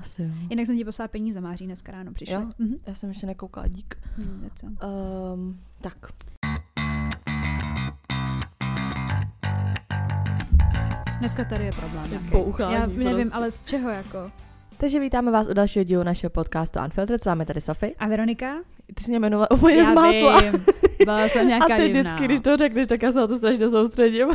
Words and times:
Asi 0.00 0.22
jo. 0.22 0.28
Jinak 0.50 0.66
jsem 0.66 0.76
ti 0.76 0.84
poslala 0.84 1.08
peníze, 1.08 1.40
Máří, 1.40 1.64
dneska 1.66 1.92
ráno 1.92 2.12
přišli. 2.12 2.34
Jo? 2.34 2.42
Mhm. 2.58 2.74
Já 2.86 2.94
jsem 2.94 3.08
ještě 3.08 3.26
nekoukala, 3.26 3.66
dík. 3.68 3.94
Hm, 4.18 4.40
něco. 4.44 4.66
Um, 4.66 5.60
tak. 5.80 5.96
Dneska 11.18 11.44
tady 11.44 11.64
je 11.64 11.70
problém. 11.72 12.10
nějaký. 12.10 12.62
Já 12.74 12.86
nevím, 12.86 13.14
prostě. 13.14 13.30
ale 13.32 13.50
z 13.50 13.64
čeho 13.64 13.90
jako? 13.90 14.30
Takže 14.76 15.00
vítáme 15.00 15.30
vás 15.30 15.48
u 15.48 15.52
dalšího 15.52 15.84
dílu 15.84 16.02
našeho 16.02 16.30
podcastu 16.30 16.78
Unfiltered. 16.84 17.22
S 17.22 17.26
vámi 17.26 17.46
tady 17.46 17.60
Sofie. 17.60 17.92
A 17.98 18.06
Veronika? 18.08 18.54
Ty 18.94 19.04
jsi 19.04 19.10
mě 19.10 19.16
jmenovala 19.16 19.50
úplně 19.50 19.76
já 19.76 19.90
zmátla. 19.92 20.40
vím, 20.40 20.64
byla 21.04 21.28
jsem 21.28 21.40
A 21.46 21.48
nějaká 21.48 21.76
ty 21.76 21.88
divná. 21.88 22.00
vždycky, 22.02 22.24
když 22.24 22.40
to 22.40 22.56
řekneš, 22.56 22.86
tak 22.88 23.02
já 23.02 23.12
se 23.12 23.18
na 23.18 23.26
to 23.26 23.36
strašně 23.38 23.70
soustředím. 23.70 24.28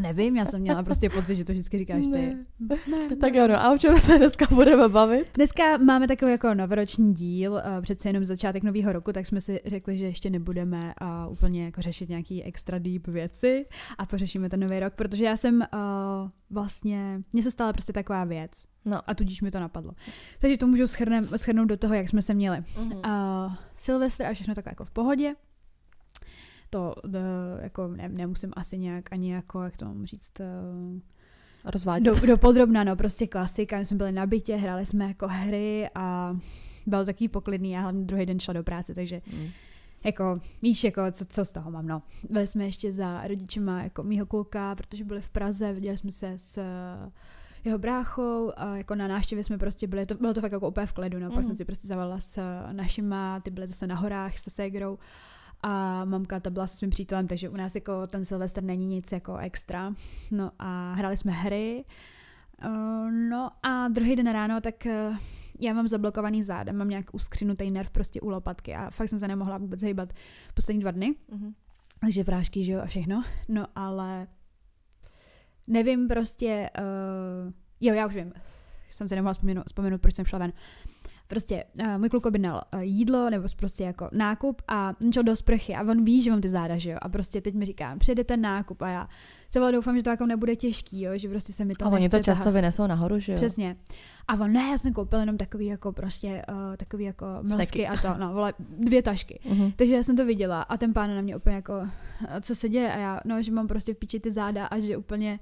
Nevím, 0.00 0.36
já 0.36 0.44
jsem 0.44 0.60
měla 0.60 0.82
prostě 0.82 1.10
pocit, 1.10 1.34
že 1.34 1.44
to 1.44 1.52
vždycky 1.52 1.78
říkáš 1.78 2.02
ty. 2.12 2.36
Ne. 2.60 2.76
Tak 3.20 3.34
jo, 3.34 3.48
no 3.48 3.60
a 3.62 3.72
o 3.72 3.78
čem 3.78 3.98
se 3.98 4.18
dneska 4.18 4.46
budeme 4.54 4.88
bavit? 4.88 5.26
Dneska 5.34 5.76
máme 5.76 6.08
takový 6.08 6.30
jako 6.32 6.54
novoroční 6.54 7.14
díl, 7.14 7.52
uh, 7.52 7.82
přece 7.82 8.08
jenom 8.08 8.24
začátek 8.24 8.62
nového 8.62 8.92
roku, 8.92 9.12
tak 9.12 9.26
jsme 9.26 9.40
si 9.40 9.60
řekli, 9.66 9.98
že 9.98 10.04
ještě 10.04 10.30
nebudeme 10.30 10.94
uh, 11.26 11.32
úplně 11.32 11.64
jako 11.64 11.82
řešit 11.82 12.08
nějaký 12.08 12.44
extra 12.44 12.78
deep 12.78 13.06
věci 13.06 13.66
a 13.98 14.06
pořešíme 14.06 14.48
ten 14.48 14.60
nový 14.60 14.80
rok, 14.80 14.94
protože 14.94 15.24
já 15.24 15.36
jsem 15.36 15.54
uh, 15.60 16.30
vlastně, 16.50 17.22
mně 17.32 17.42
se 17.42 17.50
stala 17.50 17.72
prostě 17.72 17.92
taková 17.92 18.24
věc 18.24 18.50
No. 18.84 19.00
a 19.06 19.14
tudíž 19.14 19.40
mi 19.40 19.50
to 19.50 19.60
napadlo. 19.60 19.92
Takže 20.38 20.58
to 20.58 20.66
můžu 20.66 20.86
schrnem, 20.86 21.26
schrnout 21.36 21.68
do 21.68 21.76
toho, 21.76 21.94
jak 21.94 22.08
jsme 22.08 22.22
se 22.22 22.34
měli. 22.34 22.64
Mhm. 22.78 22.92
Uh, 22.92 23.02
Silvestr 23.76 24.24
a 24.26 24.32
všechno 24.34 24.54
tak 24.54 24.66
jako 24.66 24.84
v 24.84 24.90
pohodě. 24.90 25.34
To 26.70 26.94
uh, 27.04 27.12
jako 27.62 27.88
ne, 27.88 28.08
nemusím 28.08 28.50
asi 28.56 28.78
nějak 28.78 29.12
ani 29.12 29.32
jako, 29.32 29.62
jak 29.62 29.76
to 29.76 29.84
mám 29.84 30.06
říct, 30.06 30.32
uh, 30.40 31.00
Rozvádět. 31.64 32.04
do, 32.20 32.26
do 32.26 32.36
podrobna, 32.38 32.84
no, 32.84 32.96
prostě 32.96 33.26
klasika. 33.26 33.78
My 33.78 33.84
jsme 33.84 33.96
byli 33.96 34.12
na 34.12 34.26
bytě, 34.26 34.56
hráli 34.56 34.86
jsme 34.86 35.04
jako 35.08 35.28
hry 35.28 35.88
a 35.94 36.36
byl 36.86 37.04
takový 37.04 37.28
poklidný. 37.28 37.70
Já 37.70 37.80
hlavně 37.80 38.04
druhý 38.04 38.26
den 38.26 38.40
šla 38.40 38.54
do 38.54 38.62
práce, 38.62 38.94
takže 38.94 39.22
Mm. 39.38 39.46
jako, 40.04 40.40
víš, 40.62 40.84
jako, 40.84 41.02
co, 41.12 41.24
co 41.24 41.44
z 41.44 41.52
toho 41.52 41.70
mám, 41.70 41.86
no. 41.86 42.02
Byli 42.30 42.46
jsme 42.46 42.64
ještě 42.64 42.92
za 42.92 43.26
rodičema 43.26 43.82
jako 43.82 44.02
mýho 44.02 44.26
kluka, 44.26 44.74
protože 44.74 45.04
byli 45.04 45.20
v 45.20 45.30
Praze, 45.30 45.72
viděli 45.72 45.96
jsme 45.96 46.12
se 46.12 46.32
s 46.36 46.58
eh, 46.58 47.10
jeho 47.64 47.78
bráchou 47.78 48.52
a 48.56 48.76
jako 48.76 48.94
na 48.94 49.08
návštěvě 49.08 49.44
jsme 49.44 49.58
prostě 49.58 49.86
byli, 49.86 50.06
to, 50.06 50.14
bylo 50.14 50.34
to 50.34 50.40
fakt 50.40 50.52
jako 50.52 50.68
úplně 50.68 50.86
v 50.86 50.92
klidu, 50.92 51.18
no, 51.18 51.26
pak 51.28 51.34
Mhm. 51.36 51.44
jsem 51.44 51.56
si 51.56 51.64
prostě 51.64 51.86
zavolala 51.88 52.20
s 52.20 52.38
eh, 52.38 52.72
našima, 52.72 53.40
ty 53.40 53.50
byly 53.50 53.66
zase 53.66 53.86
na 53.86 53.94
horách 53.94 54.38
se 54.38 54.50
ségrou 54.50 54.98
a 55.62 56.04
mamka 56.04 56.40
ta 56.40 56.50
byla 56.50 56.66
se 56.66 56.76
svým 56.76 56.90
přítelem, 56.90 57.26
takže 57.26 57.48
u 57.48 57.56
nás 57.56 57.74
jako 57.74 58.06
ten 58.06 58.24
Silvestr 58.24 58.62
není 58.62 58.86
nic 58.86 59.12
jako 59.12 59.36
extra. 59.36 59.94
No 60.30 60.50
a 60.58 60.92
hráli 60.92 61.16
jsme 61.16 61.32
hry, 61.32 61.84
Uh, 62.66 63.10
no 63.10 63.50
a 63.62 63.88
druhý 63.88 64.16
den 64.16 64.32
ráno, 64.32 64.60
tak 64.60 64.74
uh, 64.86 65.16
já 65.60 65.72
mám 65.72 65.88
zablokovaný 65.88 66.42
záda, 66.42 66.72
mám 66.72 66.88
nějak 66.88 67.14
uskřinutý 67.14 67.70
nerv 67.70 67.90
prostě 67.90 68.20
u 68.20 68.28
lopatky 68.28 68.74
a 68.74 68.90
fakt 68.90 69.08
jsem 69.08 69.18
se 69.18 69.28
nemohla 69.28 69.58
vůbec 69.58 69.82
hejbat 69.82 70.12
poslední 70.54 70.80
dva 70.80 70.90
dny, 70.90 71.14
Mhm. 71.32 71.54
takže 72.00 72.24
prášky, 72.24 72.64
že 72.64 72.72
jo, 72.72 72.80
a 72.80 72.86
všechno. 72.86 73.24
No 73.48 73.66
ale 73.74 74.26
nevím 75.66 76.08
prostě, 76.08 76.70
uh, 76.78 77.52
jo, 77.80 77.94
já 77.94 78.06
už 78.06 78.14
vím, 78.14 78.32
jsem 78.90 79.08
se 79.08 79.14
nemohla 79.14 79.32
vzpomenout, 79.32 79.64
vzpomenout 79.66 80.00
proč 80.00 80.14
jsem 80.14 80.24
šla 80.24 80.38
ven. 80.38 80.52
Prostě 81.30 81.64
uh, 81.80 81.98
můj 81.98 82.08
kluk 82.08 82.26
objednal 82.26 82.62
uh, 82.74 82.80
jídlo 82.80 83.30
nebo 83.30 83.48
prostě 83.56 83.84
jako 83.84 84.08
nákup 84.12 84.62
a 84.68 84.94
šel 85.14 85.22
do 85.22 85.36
sprchy 85.36 85.74
a 85.74 85.82
on 85.82 86.04
ví, 86.04 86.22
že 86.22 86.30
mám 86.30 86.40
ty 86.40 86.48
záda, 86.50 86.78
že 86.78 86.90
jo. 86.90 86.98
A 87.02 87.08
prostě 87.08 87.40
teď 87.40 87.54
mi 87.54 87.64
říká, 87.64 87.96
přijde 87.98 88.24
ten 88.24 88.40
nákup 88.40 88.82
a 88.82 88.88
já 88.88 89.08
třeba 89.50 89.70
doufám, 89.70 89.96
že 89.96 90.02
to 90.02 90.10
jako 90.10 90.26
nebude 90.26 90.56
těžký, 90.56 91.02
jo, 91.02 91.12
že 91.14 91.28
prostě 91.28 91.52
se 91.52 91.64
mi 91.64 91.74
to 91.74 91.84
A 91.84 91.88
oni 91.88 92.08
to 92.08 92.18
často 92.18 92.44
tahat. 92.44 92.54
vynesou 92.54 92.86
nahoru, 92.86 93.18
že 93.20 93.32
jo? 93.32 93.36
Přesně. 93.36 93.76
A 94.28 94.34
on, 94.34 94.52
ne, 94.52 94.60
já 94.70 94.78
jsem 94.78 94.92
koupil 94.92 95.20
jenom 95.20 95.36
takový 95.36 95.66
jako 95.66 95.92
prostě, 95.92 96.42
uh, 96.52 96.76
takový 96.76 97.04
jako 97.04 97.26
mlsky 97.42 97.86
a 97.88 97.96
to, 97.96 98.08
no, 98.18 98.32
vole, 98.34 98.54
dvě 98.78 99.02
tašky. 99.02 99.40
Mhm. 99.50 99.72
Takže 99.76 99.94
já 99.94 100.02
jsem 100.02 100.16
to 100.16 100.24
viděla 100.26 100.62
a 100.62 100.76
ten 100.76 100.92
pán 100.92 101.14
na 101.14 101.20
mě 101.20 101.36
úplně 101.36 101.56
jako, 101.56 101.72
"A 102.28 102.40
co 102.40 102.54
se 102.54 102.68
děje? 102.68 102.92
A 102.94 102.98
já, 102.98 103.20
no, 103.24 103.42
že 103.42 103.52
mám 103.52 103.68
prostě 103.68 103.94
v 103.94 103.96
piči 103.96 104.20
ty 104.20 104.30
záda 104.30 104.66
a 104.66 104.78
že 104.78 104.96
úplně 104.96 105.38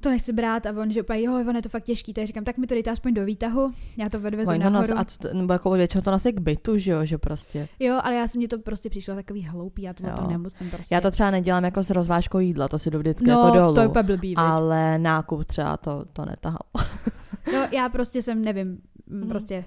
to 0.00 0.10
nechci 0.10 0.32
brát 0.32 0.66
a 0.66 0.70
on, 0.70 0.90
že 0.90 1.02
úplně, 1.02 1.22
jo, 1.22 1.34
on 1.48 1.56
je 1.56 1.62
to 1.62 1.68
fakt 1.68 1.84
těžký, 1.84 2.12
takže 2.12 2.26
říkám, 2.26 2.44
tak 2.44 2.58
mi 2.58 2.66
to 2.66 2.74
dejte 2.74 2.90
aspoň 2.90 3.14
do 3.14 3.24
výtahu, 3.24 3.72
já 3.98 4.08
to 4.08 4.18
odvezu 4.18 4.52
nos, 4.52 4.58
nahoru. 4.58 4.98
a 4.98 5.04
co 5.04 5.18
to, 5.18 5.34
nebo 5.34 5.52
jako 5.52 5.70
většinou 5.70 6.02
to 6.02 6.10
nosí 6.10 6.32
k 6.32 6.40
bytu, 6.40 6.78
že 6.78 6.90
jo, 6.90 7.04
že 7.04 7.18
prostě. 7.18 7.68
Jo, 7.78 8.00
ale 8.02 8.14
já 8.14 8.28
jsem 8.28 8.38
mě 8.38 8.48
to 8.48 8.58
prostě 8.58 8.90
přišlo 8.90 9.14
takový 9.14 9.42
hloupý, 9.42 9.82
já 9.82 9.92
to, 9.92 10.04
to 10.16 10.26
nemusím 10.26 10.70
prostě. 10.70 10.94
Já 10.94 11.00
to 11.00 11.10
třeba 11.10 11.30
nedělám 11.30 11.64
jako 11.64 11.82
s 11.82 11.90
rozvážkou 11.90 12.38
jídla, 12.38 12.68
to 12.68 12.78
si 12.78 12.90
jdu 12.90 12.98
vždycky 12.98 13.30
no, 13.30 13.44
jako 13.44 13.58
dolů. 13.58 13.74
to 13.74 13.80
je 13.80 13.86
úplně 13.86 14.02
blbý, 14.02 14.28
viď? 14.28 14.38
ale 14.38 14.98
nákup 14.98 15.44
třeba 15.44 15.76
to, 15.76 16.04
to 16.12 16.24
netahal. 16.24 16.66
No, 17.52 17.68
já 17.72 17.88
prostě 17.88 18.22
jsem, 18.22 18.44
nevím, 18.44 18.68
mm. 19.06 19.20
Mhm. 19.20 19.28
prostě 19.28 19.64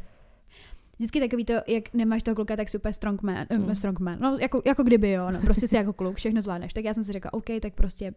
Vždycky 0.97 1.19
takový 1.19 1.45
to, 1.45 1.53
jak 1.67 1.93
nemáš 1.93 2.23
toho 2.23 2.35
kluka, 2.35 2.55
tak 2.55 2.69
si 2.69 2.77
úplně 2.77 2.93
strongman, 2.93 3.45
mm. 3.57 3.75
strongman. 3.75 4.19
No, 4.19 4.37
jako, 4.41 4.61
jako 4.65 4.83
kdyby 4.83 5.11
jo, 5.11 5.31
no, 5.31 5.41
prostě 5.41 5.67
si 5.67 5.75
jako 5.75 5.93
kluk, 5.93 6.15
všechno 6.15 6.41
zvládneš. 6.41 6.73
Tak 6.73 6.83
já 6.83 6.93
jsem 6.93 7.03
si 7.03 7.11
řekla, 7.11 7.33
OK, 7.33 7.45
tak 7.61 7.73
prostě 7.73 8.13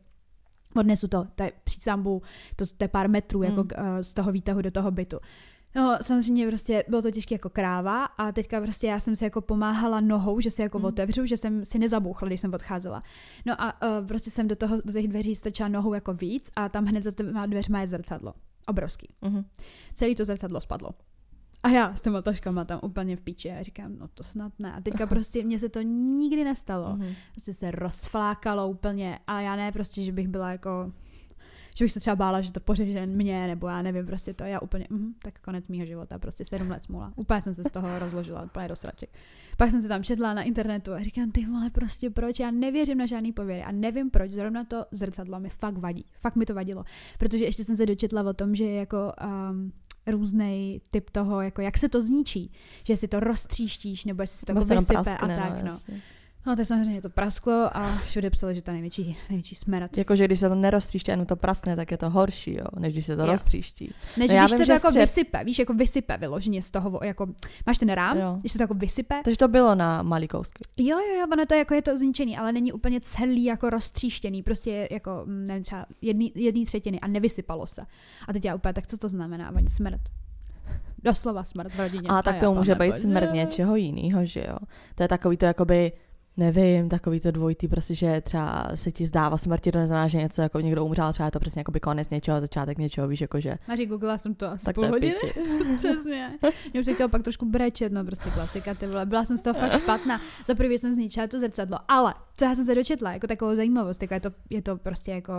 odnesu 0.76 1.08
to, 1.08 1.26
to 1.34 1.42
je 1.42 1.52
přísambu, 1.64 2.22
to, 2.56 2.66
to 2.66 2.84
je 2.84 2.88
pár 2.88 3.08
metrů 3.10 3.42
jako 3.42 3.60
Mm. 3.60 3.68
k, 3.68 3.78
uh, 3.78 3.84
z 4.00 4.14
toho 4.14 4.32
výtahu 4.32 4.62
do 4.62 4.70
toho 4.70 4.90
bytu. 4.90 5.18
No, 5.76 5.98
samozřejmě 6.02 6.46
prostě 6.46 6.84
bylo 6.88 7.02
to 7.02 7.10
těžké 7.10 7.34
jako 7.34 7.50
kráva 7.50 8.04
a 8.04 8.32
teďka 8.32 8.60
prostě 8.60 8.86
já 8.86 9.00
jsem 9.00 9.16
si 9.16 9.24
jako 9.24 9.40
pomáhala 9.40 10.00
nohou, 10.00 10.40
že 10.40 10.50
se 10.50 10.62
jako 10.62 10.78
Mm. 10.78 10.84
otevřu, 10.84 11.26
že 11.26 11.36
jsem 11.36 11.64
si 11.64 11.78
nezabouchla, 11.78 12.28
když 12.28 12.40
jsem 12.40 12.54
odcházela. 12.54 13.02
No 13.46 13.60
a 13.62 13.82
uh, 14.00 14.06
prostě 14.06 14.30
jsem 14.30 14.48
do 14.48 14.56
toho, 14.56 14.76
do 14.84 14.92
těch 14.92 15.08
dveří 15.08 15.34
strčila 15.36 15.68
nohou 15.68 15.94
jako 15.94 16.14
víc 16.14 16.50
a 16.56 16.68
tam 16.68 16.84
hned 16.84 17.04
za 17.04 17.10
těma 17.10 17.46
dveřma 17.46 17.80
je 17.80 17.86
zrcadlo. 17.86 18.34
Obrovský 18.68 19.08
Mhm. 19.22 19.44
celý 19.94 20.14
to 20.14 20.24
zrcadlo 20.24 20.60
spadlo. 20.60 20.90
A 21.62 21.68
já 21.68 21.94
s 21.94 22.00
těma 22.00 22.22
taškama 22.22 22.64
tam 22.64 22.80
úplně 22.82 23.16
v 23.16 23.22
píči. 23.22 23.50
A 23.50 23.62
říkám, 23.62 23.98
no 23.98 24.08
to 24.08 24.24
snad 24.24 24.52
ne. 24.58 24.72
A 24.72 24.80
teďka 24.80 25.06
prostě 25.06 25.44
mně 25.44 25.58
se 25.58 25.68
to 25.68 25.82
nikdy 25.82 26.44
nestalo. 26.44 26.96
Mhm. 26.96 27.14
Prostě 27.32 27.54
se 27.54 27.70
rozflákalo 27.70 28.68
úplně. 28.68 29.18
A 29.26 29.40
já 29.40 29.56
ne 29.56 29.72
prostě, 29.72 30.02
že 30.02 30.12
bych 30.12 30.28
byla 30.28 30.50
jako 30.50 30.92
že 31.78 31.84
bych 31.84 31.92
se 31.92 32.00
třeba 32.00 32.16
bála, 32.16 32.40
že 32.40 32.52
to 32.52 32.60
pořeže 32.60 33.06
mě, 33.06 33.46
nebo 33.46 33.68
já 33.68 33.82
nevím, 33.82 34.06
prostě 34.06 34.34
to 34.34 34.44
já 34.44 34.60
úplně, 34.60 34.86
mm, 34.90 35.14
tak 35.22 35.40
konec 35.40 35.68
mýho 35.68 35.86
života, 35.86 36.18
prostě 36.18 36.44
sedm 36.44 36.70
let 36.70 36.82
smůla. 36.82 37.12
Úplně 37.16 37.42
jsem 37.42 37.54
se 37.54 37.64
z 37.64 37.70
toho 37.70 37.98
rozložila, 37.98 38.42
úplně 38.42 38.68
do 38.68 38.76
sraček. 38.76 39.10
Pak 39.56 39.70
jsem 39.70 39.82
se 39.82 39.88
tam 39.88 40.02
četla 40.02 40.34
na 40.34 40.42
internetu 40.42 40.92
a 40.92 41.02
říkám, 41.02 41.30
ty 41.30 41.46
vole, 41.46 41.70
prostě 41.70 42.10
proč, 42.10 42.40
já 42.40 42.50
nevěřím 42.50 42.98
na 42.98 43.06
žádný 43.06 43.32
pověry 43.32 43.62
a 43.62 43.72
nevím 43.72 44.10
proč, 44.10 44.30
zrovna 44.30 44.64
to 44.64 44.84
zrcadlo 44.90 45.40
mi 45.40 45.48
fakt 45.48 45.78
vadí, 45.78 46.04
fakt 46.20 46.36
mi 46.36 46.46
to 46.46 46.54
vadilo, 46.54 46.84
protože 47.18 47.44
ještě 47.44 47.64
jsem 47.64 47.76
se 47.76 47.86
dočetla 47.86 48.22
o 48.22 48.32
tom, 48.32 48.54
že 48.54 48.64
jako 48.64 49.12
um, 49.50 49.72
různý 50.06 50.80
typ 50.90 51.10
toho, 51.10 51.40
jako 51.40 51.60
jak 51.60 51.78
se 51.78 51.88
to 51.88 52.02
zničí, 52.02 52.52
že 52.84 52.96
si 52.96 53.08
to 53.08 53.20
roztříštíš, 53.20 54.04
nebo 54.04 54.22
jestli 54.22 54.38
si 54.38 54.46
to 54.46 54.52
jako 54.52 54.64
se 54.64 54.74
vysype 54.74 55.16
a 55.16 55.26
tak, 55.26 55.62
no. 55.62 55.66
jasně. 55.66 56.02
No, 56.46 56.56
tak 56.56 56.66
samozřejmě 56.66 57.02
to 57.02 57.10
prasklo 57.10 57.76
a 57.76 57.98
všude 58.06 58.30
psali, 58.30 58.54
že 58.54 58.62
to 58.62 58.70
je 58.70 58.72
největší, 58.72 59.16
největší 59.30 59.54
smrad. 59.54 59.96
Jakože 59.96 60.24
když 60.24 60.40
se 60.40 60.48
to 60.48 60.54
neroztříští, 60.54 61.10
jenom 61.10 61.26
to 61.26 61.36
praskne, 61.36 61.76
tak 61.76 61.90
je 61.90 61.96
to 61.98 62.10
horší, 62.10 62.54
jo, 62.54 62.64
než 62.78 62.92
když 62.92 63.06
se 63.06 63.16
to 63.16 63.22
Jo. 63.22 63.26
roztříští. 63.26 63.94
Než 64.16 64.30
No 64.30 64.36
když 64.38 64.50
vím, 64.52 64.58
to 64.58 64.64
že 64.64 64.72
jako 64.72 64.88
střep- 64.88 65.00
vysype, 65.00 65.44
víš, 65.44 65.58
jako 65.58 65.74
vysype 65.74 66.16
vyloženě 66.16 66.62
z 66.62 66.70
toho, 66.70 67.00
jako 67.02 67.26
máš 67.66 67.78
ten 67.78 67.88
rám, 67.88 68.18
Jo. 68.18 68.36
když 68.40 68.52
to 68.52 68.62
jako 68.62 68.74
vysype, 68.74 69.20
Takže 69.24 69.38
to 69.38 69.48
bylo 69.48 69.74
na 69.74 70.02
malý 70.02 70.28
kousky. 70.28 70.64
jo, 70.76 70.98
jo, 70.98 71.14
jo, 71.20 71.26
ono 71.32 71.46
to 71.46 71.54
jako 71.54 71.74
je 71.74 71.82
to 71.82 71.98
zničený, 71.98 72.38
ale 72.38 72.52
není 72.52 72.72
úplně 72.72 73.00
celý 73.00 73.44
jako 73.44 73.70
roztříštěný, 73.70 74.42
prostě 74.42 74.70
je 74.70 74.88
jako, 74.90 75.22
mm, 75.24 75.44
nevím, 75.46 75.62
třeba 75.62 75.86
jedný, 76.02 76.32
jedný 76.34 76.64
třetiny 76.66 77.00
a 77.00 77.06
nevysypalo 77.08 77.66
se. 77.66 77.82
A 78.28 78.32
teď 78.32 78.44
já 78.44 78.54
úplně, 78.54 78.74
tak 78.74 78.86
co 78.86 78.98
to 78.98 79.08
znamená, 79.08 79.50
oni 79.54 79.70
smrt. 79.70 80.00
Doslova 81.02 81.42
smrt 81.44 81.72
v 81.74 81.78
rodině. 81.78 82.08
A 82.08 82.22
tak 82.22 82.36
to 82.40 82.54
může 82.54 82.74
být 82.74 82.98
smrt 82.98 83.32
něčeho 83.32 83.76
jiného, 83.76 84.24
že 84.24 84.44
jo. 84.48 84.56
To 84.94 85.02
je 85.02 85.08
takový 85.08 85.36
to 85.36 85.44
jakoby, 85.44 85.92
nevím, 86.36 86.88
takový 86.88 87.20
to 87.20 87.30
dvojitý, 87.30 87.68
prostě, 87.68 87.94
že 87.94 88.20
třeba 88.20 88.68
se 88.74 88.92
ti 88.92 89.06
zdá 89.06 89.30
o 89.30 89.38
smrti, 89.38 89.72
to 89.72 89.78
neznamená, 89.78 90.08
že 90.08 90.18
něco 90.18 90.42
jako 90.42 90.60
někdo 90.60 90.84
umřel, 90.84 91.12
třeba 91.12 91.26
je 91.26 91.30
to 91.30 91.40
přesně 91.40 91.60
jakoby 91.60 91.80
konec 91.80 92.10
něčeho, 92.10 92.40
začátek 92.40 92.78
něčeho, 92.78 93.08
víš, 93.08 93.20
jakože 93.20 93.56
Máš 93.68 93.78
googlila 93.78 94.18
jsem 94.18 94.34
to 94.34 94.50
asi 94.50 94.64
tak 94.64 94.74
to 94.74 94.80
půl 94.80 94.90
hodiny. 94.90 95.14
Přesně. 95.78 96.30
Mě 96.72 96.80
už 96.80 96.86
chtělo 96.94 97.08
pak 97.08 97.22
trošku 97.22 97.46
brečet, 97.46 97.92
no 97.92 98.04
prostě 98.04 98.30
klasika, 98.30 98.74
ty 98.74 98.86
vole. 98.86 99.06
Byla 99.06 99.24
jsem 99.24 99.36
z 99.36 99.42
toho 99.42 99.60
fakt 99.60 99.82
špatná. 99.82 100.20
Za 100.46 100.54
prvý 100.54 100.78
jsem 100.78 100.92
zničila 100.92 101.26
to 101.26 101.38
zrcadlo, 101.38 101.78
ale 101.88 102.14
co 102.36 102.44
já 102.44 102.54
jsem 102.54 102.64
se 102.66 102.74
dočetla, 102.74 103.12
jako 103.12 103.26
takovou 103.26 103.56
zajímavost, 103.56 104.02
jako 104.02 104.14
je 104.14 104.20
to, 104.20 104.30
je 104.50 104.62
to 104.62 104.76
prostě 104.76 105.10
jako 105.10 105.32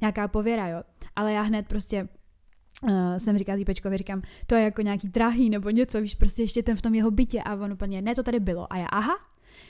nějaká 0.00 0.28
pověra, 0.28 0.68
jo. 0.68 0.82
Ale 1.16 1.32
já 1.32 1.42
hned 1.42 1.66
prostě 1.66 2.08
Uh, 2.82 3.16
jsem 3.18 3.38
říkala 3.38 3.58
Týpečkovi, 3.58 3.98
říkám, 3.98 4.22
to 4.46 4.54
je 4.54 4.62
jako 4.62 4.82
nějaký 4.82 5.08
drahý 5.08 5.50
nebo 5.50 5.70
něco, 5.70 6.00
víš, 6.00 6.14
prostě 6.14 6.42
ještě 6.42 6.62
ten 6.62 6.76
v 6.76 6.82
tom 6.82 6.94
jeho 6.94 7.10
bytě 7.10 7.42
a 7.42 7.54
on 7.54 7.72
úplně, 7.72 8.02
ne, 8.02 8.14
to 8.14 8.22
tady 8.22 8.40
bylo. 8.40 8.72
A 8.72 8.76
já, 8.76 8.86
aha, 8.86 9.14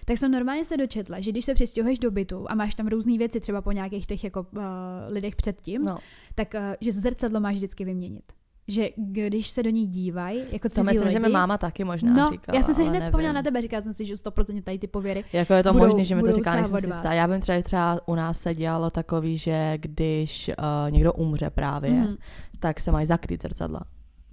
tak 0.04 0.18
jsem 0.18 0.30
normálně 0.32 0.64
se 0.64 0.76
dočetla, 0.76 1.20
že 1.20 1.30
když 1.30 1.44
se 1.44 1.54
přistěhuješ 1.54 1.98
do 1.98 2.10
bytu 2.10 2.50
a 2.50 2.54
máš 2.54 2.74
tam 2.74 2.86
různé 2.88 3.18
věci, 3.18 3.40
třeba 3.40 3.60
po 3.62 3.72
nějakých 3.72 4.06
těch 4.06 4.24
jako 4.24 4.46
uh, 4.56 4.62
lidech 5.08 5.36
předtím, 5.36 5.84
No, 5.84 5.98
tak 6.34 6.54
uh, 6.54 6.60
že 6.80 6.92
zrcadlo 6.92 7.40
máš 7.40 7.54
vždycky 7.54 7.84
vyměnit. 7.84 8.24
Že 8.68 8.88
když 8.96 9.48
se 9.48 9.62
do 9.62 9.70
ní 9.70 9.86
dívají, 9.86 10.40
jako 10.52 10.68
to 10.68 10.74
cizí 10.74 10.86
myslím, 10.86 11.02
lidi, 11.02 11.12
že 11.12 11.18
mi 11.20 11.28
máma 11.28 11.58
taky 11.58 11.84
možná 11.84 12.12
no, 12.14 12.28
říkala, 12.30 12.56
já 12.56 12.62
jsem 12.62 12.74
si 12.74 12.80
ale 12.80 12.90
hned 12.90 12.98
nevím. 12.98 13.04
vzpomněla 13.04 13.32
na 13.32 13.42
tebe, 13.42 13.60
říkala 13.62 13.82
jsem 13.82 13.94
si, 13.94 14.06
že 14.06 14.14
100% 14.14 14.62
tady 14.62 14.78
ty 14.78 14.86
pověry. 14.86 15.24
Jako 15.32 15.54
je 15.54 15.62
to 15.62 15.72
budou- 15.72 15.86
možné, 15.86 16.04
že 16.04 16.14
mi 16.14 16.22
to 16.22 16.32
říká, 16.32 16.54
nejsem 16.54 16.80
si 16.80 16.86
jistá. 16.86 17.12
Já 17.12 17.26
vím 17.26 17.40
třeba, 17.40 17.62
třeba 17.62 18.00
u 18.06 18.14
nás 18.14 18.38
se 18.40 18.54
dělalo 18.54 18.90
takový, 18.90 19.38
že 19.38 19.74
když 19.78 20.48
uh, 20.58 20.90
někdo 20.90 21.12
umře 21.12 21.50
právě, 21.50 21.90
Mhm. 21.90 22.16
tak 22.60 22.80
se 22.80 22.92
mají 22.92 23.06
zakrýt 23.06 23.42
zrcadla. 23.42 23.80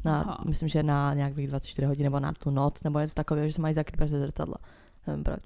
Na, 0.05 0.21
Aha. 0.21 0.43
myslím, 0.47 0.69
že 0.69 0.83
na 0.83 1.13
nějakých 1.13 1.47
24 1.47 1.85
hodin 1.87 2.03
nebo 2.03 2.19
na 2.19 2.33
tu 2.33 2.49
noc, 2.49 2.83
nebo 2.83 2.99
něco 2.99 3.13
takového, 3.13 3.47
že 3.47 3.53
se 3.53 3.61
mají 3.61 3.73
zakrýt 3.73 3.97
prostě 3.97 4.19
zrcadla. 4.19 4.55
Nevím 5.07 5.23
proč. 5.23 5.39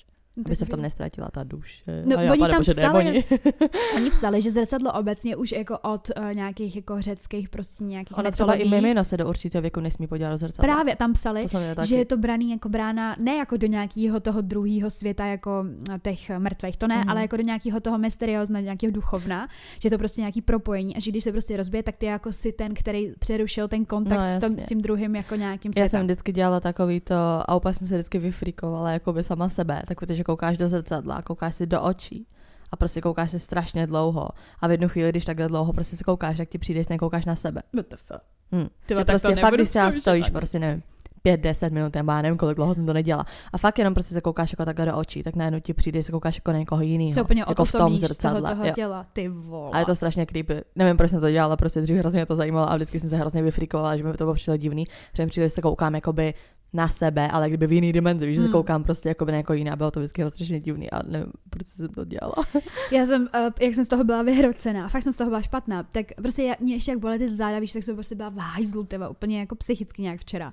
Aby 0.45 0.55
se 0.55 0.65
v 0.65 0.69
tom 0.69 0.81
nestratila 0.81 1.27
ta 1.31 1.43
duše. 1.43 1.81
No, 2.05 2.17
a 2.17 2.21
já, 2.21 2.31
oni 2.31 2.39
pane 2.39 2.51
tam 2.53 2.59
bože, 2.59 2.71
psali- 2.71 3.03
démoni. 3.03 3.23
Oni 3.95 4.09
psali, 4.11 4.41
že 4.41 4.51
zrcadlo 4.51 4.93
obecně 4.93 5.35
už 5.35 5.51
jako 5.51 5.77
od 5.79 6.09
uh, 6.17 6.33
nějakých 6.33 6.75
jako 6.75 7.01
řeckých 7.01 7.49
prostě 7.49 7.83
nějakých 7.83 8.17
Ona 8.17 8.31
třeba 8.31 8.53
i 8.53 8.69
mimino 8.69 9.03
se 9.05 9.17
do 9.17 9.29
určitého 9.29 9.61
věku 9.61 9.79
nesmí 9.79 10.07
podívat 10.07 10.29
do 10.29 10.37
zrcadla. 10.37 10.73
Právě 10.73 10.95
tam 10.95 11.13
psali, 11.13 11.45
že 11.83 11.95
je 11.95 12.05
to 12.05 12.17
braný 12.17 12.51
jako 12.51 12.69
brána 12.69 13.15
ne 13.19 13.35
jako 13.35 13.57
do 13.57 13.67
nějakého 13.67 14.19
toho 14.19 14.41
druhého 14.41 14.89
světa 14.89 15.25
jako 15.25 15.65
eh, 15.95 15.99
těch 15.99 16.29
mrtvých, 16.37 16.77
to 16.77 16.87
ne, 16.87 16.95
Mhm. 16.97 17.09
ale 17.09 17.21
jako 17.21 17.37
do 17.37 17.43
nějakého 17.43 17.79
toho 17.79 17.97
mysteriózna, 17.97 18.59
nějakého 18.59 18.91
duchovna, 18.91 19.47
že 19.79 19.87
je 19.87 19.91
to 19.91 19.97
prostě 19.97 20.21
nějaký 20.21 20.41
propojení 20.41 20.95
a 20.95 20.99
že 20.99 21.11
když 21.11 21.23
se 21.23 21.31
prostě 21.31 21.57
rozbije, 21.57 21.83
tak 21.83 21.95
ty 21.97 22.05
jako 22.05 22.31
si 22.31 22.51
ten, 22.51 22.73
který 22.73 23.13
přerušil 23.19 23.67
ten 23.67 23.85
kontakt 23.85 24.19
No, 24.19 24.37
s, 24.37 24.39
tom, 24.39 24.59
s 24.59 24.65
tím 24.65 24.81
druhým 24.81 25.15
jako 25.15 25.35
nějakým 25.35 25.71
Já 25.75 25.81
jsem 25.81 25.87
světem. 25.89 26.05
vždycky 26.05 26.31
dělala 26.31 26.59
takový 26.59 26.99
to, 26.99 27.15
a 27.47 27.55
úplně 27.55 27.73
jsem 27.73 27.87
se 27.87 27.93
vždycky 27.95 28.19
vyfrikovala 28.19 28.91
jako 28.91 29.13
by 29.13 29.23
sama 29.23 29.49
sebe, 29.49 29.81
tak 29.87 29.99
protože 29.99 30.23
koukáš 30.25 30.57
do 30.57 30.69
zrcadla, 30.69 31.21
koukáš 31.21 31.55
si 31.55 31.65
do 31.65 31.81
očí 31.81 32.27
a 32.71 32.75
prostě 32.75 33.01
koukáš 33.01 33.31
si 33.31 33.39
strašně 33.39 33.87
dlouho 33.87 34.29
a 34.59 34.67
v 34.67 34.71
jednu 34.71 34.89
chvíli, 34.89 35.09
když 35.09 35.25
takhle 35.25 35.47
dlouho 35.47 35.73
prostě 35.73 35.95
se 35.95 36.03
koukáš, 36.03 36.37
tak 36.37 36.49
ti 36.49 36.57
přijde, 36.57 36.83
že 36.83 36.87
nekoukáš 36.89 37.25
na 37.25 37.35
sebe. 37.35 37.61
What 37.73 37.85
the 37.89 37.95
fuck? 37.95 38.21
Hm. 38.51 38.67
Tyva, 38.85 39.01
Že 39.01 39.05
tak 39.05 39.21
to 39.21 39.27
prostě 39.27 39.41
fakt, 39.41 39.53
když 39.53 39.69
třeba 39.69 39.91
stojíš, 39.91 40.29
prostě 40.29 40.59
nevím, 40.59 40.83
pět, 41.25 41.41
deset 41.41 41.73
minut, 41.73 41.95
nebo 41.95 42.11
já 42.11 42.21
nevím, 42.21 42.37
kolik 42.37 42.55
dlouho 42.55 42.73
jsem 42.73 42.85
to 42.85 42.93
nedělala. 42.93 43.25
A 43.53 43.57
fakt 43.57 43.79
jenom 43.79 43.93
prostě 43.93 44.13
se 44.13 44.21
koukáš 44.21 44.51
jako 44.51 44.65
takhle 44.65 44.85
do 44.85 44.97
očí, 44.97 45.23
tak 45.23 45.35
najednou 45.35 45.59
ti 45.59 45.73
přijde, 45.73 46.03
se 46.03 46.11
koukáš 46.11 46.35
jako 46.35 46.51
na 46.51 46.57
někoho 46.57 46.81
jiného. 46.81 47.23
Úplně 47.23 47.41
jako 47.47 47.65
v 47.65 47.71
tom 47.71 47.79
toho, 47.79 47.95
zrcadle. 47.95 48.49
toho 48.49 48.65
jo. 48.65 48.73
těla, 48.75 49.05
ty 49.13 49.27
vole. 49.27 49.71
A 49.73 49.79
je 49.79 49.85
to 49.85 49.95
strašně 49.95 50.25
creepy. 50.25 50.61
Nevím, 50.75 50.97
proč 50.97 51.11
jsem 51.11 51.21
to 51.21 51.31
dělala, 51.31 51.57
prostě 51.57 51.81
dřív 51.81 51.97
hrozně 51.97 52.17
mě 52.17 52.25
to 52.25 52.35
zajímalo 52.35 52.71
a 52.71 52.75
vždycky 52.75 52.99
jsem 52.99 53.09
se 53.09 53.17
hrozně 53.17 53.41
vyfrikovala, 53.41 53.97
že 53.97 54.03
mi 54.03 54.13
to 54.13 54.23
bylo 54.23 54.33
přišlo 54.33 54.57
divný, 54.57 54.87
že 55.13 55.23
mi 55.23 55.29
přijde, 55.29 55.45
že 55.45 55.49
se 55.49 55.61
koukám 55.61 55.95
jakoby 55.95 56.33
na 56.75 56.87
sebe, 56.87 57.27
ale 57.27 57.49
kdyby 57.49 57.67
v 57.67 57.71
jiný 57.73 57.93
dimenzi, 57.93 58.25
víš, 58.25 58.35
že 58.35 58.41
se 58.41 58.45
Hmm. 58.47 58.53
koukám 58.53 58.83
prostě 58.83 59.09
jako 59.09 59.25
na 59.25 59.33
jako 59.37 59.53
jiné 59.53 59.71
a 59.71 59.75
bylo 59.75 59.91
to 59.91 59.99
vždycky 59.99 60.29
strašně 60.29 60.59
divný 60.59 60.91
a 60.91 61.03
nevím, 61.03 61.31
proč 61.49 61.67
jsem 61.67 61.89
to 61.89 62.05
dělala. 62.05 62.35
Já 62.91 63.05
jsem, 63.05 63.21
uh, 63.21 63.49
jak 63.61 63.75
jsem 63.75 63.85
z 63.85 63.87
toho 63.87 64.03
byla 64.03 64.21
vyhrocená, 64.21 64.87
fakt 64.87 65.03
jsem 65.03 65.13
z 65.13 65.17
toho 65.17 65.29
byla 65.29 65.41
špatná, 65.41 65.83
tak 65.83 66.05
prostě 66.17 66.43
já, 66.43 66.55
mě 66.59 66.73
ještě 66.73 66.91
jak 66.91 66.99
bolely 66.99 67.19
ty 67.19 67.29
záda, 67.29 67.59
víš, 67.59 67.73
tak 67.73 67.83
jsem 67.83 67.95
prostě 67.95 68.15
byla 68.15 68.29
v 68.29 68.37
hajzlu, 68.37 68.83
teba, 68.83 69.09
úplně 69.09 69.39
jako 69.39 69.55
psychicky 69.55 70.01
nějak 70.01 70.19
včera. 70.19 70.51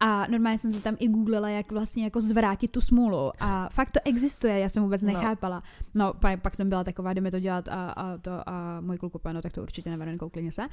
A 0.00 0.26
normálně 0.30 0.58
jsem 0.58 0.72
se 0.72 0.82
tam 0.82 0.96
i 0.98 1.08
googlila, 1.08 1.48
jak 1.48 1.72
vlastně 1.72 2.04
jako 2.04 2.20
zvrátit 2.20 2.70
tu 2.70 2.80
smůlu. 2.80 3.30
A 3.40 3.68
fakt 3.68 3.90
to 3.90 4.00
existuje, 4.04 4.58
já 4.58 4.68
jsem 4.68 4.82
vůbec 4.82 5.02
No. 5.02 5.12
nechápala. 5.12 5.62
No, 5.94 6.12
pa, 6.20 6.36
pak 6.36 6.54
jsem 6.54 6.68
byla 6.68 6.84
taková, 6.84 7.12
jdeme 7.12 7.30
to 7.30 7.40
dělat 7.40 7.68
a, 7.68 7.90
a, 7.90 8.18
to, 8.18 8.30
a 8.48 8.80
můj 8.80 8.98
kluk 8.98 9.14
úplně, 9.14 9.34
no 9.34 9.42
tak 9.42 9.52
to 9.52 9.62
určitě 9.62 9.90
nevede, 9.90 10.16
kouklině 10.18 10.52
se. 10.52 10.62
Uh, 10.62 10.68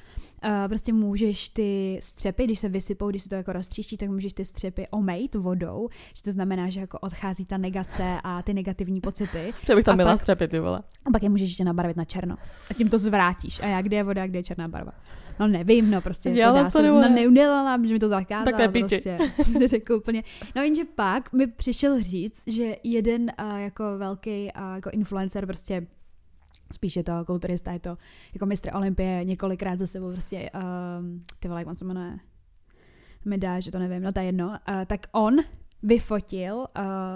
prostě 0.67 0.93
můžeš 0.93 1.49
ty 1.49 1.99
střepy, 2.01 2.43
když 2.43 2.59
se 2.59 2.69
vysypou, 2.69 3.09
když 3.09 3.23
se 3.23 3.29
to 3.29 3.35
jako 3.35 3.53
roztříští, 3.53 3.97
tak 3.97 4.09
můžeš 4.09 4.33
ty 4.33 4.45
střepy 4.45 4.87
omejt 4.91 5.35
vodou, 5.35 5.89
že 6.13 6.23
to 6.23 6.31
znamená, 6.31 6.69
že 6.69 6.79
jako 6.79 6.99
odchází 6.99 7.45
ta 7.45 7.57
negace 7.57 8.17
a 8.23 8.41
ty 8.41 8.53
negativní 8.53 9.01
pocity. 9.01 9.53
Že 9.67 9.75
bych 9.75 9.85
tam 9.85 9.93
A 9.93 9.95
měla 9.95 10.11
pak- 10.11 10.19
střepy, 10.19 10.47
ty 10.47 10.59
vole. 10.59 10.81
A 11.05 11.11
pak 11.11 11.23
je 11.23 11.29
můžeš 11.29 11.49
ještě 11.49 11.63
nabarvit 11.63 11.97
na 11.97 12.05
černo. 12.05 12.35
A 12.69 12.73
tím 12.73 12.89
to 12.89 12.99
zvrátíš. 12.99 13.59
A 13.59 13.65
já, 13.65 13.81
kde 13.81 13.97
je 13.97 14.03
voda, 14.03 14.27
kde 14.27 14.39
je 14.39 14.43
černá 14.43 14.67
barva? 14.67 14.91
No 15.39 15.47
nevím, 15.47 15.91
no 15.91 16.01
prostě. 16.01 16.31
Dělala 16.31 16.63
dá 16.63 16.69
jsi 16.69 16.77
to, 16.77 16.83
nebo 16.83 16.95
no 16.95 17.01
ne? 17.01 17.09
neudělala, 17.09 17.79
že 17.87 17.93
mi 17.93 17.99
to 17.99 18.09
zakázala. 18.09 18.57
Tak 18.57 18.71
to 18.73 18.79
prostě. 18.79 19.17
si 19.43 19.67
řekl 19.67 19.93
úplně. 19.93 20.23
No 20.55 20.61
jenže 20.61 20.83
pak 20.95 21.33
mi 21.33 21.47
přišel 21.47 22.01
říct, 22.01 22.41
že 22.47 22.75
jeden 22.83 23.31
uh, 23.41 23.57
jako 23.57 23.83
velký 23.97 24.49
uh, 24.57 24.75
jako 24.75 24.89
influencer 24.89 25.45
prostě 25.45 25.87
spíš 26.73 26.95
je 26.95 27.03
to 27.03 27.25
kulturista, 27.25 27.71
je 27.71 27.79
to 27.79 27.97
jako 28.33 28.45
mistr 28.45 28.75
Olympie 28.75 29.23
několikrát 29.25 29.79
za 29.79 29.87
sebou 29.87 30.11
prostě, 30.11 30.49
um, 30.99 31.21
ty 31.39 31.47
vole, 31.47 31.61
jak 31.61 31.67
on 31.67 31.75
se 31.75 31.85
jmenuje, 31.85 32.17
mi 33.25 33.37
dá, 33.37 33.59
že 33.59 33.71
to 33.71 33.79
nevím, 33.79 34.03
no 34.03 34.11
to 34.11 34.19
je 34.19 34.25
jedno, 34.25 34.47
uh, 34.47 34.55
tak 34.85 35.07
on 35.11 35.35
vyfotil 35.83 36.55
uh, 36.55 36.65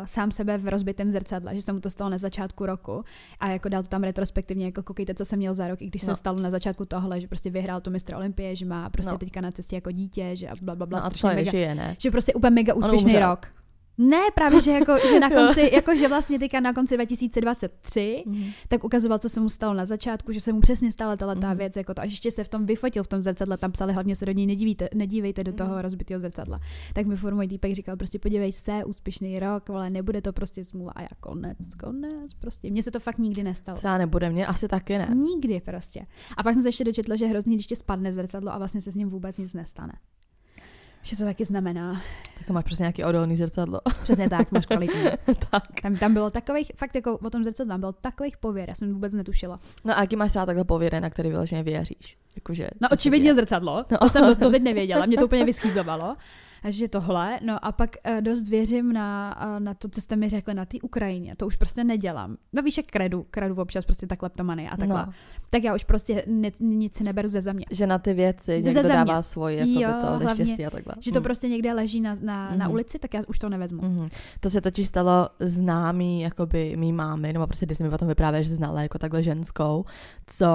sám 0.05 0.31
sebe 0.31 0.57
v 0.57 0.67
rozbitém 0.67 1.11
zrcadle, 1.11 1.55
že 1.55 1.61
se 1.61 1.73
mu 1.73 1.79
to 1.79 1.89
stalo 1.89 2.09
na 2.09 2.17
začátku 2.17 2.65
roku 2.65 3.03
a 3.39 3.49
jako 3.49 3.69
dal 3.69 3.83
to 3.83 3.89
tam 3.89 4.03
retrospektivně, 4.03 4.65
jako 4.65 4.83
koukejte, 4.83 5.13
co 5.13 5.25
jsem 5.25 5.39
měl 5.39 5.53
za 5.53 5.67
rok, 5.67 5.81
i 5.81 5.87
když 5.87 6.03
no. 6.03 6.15
Se 6.15 6.19
stalo 6.19 6.37
na 6.41 6.49
začátku 6.49 6.85
tohle, 6.85 7.21
že 7.21 7.27
prostě 7.27 7.49
vyhrál 7.49 7.81
to 7.81 7.89
mistr 7.89 8.15
Olympie, 8.15 8.55
že 8.55 8.65
má 8.65 8.89
prostě 8.89 9.11
no. 9.11 9.17
Teďka 9.17 9.41
na 9.41 9.51
cestě 9.51 9.75
jako 9.75 9.91
dítě, 9.91 10.35
že 10.35 10.47
a 10.47 10.53
bla, 10.61 10.75
bla, 10.75 10.85
bla, 10.85 10.99
No 10.99 11.05
a 11.05 11.09
co 11.09 11.29
je, 11.29 11.35
mega, 11.35 11.51
žije, 11.51 11.75
ne? 11.75 11.95
že 11.99 12.11
prostě 12.11 12.33
úplně 12.33 12.51
mega 12.51 12.73
úspěšný 12.73 13.19
rok. 13.19 13.47
Ne, 13.97 14.21
právě, 14.35 14.61
že, 14.61 14.71
jako, 14.71 14.93
že 15.09 15.19
na 15.19 15.29
konci, 15.45 15.69
jako, 15.73 15.95
že 15.95 16.07
vlastně 16.07 16.39
teďka 16.39 16.59
na 16.59 16.73
konci 16.73 16.95
2023, 16.95 18.23
Mhm. 18.25 18.43
tak 18.67 18.83
ukazoval, 18.83 19.19
co 19.19 19.29
se 19.29 19.39
mu 19.39 19.49
stalo 19.49 19.73
na 19.73 19.85
začátku, 19.85 20.31
že 20.31 20.41
se 20.41 20.53
mu 20.53 20.59
přesně 20.61 20.91
stala 20.91 21.17
tato 21.17 21.41
ta 21.41 21.47
Mhm. 21.47 21.57
věc, 21.57 21.75
jako 21.75 21.93
to, 21.93 22.01
a 22.01 22.05
ještě 22.05 22.31
se 22.31 22.43
v 22.43 22.47
tom 22.47 22.65
vyfotil 22.65 23.03
v 23.03 23.07
tom 23.07 23.21
zrcadle, 23.21 23.57
tam 23.57 23.71
psali 23.71 23.93
hlavně 23.93 24.15
se 24.15 24.25
do 24.25 24.31
něj 24.31 24.45
nedívejte, 24.47 24.89
nedívejte 24.93 25.43
do 25.43 25.53
toho 25.53 25.69
Mhm. 25.71 25.79
rozbitého 25.79 26.19
zrcadla. 26.21 26.59
Tak 26.93 27.05
mi 27.05 27.15
furt 27.15 27.33
můj 27.35 27.47
týpek 27.47 27.73
říkal, 27.75 27.97
prostě 27.97 28.19
podívej 28.19 28.53
se, 28.53 28.85
úspěšný 28.85 29.39
rok, 29.39 29.69
ale 29.69 29.89
nebude 29.89 30.21
to 30.21 30.33
prostě 30.33 30.65
smůla 30.65 30.91
a 30.95 31.01
já 31.01 31.07
konec, 31.19 31.57
konec, 31.79 32.33
prostě. 32.39 32.71
Mně 32.71 32.83
se 32.83 32.91
to 32.91 32.99
fakt 32.99 33.17
nikdy 33.17 33.43
nestalo. 33.43 33.77
Třeba 33.77 33.97
nebude, 33.97 34.29
mě 34.29 34.47
asi 34.47 34.67
taky 34.67 34.97
ne. 34.97 35.09
Nikdy 35.15 35.61
prostě. 35.65 36.05
A 36.37 36.43
pak 36.43 36.53
jsem 36.53 36.61
se 36.63 36.67
ještě 36.67 36.83
dočetla, 36.83 37.15
že 37.15 37.25
je 37.25 37.29
hrozný, 37.29 37.55
když 37.55 37.67
tě 37.67 37.75
spadne 37.75 38.13
zrcadlo 38.13 38.53
a 38.53 38.57
vlastně 38.57 38.81
se 38.81 38.91
s 38.91 38.95
ním 38.95 39.09
vůbec 39.09 39.37
nic 39.37 39.53
nestane. 39.53 39.93
Že 41.05 41.17
to 41.17 41.23
taky 41.23 41.45
znamená. 41.45 42.01
Tak 42.37 42.47
to 42.47 42.53
máš 42.53 42.63
prostě 42.63 42.83
nějaký 42.83 43.03
odolný 43.03 43.35
zrcadlo. 43.35 43.79
Přesně 44.03 44.29
tak, 44.29 44.51
máš 44.51 44.65
kvalitní. 44.65 45.03
tak. 45.51 45.63
Tam, 45.81 45.95
tam 45.95 46.13
bylo 46.13 46.29
takových, 46.29 46.71
fakt 46.75 46.95
jako 46.95 47.17
o 47.17 47.29
tom 47.29 47.43
zrcadle, 47.43 47.69
tam 47.73 47.79
bylo 47.79 47.91
takových 47.91 48.37
pověr, 48.37 48.69
já 48.69 48.75
jsem 48.75 48.93
vůbec 48.93 49.13
netušila. 49.13 49.59
No 49.83 49.97
a 49.97 50.01
jaký 50.01 50.15
máš 50.15 50.29
třeba 50.29 50.45
takhle 50.45 50.63
pověry, 50.63 51.01
na 51.01 51.09
který 51.09 51.29
vyloženě 51.29 51.63
věříš? 51.63 52.17
Jakože, 52.35 52.69
No 52.81 52.87
očividně 52.91 53.33
zrcadlo, 53.33 53.85
no. 53.91 53.97
to 53.97 54.09
jsem 54.09 54.27
do, 54.27 54.35
to 54.35 54.51
teď 54.51 54.63
nevěděla, 54.63 55.05
mě 55.05 55.17
to 55.17 55.25
úplně 55.25 55.45
vyschýzovalo. 55.51 56.15
Takže 56.65 56.87
tohle, 56.87 57.39
no 57.45 57.65
a 57.65 57.71
pak 57.71 57.89
uh, 58.15 58.21
dost 58.21 58.47
věřím 58.47 58.93
na, 58.93 59.35
uh, 59.53 59.59
na 59.59 59.73
to, 59.73 59.89
co 59.89 60.01
jste 60.01 60.15
mi 60.15 60.29
řekli 60.29 60.53
na 60.53 60.65
té 60.65 60.77
Ukrajině, 60.83 61.35
to 61.35 61.47
už 61.47 61.55
prostě 61.55 61.83
nedělám. 61.83 62.37
No 62.53 62.61
víš, 62.61 62.77
jak 62.77 62.85
kredu, 62.85 63.25
kredu 63.31 63.55
občas 63.55 63.85
prostě 63.85 64.07
ta 64.07 64.15
kleptomany 64.15 64.69
a 64.69 64.77
takhle. 64.77 65.05
No, 65.05 65.13
Tak 65.49 65.63
já 65.63 65.75
už 65.75 65.83
prostě 65.83 66.23
nic, 66.27 66.55
nic 66.59 66.95
si 66.95 67.03
neberu 67.03 67.29
ze 67.29 67.41
země. 67.41 67.65
že 67.71 67.87
na 67.87 67.97
ty 67.99 68.13
věci 68.13 68.51
Ze 68.63 68.69
někdo 68.69 68.81
země. 68.83 68.95
dává 68.97 69.21
svoji 69.21 69.57
jako 69.57 69.69
Jo, 69.81 69.89
to 70.01 70.07
hlavně, 70.07 70.25
neštěstí 70.27 70.65
a 70.65 70.69
takhle. 70.69 70.93
Že 70.99 71.11
to 71.11 71.19
Mm. 71.19 71.23
prostě 71.23 71.47
někde 71.47 71.73
leží 71.73 72.01
na, 72.01 72.15
na, 72.21 72.55
na 72.55 72.65
Mhm. 72.65 72.71
ulici, 72.73 72.99
tak 72.99 73.13
já 73.13 73.21
už 73.27 73.39
to 73.39 73.49
nevezmu. 73.49 73.81
Mhm. 73.81 74.09
To 74.39 74.49
se 74.49 74.61
totiž 74.61 74.87
stalo 74.87 75.29
známý, 75.39 76.21
jakoby 76.21 76.75
mý 76.77 76.93
mámy, 76.93 77.33
nebo 77.33 77.47
prostě 77.47 77.65
když 77.65 77.79
mi 77.79 77.89
o 77.89 77.97
tom 77.97 78.07
vyprávěla, 78.07 78.41
že 78.41 78.55
znala 78.55 78.81
jako 78.81 78.97
takhle 78.97 79.23
ženskou, 79.23 79.85
co, 80.27 80.45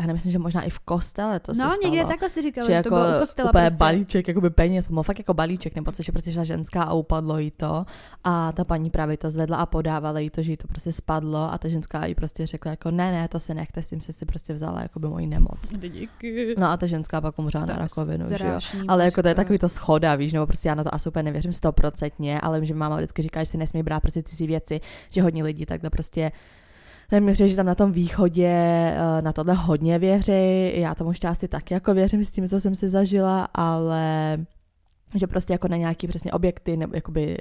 já 0.00 0.06
nemyslím, 0.06 0.32
že 0.32 0.38
možná 0.38 0.62
i 0.62 0.70
v 0.70 0.78
kostele 0.78 1.40
to 1.40 1.54
se 1.54 1.62
no, 1.62 1.70
stalo. 1.70 1.92
někde 1.92 2.08
takhle 2.08 2.30
si 2.30 2.42
říkala, 2.42 2.66
že 2.66 2.72
že 2.72 2.76
jako 2.76 2.88
to 2.88 2.94
bylo 2.94 3.16
u 3.16 3.18
kostela 3.18 3.50
úplně 3.50 3.62
prostě. 3.62 3.76
balíček, 3.76 4.28
jakoby 4.28 4.50
peněz, 4.50 4.88
no 4.88 5.02
fakt 5.02 5.18
jako 5.18 5.34
balíček, 5.34 5.74
nebo 5.74 5.92
což 5.92 6.08
je 6.08 6.12
prostě 6.12 6.32
šla 6.32 6.44
ženská 6.44 6.82
a 6.82 6.92
upadlo 6.92 7.38
jí 7.38 7.50
to 7.50 7.86
a 8.24 8.52
ta 8.52 8.64
paní 8.64 8.90
právě 8.90 9.16
to 9.16 9.30
zvedla 9.30 9.56
a 9.56 9.66
podávala 9.66 10.18
jí 10.18 10.30
to, 10.30 10.42
že 10.42 10.50
jí 10.50 10.56
to 10.56 10.68
prostě 10.68 10.92
spadlo 10.92 11.52
a 11.52 11.58
ta 11.58 11.68
ženská 11.68 12.06
jí 12.06 12.14
prostě 12.14 12.46
řekla 12.46 12.70
jako 12.70 12.90
ne, 12.90 13.12
ne, 13.12 13.28
to 13.28 13.40
se 13.40 13.54
nechte, 13.54 13.82
s 13.82 13.88
tím 13.88 14.00
se 14.00 14.12
si 14.12 14.26
prostě 14.26 14.52
vzala 14.52 14.82
jako 14.82 14.98
by 14.98 15.08
moji 15.08 15.26
nemoc. 15.26 15.72
Díky. 15.72 16.54
No 16.58 16.70
a 16.70 16.76
ta 16.76 16.86
ženská 16.86 17.20
pak 17.20 17.38
umřela 17.38 17.66
na 17.66 17.76
rakovinu, 17.76 18.26
že 18.36 18.46
jo. 18.46 18.58
Ale 18.88 19.04
jako 19.04 19.22
to 19.22 19.28
je 19.28 19.34
takový 19.34 19.58
to 19.58 19.68
schoda, 19.68 20.14
víš, 20.14 20.32
nebo 20.32 20.46
prostě 20.46 20.68
já 20.68 20.74
na 20.74 20.84
to 20.84 20.94
asi 20.94 21.08
úplně 21.08 21.22
nevěřím 21.22 21.52
stoprocentně, 21.52 22.40
ale 22.40 22.60
vím, 22.60 22.66
že 22.66 22.74
máma 22.74 22.96
vždycky 22.96 23.22
říká, 23.22 23.40
že 23.44 23.50
si 23.50 23.56
nesmí 23.56 23.82
brát 23.82 24.00
prostě 24.00 24.22
cizí 24.22 24.46
věci, 24.46 24.80
že 25.10 25.22
hodně 25.22 25.44
lidí 25.44 25.66
takhle 25.66 25.90
prostě 25.90 26.32
Nevím, 27.12 27.32
přijde, 27.32 27.48
že 27.48 27.56
tam 27.56 27.66
na 27.66 27.74
tom 27.74 27.92
východě 27.92 28.48
eh, 28.48 29.22
na 29.22 29.32
tohle 29.32 29.54
hodně 29.54 29.98
věří, 29.98 30.80
já 30.80 30.94
tomu 30.94 31.12
šťastí 31.12 31.48
taky 31.48 31.74
jako 31.74 31.94
věřím 31.94 32.24
s 32.24 32.30
tím, 32.30 32.48
co 32.48 32.60
jsem 32.60 32.74
si 32.74 32.88
zažila, 32.88 33.48
ale 33.54 34.38
že 35.14 35.26
prostě 35.26 35.52
jako 35.52 35.68
na 35.68 35.76
nějaký 35.76 36.06
přesně 36.06 36.32
objekty 36.32 36.76
nebo 36.76 36.96
jakoby, 36.96 37.38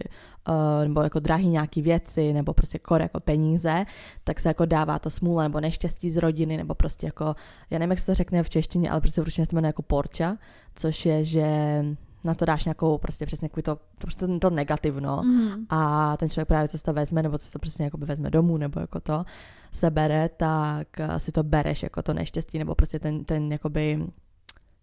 uh, 0.50 0.84
nebo 0.84 1.01
jako 1.01 1.20
drahý 1.20 1.48
nějaký 1.48 1.82
věci 1.82 2.34
nebo 2.34 2.53
prostě 2.53 2.79
kor 2.79 3.01
jako 3.01 3.20
peníze, 3.20 3.86
tak 4.24 4.39
se 4.39 4.48
jako 4.48 4.65
dává 4.65 5.00
to 5.00 5.10
smůla 5.10 5.43
nebo 5.43 5.60
neštěstí 5.60 6.12
z 6.12 6.17
rodiny 6.17 6.58
nebo 6.58 6.75
prostě 6.75 7.05
jako, 7.05 7.36
já 7.70 7.79
nevím, 7.79 7.91
jak 7.91 8.00
se 8.00 8.05
to 8.05 8.13
řekne 8.13 8.43
v 8.43 8.50
češtině, 8.50 8.89
ale 8.89 9.01
prostě 9.01 9.24
ruštině 9.24 9.46
se 9.46 9.50
to 9.50 9.55
jmenuje 9.55 9.70
jako 9.70 9.82
porča, 9.82 10.38
což 10.75 11.05
je, 11.05 11.24
že 11.25 11.46
na 12.24 12.34
to 12.34 12.46
dáš 12.46 12.65
nějakou 12.65 12.98
prostě 12.98 13.25
přesně 13.25 13.50
to, 13.63 13.77
prostě 13.98 14.27
to 14.27 14.50
negativno 14.50 15.22
Mhm. 15.24 15.65
a 15.70 16.18
ten 16.18 16.30
člověk 16.30 16.48
právě 16.48 16.68
co 16.68 16.77
si 16.77 16.84
to 16.84 16.94
vezme, 16.94 17.24
nebo 17.24 17.38
co 17.38 17.46
si 17.46 17.51
to 17.51 17.60
přesně 17.60 17.86
jako 17.86 17.98
vezme 17.98 18.30
domů, 18.30 18.58
nebo 18.58 18.80
jako 18.80 19.00
to 19.00 19.24
sebere, 19.72 20.30
tak 20.30 21.00
eh, 21.00 21.20
si 21.20 21.32
to 21.32 21.44
bereš 21.44 21.84
jako 21.84 22.01
to 22.01 22.13
neštěstí, 22.13 22.60
nebo 22.60 22.75
prostě 22.75 23.00
ten, 23.00 23.24
ten 23.25 23.51
jakoby 23.51 24.06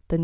ten 0.07 0.21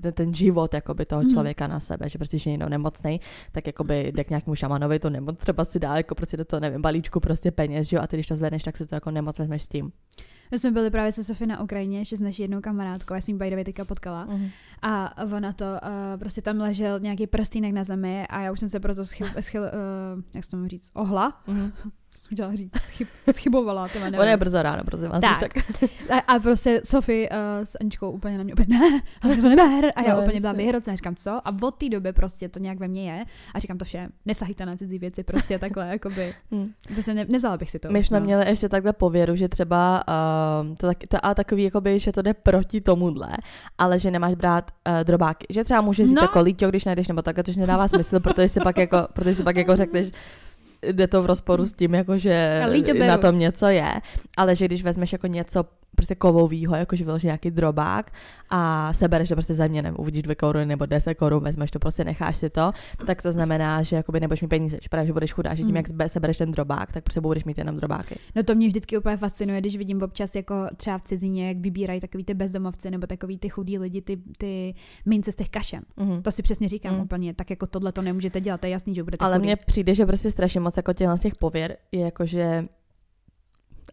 ten, 0.00 0.12
ten 0.12 0.34
život 0.34 0.74
jakoby 0.74 1.06
toho 1.06 1.22
Mhm. 1.22 1.30
člověka 1.30 1.66
na 1.66 1.80
sebe, 1.80 2.08
že 2.08 2.18
prostě, 2.18 2.36
když 2.36 2.46
je 2.46 2.58
nemocný, 2.58 3.20
tak 3.52 3.66
jakoby 3.66 4.12
jde 4.14 4.24
k 4.24 4.30
nějakému 4.30 4.54
šamanovi, 4.54 4.98
to 4.98 5.10
nemoc 5.10 5.38
třeba 5.38 5.64
si 5.64 5.78
dá 5.78 5.96
jako 5.96 6.14
prostě 6.14 6.36
do 6.36 6.44
toho, 6.44 6.60
nevím, 6.60 6.82
balíčku 6.82 7.20
prostě 7.20 7.50
peněz, 7.50 7.88
že 7.88 7.96
jo, 7.96 8.02
a 8.02 8.06
ty 8.06 8.16
když 8.16 8.26
to 8.26 8.36
zvedneš, 8.36 8.62
tak 8.62 8.76
si 8.76 8.86
to 8.86 8.94
jako 8.94 9.10
nemoc 9.10 9.38
vezmeš 9.38 9.62
s 9.62 9.68
tím. 9.68 9.92
My 10.50 10.58
jsme 10.58 10.70
byli 10.70 10.90
právě 10.90 11.12
se 11.12 11.24
Sofie 11.24 11.46
na 11.48 11.62
Ukrajině, 11.62 11.98
ještě 11.98 12.16
s 12.16 12.20
naší 12.20 12.42
jednou 12.42 12.60
kamarádkou, 12.60 13.14
já 13.14 13.20
jsem 13.20 13.42
ji 13.44 13.56
by 13.56 13.64
teďka 13.64 13.84
potkala. 13.84 14.26
A 14.82 15.22
ona 15.22 15.52
to, 15.52 15.64
uh, 15.64 16.18
prostě 16.18 16.42
tam 16.42 16.58
ležel 16.58 17.00
nějaký 17.00 17.26
prstýnek 17.26 17.72
na 17.72 17.84
zemi 17.84 18.26
a 18.26 18.40
já 18.40 18.52
už 18.52 18.60
jsem 18.60 18.68
se 18.68 18.80
proto 18.80 19.04
schyl, 19.04 19.28
schyl 19.40 19.62
uh, 19.62 20.22
jak 20.34 20.44
se 20.44 20.50
to 20.50 20.68
říct, 20.68 20.90
ohla. 20.94 21.42
Mm-hmm 21.48 21.92
chtěla 22.32 22.54
říct, 22.54 22.72
schyb, 22.76 23.08
schybovala. 23.32 23.86
Nevím. 24.00 24.20
Ona 24.20 24.30
je 24.30 24.36
brzo 24.36 24.62
ráno, 24.62 24.84
prosím 24.84 25.08
vás. 25.08 25.20
Tak. 25.20 25.40
tak. 25.40 25.64
A, 26.10 26.18
a, 26.18 26.38
prostě 26.38 26.80
Sofie 26.84 27.28
uh, 27.30 27.36
s 27.64 27.76
Aničkou 27.80 28.10
úplně 28.10 28.38
na 28.38 28.44
mě 28.44 28.52
úplně, 28.52 28.78
ne, 28.78 29.00
ale 29.22 29.36
to 29.36 29.48
neber. 29.48 29.92
A 29.96 30.02
já 30.02 30.16
no, 30.16 30.22
úplně 30.22 30.40
byla 30.40 30.52
vyhrocená, 30.52 30.96
říkám, 30.96 31.16
co? 31.16 31.30
A 31.30 31.56
od 31.62 31.70
té 31.70 31.88
doby 31.88 32.12
prostě 32.12 32.48
to 32.48 32.58
nějak 32.58 32.78
ve 32.78 32.88
mně 32.88 33.12
je. 33.12 33.24
A 33.54 33.58
říkám 33.58 33.78
to 33.78 33.84
vše, 33.84 34.08
nesahejte 34.26 34.66
na 34.66 34.76
cizí 34.76 34.98
věci, 34.98 35.22
prostě 35.22 35.58
takhle, 35.58 35.88
jakoby. 35.88 36.34
Hmm. 36.50 36.72
Prostě 36.92 37.14
ne, 37.14 37.26
nevzala 37.28 37.56
bych 37.56 37.70
si 37.70 37.78
to. 37.78 37.88
My 37.90 38.02
jsme 38.02 38.20
no. 38.20 38.26
měli 38.26 38.48
ještě 38.48 38.68
takhle 38.68 38.92
pověru, 38.92 39.36
že 39.36 39.48
třeba 39.48 40.04
uh, 40.08 40.74
to, 40.74 40.86
tak, 40.86 40.96
to 41.08 41.26
a 41.26 41.34
takový, 41.34 41.62
jakoby, 41.62 41.98
že 41.98 42.12
to 42.12 42.22
jde 42.22 42.34
proti 42.34 42.80
tomuhle, 42.80 43.28
ale 43.78 43.98
že 43.98 44.10
nemáš 44.10 44.34
brát 44.34 44.70
uh, 44.88 45.04
drobáky. 45.04 45.46
Že 45.50 45.64
třeba 45.64 45.80
můžeš 45.80 46.10
no. 46.10 46.22
jako 46.22 46.40
lítio, 46.40 46.68
když 46.68 46.84
najdeš, 46.84 47.08
nebo 47.08 47.22
tak, 47.22 47.36
to 47.36 47.52
nedává 47.56 47.88
smysl, 47.88 48.20
protože 48.20 48.48
si 48.48 48.60
pak 48.60 48.78
jako, 48.78 49.06
protože 49.12 49.34
si 49.34 49.42
pak 49.42 49.56
jako 49.56 49.76
řekneš, 49.76 50.10
jde 50.82 51.06
to 51.06 51.22
v 51.22 51.26
rozporu 51.26 51.64
s 51.64 51.72
tím, 51.72 51.94
jako 51.94 52.18
že 52.18 52.62
na 53.06 53.18
tom 53.18 53.38
něco 53.38 53.66
je, 53.66 53.92
ale 54.36 54.56
že 54.56 54.64
když 54.64 54.82
vezmeš 54.82 55.12
jako 55.12 55.26
něco 55.26 55.64
prostě 55.96 56.14
kovovýho, 56.14 56.76
jakože 56.76 57.04
vyloží 57.04 57.26
nějaký 57.26 57.50
drobák 57.50 58.12
a 58.50 58.92
sebereš 58.92 59.28
to 59.28 59.34
prostě 59.34 59.54
za 59.54 59.66
mě, 59.66 59.82
nevím, 59.82 60.00
uvidíš 60.00 60.22
dvě 60.22 60.34
koruny 60.34 60.66
nebo 60.66 60.86
deset 60.86 61.14
korun, 61.14 61.44
vezmeš 61.44 61.70
to, 61.70 61.78
prostě 61.78 62.04
necháš 62.04 62.36
si 62.36 62.50
to, 62.50 62.72
tak 63.06 63.22
to 63.22 63.32
znamená, 63.32 63.82
že 63.82 63.96
jakoby 63.96 64.20
nebudeš 64.20 64.42
mít 64.42 64.48
peníze, 64.48 64.78
že 64.82 64.88
právě, 64.88 65.06
že 65.06 65.12
budeš 65.12 65.32
chudá, 65.32 65.54
že 65.54 65.62
tím, 65.62 65.70
mm. 65.70 65.76
jak 65.76 66.10
sebereš 66.10 66.36
ten 66.36 66.52
drobák, 66.52 66.92
tak 66.92 67.04
prostě 67.04 67.20
budeš 67.20 67.44
mít 67.44 67.58
jenom 67.58 67.76
drobáky. 67.76 68.18
No 68.36 68.42
to 68.42 68.54
mě 68.54 68.68
vždycky 68.68 68.98
úplně 68.98 69.16
fascinuje, 69.16 69.60
když 69.60 69.76
vidím 69.76 70.02
občas 70.02 70.34
jako 70.34 70.54
třeba 70.76 70.98
v 70.98 71.02
cizině, 71.02 71.48
jak 71.48 71.56
vybírají 71.56 72.00
takový 72.00 72.24
ty 72.24 72.34
bezdomovci 72.34 72.90
nebo 72.90 73.06
takový 73.06 73.38
ty 73.38 73.48
chudí 73.48 73.78
lidi, 73.78 74.02
ty, 74.02 74.18
ty 74.38 74.74
mince 75.06 75.32
z 75.32 75.34
těch 75.34 75.48
kašen. 75.48 75.82
Mm. 75.96 76.22
To 76.22 76.30
si 76.32 76.42
přesně 76.42 76.68
říkám 76.68 76.94
mm. 76.94 77.00
úplně, 77.00 77.34
tak 77.34 77.50
jako 77.50 77.66
tohle 77.66 77.92
to 77.92 78.02
nemůžete 78.02 78.40
dělat, 78.40 78.60
to 78.60 78.66
je 78.66 78.70
jasný, 78.70 78.94
že 78.94 79.02
budete 79.02 79.24
Ale 79.24 79.38
mně 79.38 79.56
přijde, 79.56 79.94
že 79.94 80.06
prostě 80.06 80.30
strašně 80.30 80.60
moc 80.60 80.76
jako 80.76 80.92
těch 80.92 81.34
pověr 81.38 81.76
je 81.92 82.00
jako, 82.00 82.26
že 82.26 82.64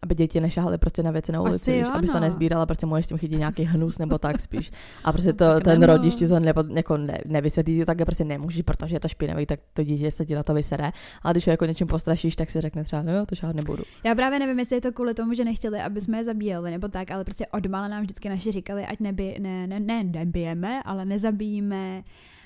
aby 0.02 0.14
děti 0.14 0.40
nešahaly 0.40 0.78
prostě 0.78 1.02
na 1.02 1.10
věci 1.10 1.32
na 1.32 1.40
ulici, 1.40 1.72
víš, 1.72 1.86
aby 1.92 2.06
to 2.06 2.12
no. 2.12 2.20
nezbírala, 2.20 2.66
prostě 2.66 2.86
můžeš 2.86 3.06
tím 3.06 3.18
chytit 3.18 3.38
nějaký 3.38 3.62
hnus 3.62 3.98
nebo 3.98 4.18
tak 4.18 4.40
spíš. 4.40 4.70
A 5.04 5.12
prostě 5.12 5.32
to, 5.32 5.44
tak 5.44 5.62
ten 5.64 5.82
rodič 5.82 6.14
ti 6.14 6.28
to 6.28 6.40
nebo, 6.40 6.64
jako 6.74 6.96
ne, 6.96 7.18
nevysvětlí, 7.24 7.84
tak 7.84 7.98
prostě 7.98 8.24
nemůžeš, 8.24 8.62
protože 8.62 8.96
je 8.96 9.00
to 9.00 9.08
špinavý, 9.08 9.46
tak 9.46 9.60
to 9.72 9.84
dítě 9.84 10.10
se 10.10 10.26
ti 10.26 10.34
na 10.34 10.42
to 10.42 10.54
vysere. 10.54 10.90
A 11.22 11.32
když 11.32 11.46
ho 11.46 11.50
jako 11.50 11.64
něčím 11.64 11.86
postrašíš, 11.86 12.36
tak 12.36 12.50
si 12.50 12.60
řekne 12.60 12.84
třeba, 12.84 13.02
no 13.02 13.26
to 13.26 13.34
šáhat 13.34 13.56
nebudu. 13.56 13.82
Já 14.04 14.14
právě 14.14 14.38
nevím, 14.38 14.58
jestli 14.58 14.76
je 14.76 14.80
to 14.80 14.92
kvůli 14.92 15.14
tomu, 15.14 15.34
že 15.34 15.44
nechtěli, 15.44 15.80
aby 15.80 16.00
jsme 16.00 16.18
je 16.18 16.24
zabíjeli 16.24 16.70
nebo 16.70 16.88
tak, 16.88 17.10
ale 17.10 17.24
prostě 17.24 17.46
odmala 17.46 17.88
nám 17.88 18.02
vždycky 18.02 18.28
naši 18.28 18.52
říkali, 18.52 18.86
ať 18.86 19.00
neby, 19.00 19.36
ne, 19.40 19.66
ne, 19.66 19.80
ne, 19.80 20.04
nebijeme, 20.04 20.82
ale 20.84 21.04
nezabijíme 21.04 22.02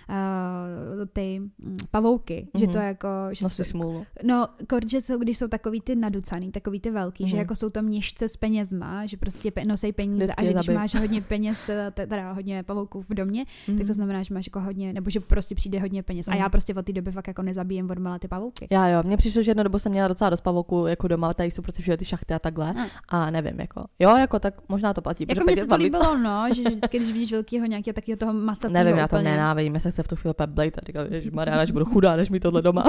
uh, 0.08 1.06
ty 1.12 1.40
mm, 1.40 1.76
pavouky, 1.90 2.48
mm-hmm. 2.54 2.60
že 2.60 2.66
to 2.66 2.78
mhm. 2.78 2.86
jako... 2.86 3.08
Že 3.32 3.48
jsou, 3.48 3.64
smůlu. 3.64 4.06
No, 4.22 4.46
že 4.86 5.00
jsou, 5.00 5.18
když 5.18 5.38
jsou 5.38 5.48
takový 5.48 5.80
ty 5.80 5.96
naducaný, 5.96 6.52
takový 6.52 6.80
ty 6.80 6.90
velký, 6.90 7.24
mm-hmm. 7.24 7.28
že 7.28 7.34
mhm. 7.34 7.40
jako 7.40 7.54
jsou 7.54 7.70
to 7.70 7.82
měšce 7.82 8.28
s 8.28 8.36
penězma, 8.36 9.06
že 9.06 9.16
prostě 9.16 9.50
pe- 9.50 9.66
nosej 9.66 9.92
peníze 9.92 10.24
Vždycky 10.24 10.42
a 10.42 10.44
že 10.44 10.52
když 10.52 10.66
zabij. 10.66 10.78
máš 10.78 10.94
hodně 10.94 11.20
peněz, 11.20 11.58
teda 11.94 12.32
hodně 12.32 12.62
pavouků 12.62 13.02
v 13.02 13.14
domě, 13.14 13.44
mm-hmm. 13.44 13.78
tak 13.78 13.86
to 13.86 13.92
mhm. 13.92 13.94
znamená, 13.94 14.22
že 14.22 14.34
máš 14.34 14.46
jako 14.46 14.60
hodně, 14.60 14.92
nebo 14.92 15.10
že 15.10 15.20
prostě 15.20 15.54
přijde 15.54 15.80
hodně 15.80 16.02
peněz. 16.02 16.26
Mm-hmm. 16.26 16.32
A 16.32 16.36
já 16.36 16.48
prostě 16.48 16.74
od 16.74 16.86
té 16.86 16.92
doby 16.92 17.12
fakt 17.12 17.28
jako 17.28 17.42
nezabíjem 17.42 17.90
odmala 17.90 18.18
ty 18.18 18.28
pavouky. 18.28 18.66
Já 18.70 18.88
jo, 18.88 19.02
mně 19.04 19.16
přišlo, 19.16 19.42
že 19.42 19.50
jednu 19.50 19.62
dobu 19.62 19.78
jsem 19.78 19.92
měla 19.92 20.08
docela 20.08 20.30
dost 20.30 20.40
pavouků 20.40 20.86
jako 20.86 21.08
doma, 21.08 21.34
tady 21.34 21.50
jsou 21.50 21.62
prostě 21.62 21.82
všude 21.82 21.96
ty 21.96 22.04
šachty 22.04 22.34
a 22.34 22.38
takhle. 22.38 22.74
No. 22.74 22.86
A 23.08 23.30
nevím, 23.30 23.60
jako, 23.60 23.84
jo, 23.98 24.16
jako 24.16 24.38
tak 24.38 24.54
možná 24.68 24.94
to 24.94 25.02
platí. 25.02 25.26
Jako 25.28 25.44
mi 25.44 25.56
se 25.56 25.66
to 25.66 25.76
líbilo, 25.76 26.18
no, 26.22 26.46
že 26.54 26.62
vždycky, 26.62 26.98
když 26.98 27.12
vidíš 27.12 27.32
velkého 27.32 27.66
nějakého 27.66 27.94
takového 27.94 28.18
toho 28.18 28.32
macatého. 28.32 28.72
Nevím, 28.72 28.96
já 28.96 29.08
to 29.08 29.22
nenávidím, 29.22 29.74
já 29.74 29.80
se 29.80 29.92
chce 29.94 30.02
v 30.02 30.08
tu 30.08 30.16
chvíli 30.16 30.34
blejt 30.46 30.78
a 30.78 30.80
říkal, 30.86 31.04
že 31.10 31.30
Maria, 31.30 31.60
až 31.60 31.70
budu 31.70 31.84
chudá, 31.84 32.16
než 32.16 32.30
mi 32.30 32.40
tohle 32.40 32.62
doma. 32.62 32.84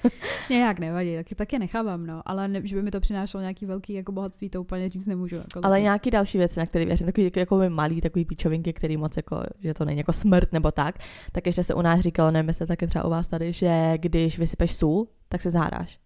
Nějak 0.50 0.78
nevadí, 0.78 1.16
taky, 1.16 1.34
taky 1.34 1.58
nechávám, 1.58 2.06
no. 2.06 2.22
Ale 2.26 2.48
ne, 2.48 2.60
že 2.64 2.76
by 2.76 2.82
mi 2.82 2.90
to 2.90 3.00
přinášelo 3.00 3.40
nějaký 3.40 3.66
velký 3.66 3.92
jako 3.92 4.12
bohatství, 4.12 4.50
to 4.50 4.60
úplně 4.60 4.90
říct 4.90 5.06
nemůžu. 5.06 5.36
Jako 5.36 5.60
ale 5.62 5.80
nějaký 5.80 6.10
další 6.10 6.38
věci, 6.38 6.60
na 6.60 6.66
které 6.66 6.84
věřím, 6.84 7.06
takový 7.06 7.24
jako, 7.24 7.38
jako 7.38 7.70
malý, 7.70 8.00
takový 8.00 8.24
píčovinky, 8.24 8.72
který 8.72 8.96
moc 8.96 9.16
jako, 9.16 9.42
že 9.60 9.74
to 9.74 9.84
není 9.84 9.98
jako 9.98 10.12
smrt 10.12 10.52
nebo 10.52 10.70
tak, 10.70 10.98
tak 11.32 11.46
ještě 11.46 11.62
se 11.62 11.74
u 11.74 11.82
nás 11.82 12.00
říkalo, 12.00 12.30
nevím, 12.30 12.48
jestli 12.48 12.66
taky 12.66 12.86
třeba 12.86 13.04
u 13.04 13.10
vás 13.10 13.26
tady, 13.26 13.52
že 13.52 13.94
když 13.96 14.38
vysypeš 14.38 14.72
sůl, 14.72 15.08
tak 15.28 15.42
se 15.42 15.50
zhádáš 15.50 16.05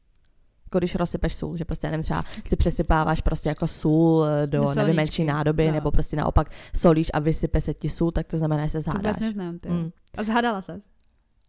jako 0.71 0.79
když 0.79 0.95
rozsypeš 0.95 1.35
sůl, 1.35 1.57
že 1.57 1.65
prostě 1.65 1.91
nevím, 1.91 2.03
třeba 2.03 2.25
si 2.49 2.57
přesypáváš 2.57 3.21
prostě 3.21 3.49
jako 3.49 3.67
sůl 3.67 4.27
do, 4.47 4.65
do 4.65 4.75
nevím, 4.75 4.97
menší 4.97 5.25
nádoby, 5.25 5.67
no. 5.67 5.73
nebo 5.73 5.91
prostě 5.91 6.17
naopak 6.17 6.51
solíš 6.77 7.11
a 7.13 7.19
vysype 7.19 7.61
se 7.61 7.75
ti 7.75 7.89
sůl, 7.89 8.11
tak 8.11 8.27
to 8.27 8.37
znamená, 8.37 8.63
že 8.63 8.71
se 8.71 8.81
zhádáš. 8.81 9.19
To 9.19 9.25
neznám, 9.25 9.59
ty. 9.59 9.69
Mm. 9.69 9.91
A 10.19 10.23
zhádala 10.23 10.63
se? 10.63 10.81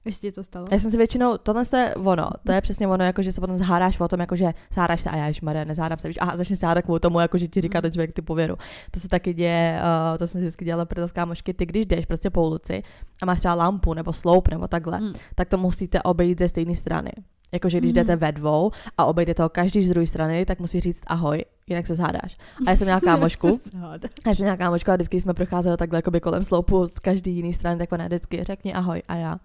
Ještě 0.05 0.31
to 0.31 0.43
stalo? 0.43 0.67
Já 0.71 0.79
jsem 0.79 0.91
si 0.91 0.97
většinou, 0.97 1.37
tohle 1.37 1.63
je 1.77 1.95
ono, 1.95 2.29
to 2.45 2.51
je 2.51 2.61
přesně 2.61 2.87
ono, 2.87 3.03
jako 3.05 3.21
že 3.21 3.31
se 3.31 3.41
potom 3.41 3.57
zhádáš 3.57 3.99
o 3.99 4.07
tom, 4.07 4.19
jako 4.19 4.35
že 4.35 4.53
zhádáš 4.73 5.01
se 5.01 5.09
a 5.09 5.15
já 5.15 5.27
již 5.27 5.41
Maria, 5.41 5.63
nezhádám 5.63 5.99
se, 5.99 6.07
víš, 6.07 6.17
aha, 6.21 6.37
začneš 6.37 6.59
se 6.59 6.65
hádat 6.65 6.85
kvůli 6.85 6.99
tomu, 6.99 7.19
jako 7.19 7.37
že 7.37 7.47
ti 7.47 7.61
říká 7.61 7.81
ten 7.81 7.91
člověk 7.91 8.13
ty 8.13 8.21
pověru. 8.21 8.55
To 8.91 8.99
se 8.99 9.07
taky 9.07 9.33
děje, 9.33 9.81
uh, 10.11 10.17
to 10.17 10.27
jsem 10.27 10.41
vždycky 10.41 10.65
dělala 10.65 10.85
pro 10.85 11.07
kámošky, 11.07 11.53
ty 11.53 11.65
když 11.65 11.85
jdeš 11.85 12.05
prostě 12.05 12.29
po 12.29 12.47
ulici 12.47 12.83
a 13.21 13.25
máš 13.25 13.39
třeba 13.39 13.53
lampu 13.53 13.93
nebo 13.93 14.13
sloup 14.13 14.47
nebo 14.47 14.67
takhle, 14.67 14.97
hmm. 14.97 15.13
tak 15.35 15.49
to 15.49 15.57
musíte 15.57 16.01
obejít 16.01 16.39
ze 16.39 16.49
stejné 16.49 16.75
strany. 16.75 17.11
Jakože 17.51 17.79
když 17.79 17.93
jdete 17.93 18.15
ve 18.15 18.31
dvou 18.31 18.71
a 18.97 19.05
obejde 19.05 19.33
to 19.33 19.49
každý 19.49 19.81
z 19.81 19.89
druhé 19.89 20.07
strany, 20.07 20.45
tak 20.45 20.59
musí 20.59 20.79
říct 20.79 21.03
ahoj, 21.07 21.45
jinak 21.67 21.87
se 21.87 21.95
zhádáš. 21.95 22.37
A 22.67 22.69
já 22.69 22.75
jsem 22.75 22.85
měla 22.85 22.99
kámošku. 23.11 23.59
a 23.83 24.29
já 24.29 24.35
jsem 24.35 24.43
měla 24.43 24.57
kámošku 24.57 24.91
a 24.91 24.95
vždycky 24.95 25.21
jsme 25.21 25.33
procházeli 25.33 25.77
takhle 25.77 25.97
jakoby 25.97 26.21
kolem 26.21 26.43
sloupu 26.43 26.85
z 26.85 26.99
každý 26.99 27.35
jiný 27.35 27.53
strany, 27.53 27.77
tak 27.77 27.91
ona 27.91 28.05
vždycky 28.05 28.43
řekni 28.43 28.73
ahoj 28.73 29.01
a 29.07 29.15
já 29.15 29.39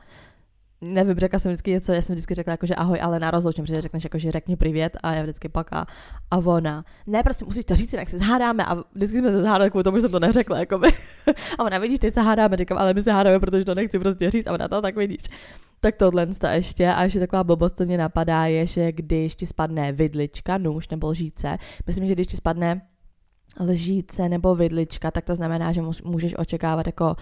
nevím, 0.80 1.18
řekla 1.18 1.38
jsem 1.38 1.50
vždycky 1.50 1.70
něco, 1.70 1.92
já 1.92 2.02
jsem 2.02 2.14
vždycky 2.14 2.34
řekla 2.34 2.50
jako, 2.50 2.66
že 2.66 2.74
ahoj, 2.74 2.98
ale 3.02 3.20
na 3.20 3.30
rozloučím, 3.30 3.64
protože 3.64 3.80
řekneš 3.80 4.04
jako, 4.04 4.18
že 4.18 4.30
řekni 4.30 4.56
privět 4.56 4.96
a 5.02 5.14
já 5.14 5.22
vždycky 5.22 5.48
paká. 5.48 5.86
A 6.30 6.36
ona, 6.36 6.84
ne, 7.06 7.22
prostě 7.22 7.44
musíš 7.44 7.64
to 7.64 7.74
říct, 7.74 7.92
jinak 7.92 8.10
se 8.10 8.18
zhádáme 8.18 8.64
a 8.64 8.74
vždycky 8.94 9.18
jsme 9.18 9.32
se 9.32 9.42
zhádali 9.42 9.70
kvůli 9.70 9.84
tomu, 9.84 9.96
že 9.96 10.00
jsem 10.00 10.10
to 10.10 10.20
neřekla, 10.20 10.58
jako 10.58 10.78
by. 10.78 10.88
a 11.58 11.64
ona, 11.64 11.78
vidíš, 11.78 11.98
teď 11.98 12.14
se 12.14 12.20
hádáme, 12.20 12.56
říkám, 12.56 12.78
ale 12.78 12.94
my 12.94 13.02
se 13.02 13.12
hádáme, 13.12 13.40
protože 13.40 13.64
to 13.64 13.74
nechci 13.74 13.98
prostě 13.98 14.30
říct 14.30 14.46
a 14.46 14.52
ona 14.52 14.68
to 14.68 14.82
tak 14.82 14.96
vidíš. 14.96 15.20
Tak 15.80 15.96
tohle 15.96 16.26
to 16.26 16.46
ještě 16.46 16.92
a 16.92 17.04
ještě 17.04 17.20
taková 17.20 17.44
blbost, 17.44 17.78
co 17.78 17.84
mě 17.84 17.98
napadá, 17.98 18.46
je, 18.46 18.66
že 18.66 18.92
když 18.92 19.36
ti 19.36 19.46
spadne 19.46 19.92
vidlička, 19.92 20.58
nůž 20.58 20.88
nebo 20.88 21.08
lžíce, 21.08 21.56
myslím, 21.86 22.06
že 22.06 22.12
když 22.12 22.26
ti 22.26 22.36
spadne 22.36 22.82
lžíce 23.60 24.28
nebo 24.28 24.54
vidlička, 24.54 25.10
tak 25.10 25.24
to 25.24 25.34
znamená, 25.34 25.72
že 25.72 25.82
můžeš 26.04 26.34
očekávat 26.38 26.86
jako 26.86 27.16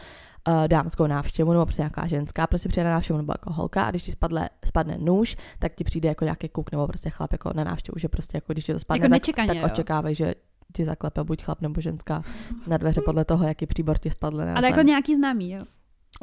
uh, 0.49 0.69
dámskou 0.69 1.07
návštěvu 1.07 1.53
nebo 1.53 1.67
prostě 1.67 1.83
nějaká 1.83 2.07
ženská 2.07 2.47
prostě 2.47 2.69
přijde 2.69 2.85
na 2.85 2.91
návštěvu 2.91 3.17
nebo 3.17 3.33
jako 3.33 3.53
holka 3.53 3.85
a 3.85 3.91
když 3.91 4.03
ti 4.03 4.13
spadle, 4.13 4.49
spadne 4.65 4.99
nůž, 4.99 5.37
tak 5.59 5.75
ti 5.75 5.85
přijde 5.85 6.09
jako 6.09 6.25
nějaký 6.25 6.49
kuk 6.49 6.73
nebo 6.73 6.87
prostě 6.87 7.11
chlap 7.11 7.33
jako 7.33 7.51
na 7.55 7.65
návštěvu, 7.65 7.99
že 7.99 8.09
prostě 8.09 8.37
jako 8.37 8.53
když 8.53 8.65
ti 8.65 8.73
to 8.73 8.79
spadne, 8.79 9.07
jako 9.07 9.33
tak, 9.37 9.47
tak 9.47 9.65
očekávají, 9.65 10.15
že 10.15 10.35
ti 10.73 10.85
zaklepe 10.85 11.25
buď 11.25 11.45
chlap 11.45 11.61
nebo 11.61 11.81
ženská 11.81 12.23
na 12.67 12.77
dveře 12.77 13.01
podle 13.05 13.25
toho, 13.25 13.47
jaký 13.47 13.67
příbor 13.67 13.99
ti 13.99 14.11
spadl. 14.11 14.41
Ale 14.41 14.67
jako 14.71 14.83
nějaký 14.83 15.15
známý, 15.15 15.51
jo? 15.51 15.61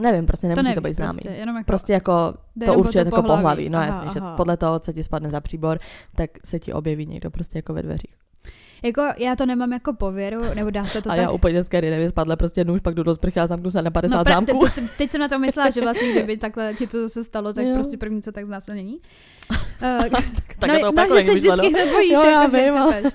Nevím, 0.02 0.26
prostě 0.26 0.48
nemusí 0.48 0.64
to, 0.64 0.64
neví, 0.64 0.76
to 0.76 0.82
být 0.82 0.94
známý. 0.94 1.20
Prostě, 1.20 1.40
jenom 1.40 1.56
jako, 1.56 1.66
prostě 1.66 1.94
jako 1.94 2.34
to 2.66 2.74
určuje 2.74 3.06
jako 3.06 3.22
pohlaví. 3.22 3.42
pohlaví. 3.42 3.70
No 3.70 3.78
aha, 3.78 3.88
jasně, 3.88 4.02
aha. 4.02 4.14
že 4.14 4.22
podle 4.38 4.58
toho, 4.58 4.80
co 4.80 4.94
ti 4.94 5.04
spadne 5.04 5.30
za 5.30 5.42
příbor, 5.42 5.80
tak 6.16 6.30
se 6.46 6.60
ti 6.60 6.74
objeví 6.74 7.06
někdo 7.06 7.32
prostě 7.32 7.58
jako 7.58 7.74
ve 7.74 7.82
dveřích. 7.82 8.16
Jako 8.84 9.02
já 9.18 9.36
to 9.36 9.46
nemám 9.46 9.74
jako 9.74 9.94
pověru, 9.94 10.42
nebo 10.54 10.70
dá 10.70 10.86
se 10.86 11.02
to 11.02 11.10
A 11.12 11.16
tak... 11.16 11.24
já 11.24 11.32
úplně 11.32 11.64
z 11.64 11.70
nevím, 11.72 12.10
spadle 12.10 12.38
prostě 12.38 12.64
nůž, 12.64 12.82
pak 12.82 12.96
jdu 12.96 13.04
do 13.04 13.16
sprchy 13.16 13.40
a 13.40 13.48
zamknu 13.48 13.72
se 13.72 13.82
na 13.82 13.92
50 13.92 14.18
no, 14.18 14.34
zámků. 14.34 14.60
Teď, 14.60 14.74
teď, 14.76 14.84
teď, 14.98 15.12
jsem 15.12 15.22
na 15.22 15.28
to 15.28 15.40
myslela, 15.40 15.70
že 15.70 15.82
vlastně 15.82 16.12
kdyby 16.12 16.38
takhle 16.38 16.74
ti 16.74 16.88
to 16.88 17.10
se 17.10 17.24
stalo, 17.24 17.54
tak 17.54 17.66
jo. 17.66 17.74
prostě 17.74 17.98
první 17.98 18.22
co 18.22 18.32
tak 18.32 18.46
znásilnění. 18.46 19.00
Uh, 19.52 19.58
tak, 20.10 20.24
tak 20.60 20.82
no, 20.82 20.92
to 20.92 21.10
no, 21.10 21.18
že 21.18 21.24
se 21.24 21.34
vždycky 21.34 21.70
hned 21.70 21.92
bojíš, 21.92 22.12
jo, 22.12 22.24
jako, 22.24 22.28
já 22.28 22.48
vím. 22.48 23.12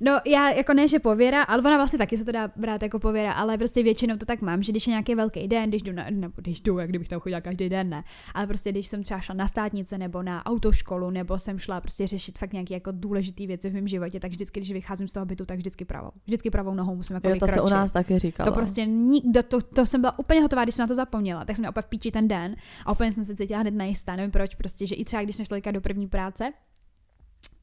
No 0.00 0.20
já 0.26 0.50
jako 0.50 0.74
ne, 0.74 0.88
že 0.88 0.98
pověra, 0.98 1.42
ale 1.42 1.62
ona 1.62 1.76
vlastně 1.76 1.98
taky 1.98 2.16
se 2.16 2.24
to 2.24 2.32
dá 2.32 2.50
brát 2.56 2.82
jako 2.82 2.98
pověra, 2.98 3.32
ale 3.32 3.58
prostě 3.58 3.82
většinou 3.82 4.16
to 4.16 4.26
tak 4.26 4.42
mám, 4.42 4.62
že 4.62 4.72
když 4.72 4.86
je 4.86 4.90
nějaký 4.90 5.14
velký 5.14 5.48
den, 5.48 5.68
když 5.68 5.82
jdu, 5.82 5.92
na, 5.92 6.04
nebo 6.10 6.32
když 6.36 6.60
jdu, 6.60 6.78
jak 6.78 6.88
kdybych 6.88 7.08
tam 7.08 7.20
chodila 7.20 7.40
každý 7.40 7.68
den, 7.68 7.88
ne, 7.88 8.04
ale 8.34 8.46
prostě 8.46 8.70
když 8.70 8.88
jsem 8.88 9.02
třeba 9.02 9.20
šla 9.20 9.34
na 9.34 9.48
státnice 9.48 9.98
nebo 9.98 10.22
na 10.22 10.46
autoškolu, 10.46 11.10
nebo 11.10 11.38
jsem 11.38 11.58
šla 11.58 11.80
prostě 11.80 12.06
řešit 12.06 12.38
fakt 12.38 12.52
nějaké 12.52 12.74
jako 12.74 12.90
důležité 12.92 13.46
věci 13.46 13.70
v 13.70 13.74
mém 13.74 13.88
životě, 13.88 14.20
tak 14.20 14.30
vždycky, 14.30 14.60
když 14.60 14.72
vycházím 14.72 15.08
z 15.08 15.12
toho 15.12 15.26
bytu, 15.26 15.46
tak 15.46 15.58
vždycky 15.58 15.84
pravou. 15.84 16.10
Vždycky 16.26 16.50
pravou 16.50 16.74
nohou 16.74 16.96
musím 16.96 17.14
jako 17.14 17.28
jo, 17.28 17.36
to 17.40 17.46
se 17.46 17.60
u 17.60 17.68
nás 17.68 17.92
taky 17.92 18.18
říkalo. 18.18 18.50
To 18.50 18.56
prostě 18.56 18.86
nikdo, 18.86 19.42
to, 19.42 19.60
to, 19.60 19.86
jsem 19.86 20.00
byla 20.00 20.18
úplně 20.18 20.40
hotová, 20.40 20.62
když 20.62 20.74
jsem 20.74 20.82
na 20.82 20.86
to 20.86 20.94
zapomněla, 20.94 21.44
tak 21.44 21.56
jsem 21.56 21.62
měla 21.62 21.70
opět 21.70 21.82
v 21.82 21.88
píči 21.88 22.10
ten 22.10 22.28
den 22.28 22.56
a 22.84 22.92
úplně 22.92 23.12
jsem 23.12 23.24
se 23.24 23.36
cítila 23.36 23.60
hned 23.60 23.74
najistá, 23.74 24.16
nevím 24.16 24.30
proč, 24.30 24.54
prostě, 24.54 24.86
že 24.86 24.94
i 24.94 25.04
třeba 25.04 25.22
když 25.22 25.36
jsem 25.36 25.46
šla 25.46 25.58
do 25.70 25.80
první 25.80 26.08
práce, 26.08 26.52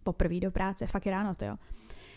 poprvé 0.04 0.40
do 0.40 0.52
práce, 0.52 0.88
fakt 0.88 1.06
je 1.06 1.12
ráno 1.12 1.36
to 1.36 1.46
jo 1.46 1.56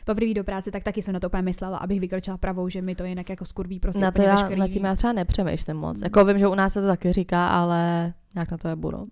poprvé 0.09 0.35
do 0.35 0.45
práce, 0.45 0.71
tak 0.71 0.83
taky 0.83 1.03
jsem 1.03 1.15
na 1.15 1.21
to 1.21 1.27
úplně 1.27 1.43
myslela, 1.43 1.79
abych 1.79 2.01
vykročila 2.01 2.37
pravou, 2.39 2.69
že 2.69 2.83
mi 2.83 2.95
to 2.95 3.05
jinak 3.05 3.31
jako 3.31 3.45
skurví 3.45 3.81
prostě. 3.81 4.01
Na 4.01 4.11
to 4.11 4.23
já, 4.23 4.49
na 4.49 4.69
tím 4.69 4.85
já 4.85 4.95
třeba 4.95 5.13
nepřemýšlím 5.13 5.77
moc. 5.77 6.03
Jako 6.03 6.25
vím, 6.25 6.39
že 6.39 6.49
u 6.49 6.55
nás 6.55 6.73
se 6.73 6.81
to 6.81 6.87
taky 6.87 7.13
říká, 7.13 7.49
ale 7.49 8.13
nějak 8.35 8.51
na 8.51 8.59
to 8.59 8.69
je 8.69 8.77
budu. 8.77 9.07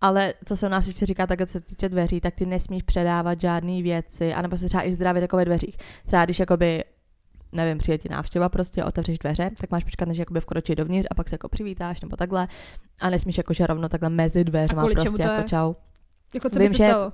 Ale 0.00 0.34
co 0.44 0.56
se 0.56 0.66
u 0.66 0.70
nás 0.70 0.86
ještě 0.86 1.06
říká, 1.06 1.26
tak 1.26 1.38
co 1.38 1.46
se 1.46 1.60
týče 1.60 1.88
dveří, 1.88 2.20
tak 2.20 2.34
ty 2.34 2.46
nesmíš 2.46 2.82
předávat 2.82 3.40
žádné 3.40 3.82
věci, 3.82 4.34
anebo 4.34 4.56
se 4.56 4.66
třeba 4.66 4.86
i 4.86 4.92
zdravit 4.92 5.22
jako 5.22 5.36
ve 5.36 5.44
dveřích. 5.44 5.76
Třeba 6.06 6.24
když 6.24 6.40
jakoby 6.40 6.84
nevím, 7.52 7.78
přijde 7.78 7.98
ti 7.98 8.08
návštěva 8.08 8.48
prostě, 8.48 8.84
otevřeš 8.84 9.18
dveře, 9.18 9.50
tak 9.60 9.70
máš 9.70 9.84
počkat, 9.84 10.08
než 10.08 10.18
jakoby 10.18 10.40
vkročí 10.40 10.74
dovnitř 10.74 11.08
a 11.10 11.14
pak 11.14 11.28
se 11.28 11.34
jako 11.34 11.48
přivítáš 11.48 12.00
nebo 12.00 12.16
takhle 12.16 12.48
a 13.00 13.10
nesmíš 13.10 13.38
jakože 13.38 13.66
rovno 13.66 13.88
takhle 13.88 14.08
mezi 14.10 14.44
dveřma 14.44 14.86
prostě 14.86 15.22
jako 15.22 15.40
je? 15.40 15.44
čau. 15.44 15.74
Jako 16.34 16.50
co 16.50 16.58
Vím, 16.58 16.68
by 16.68 16.76
se 16.76 16.84
že 16.84 16.90
stalo? 16.90 17.12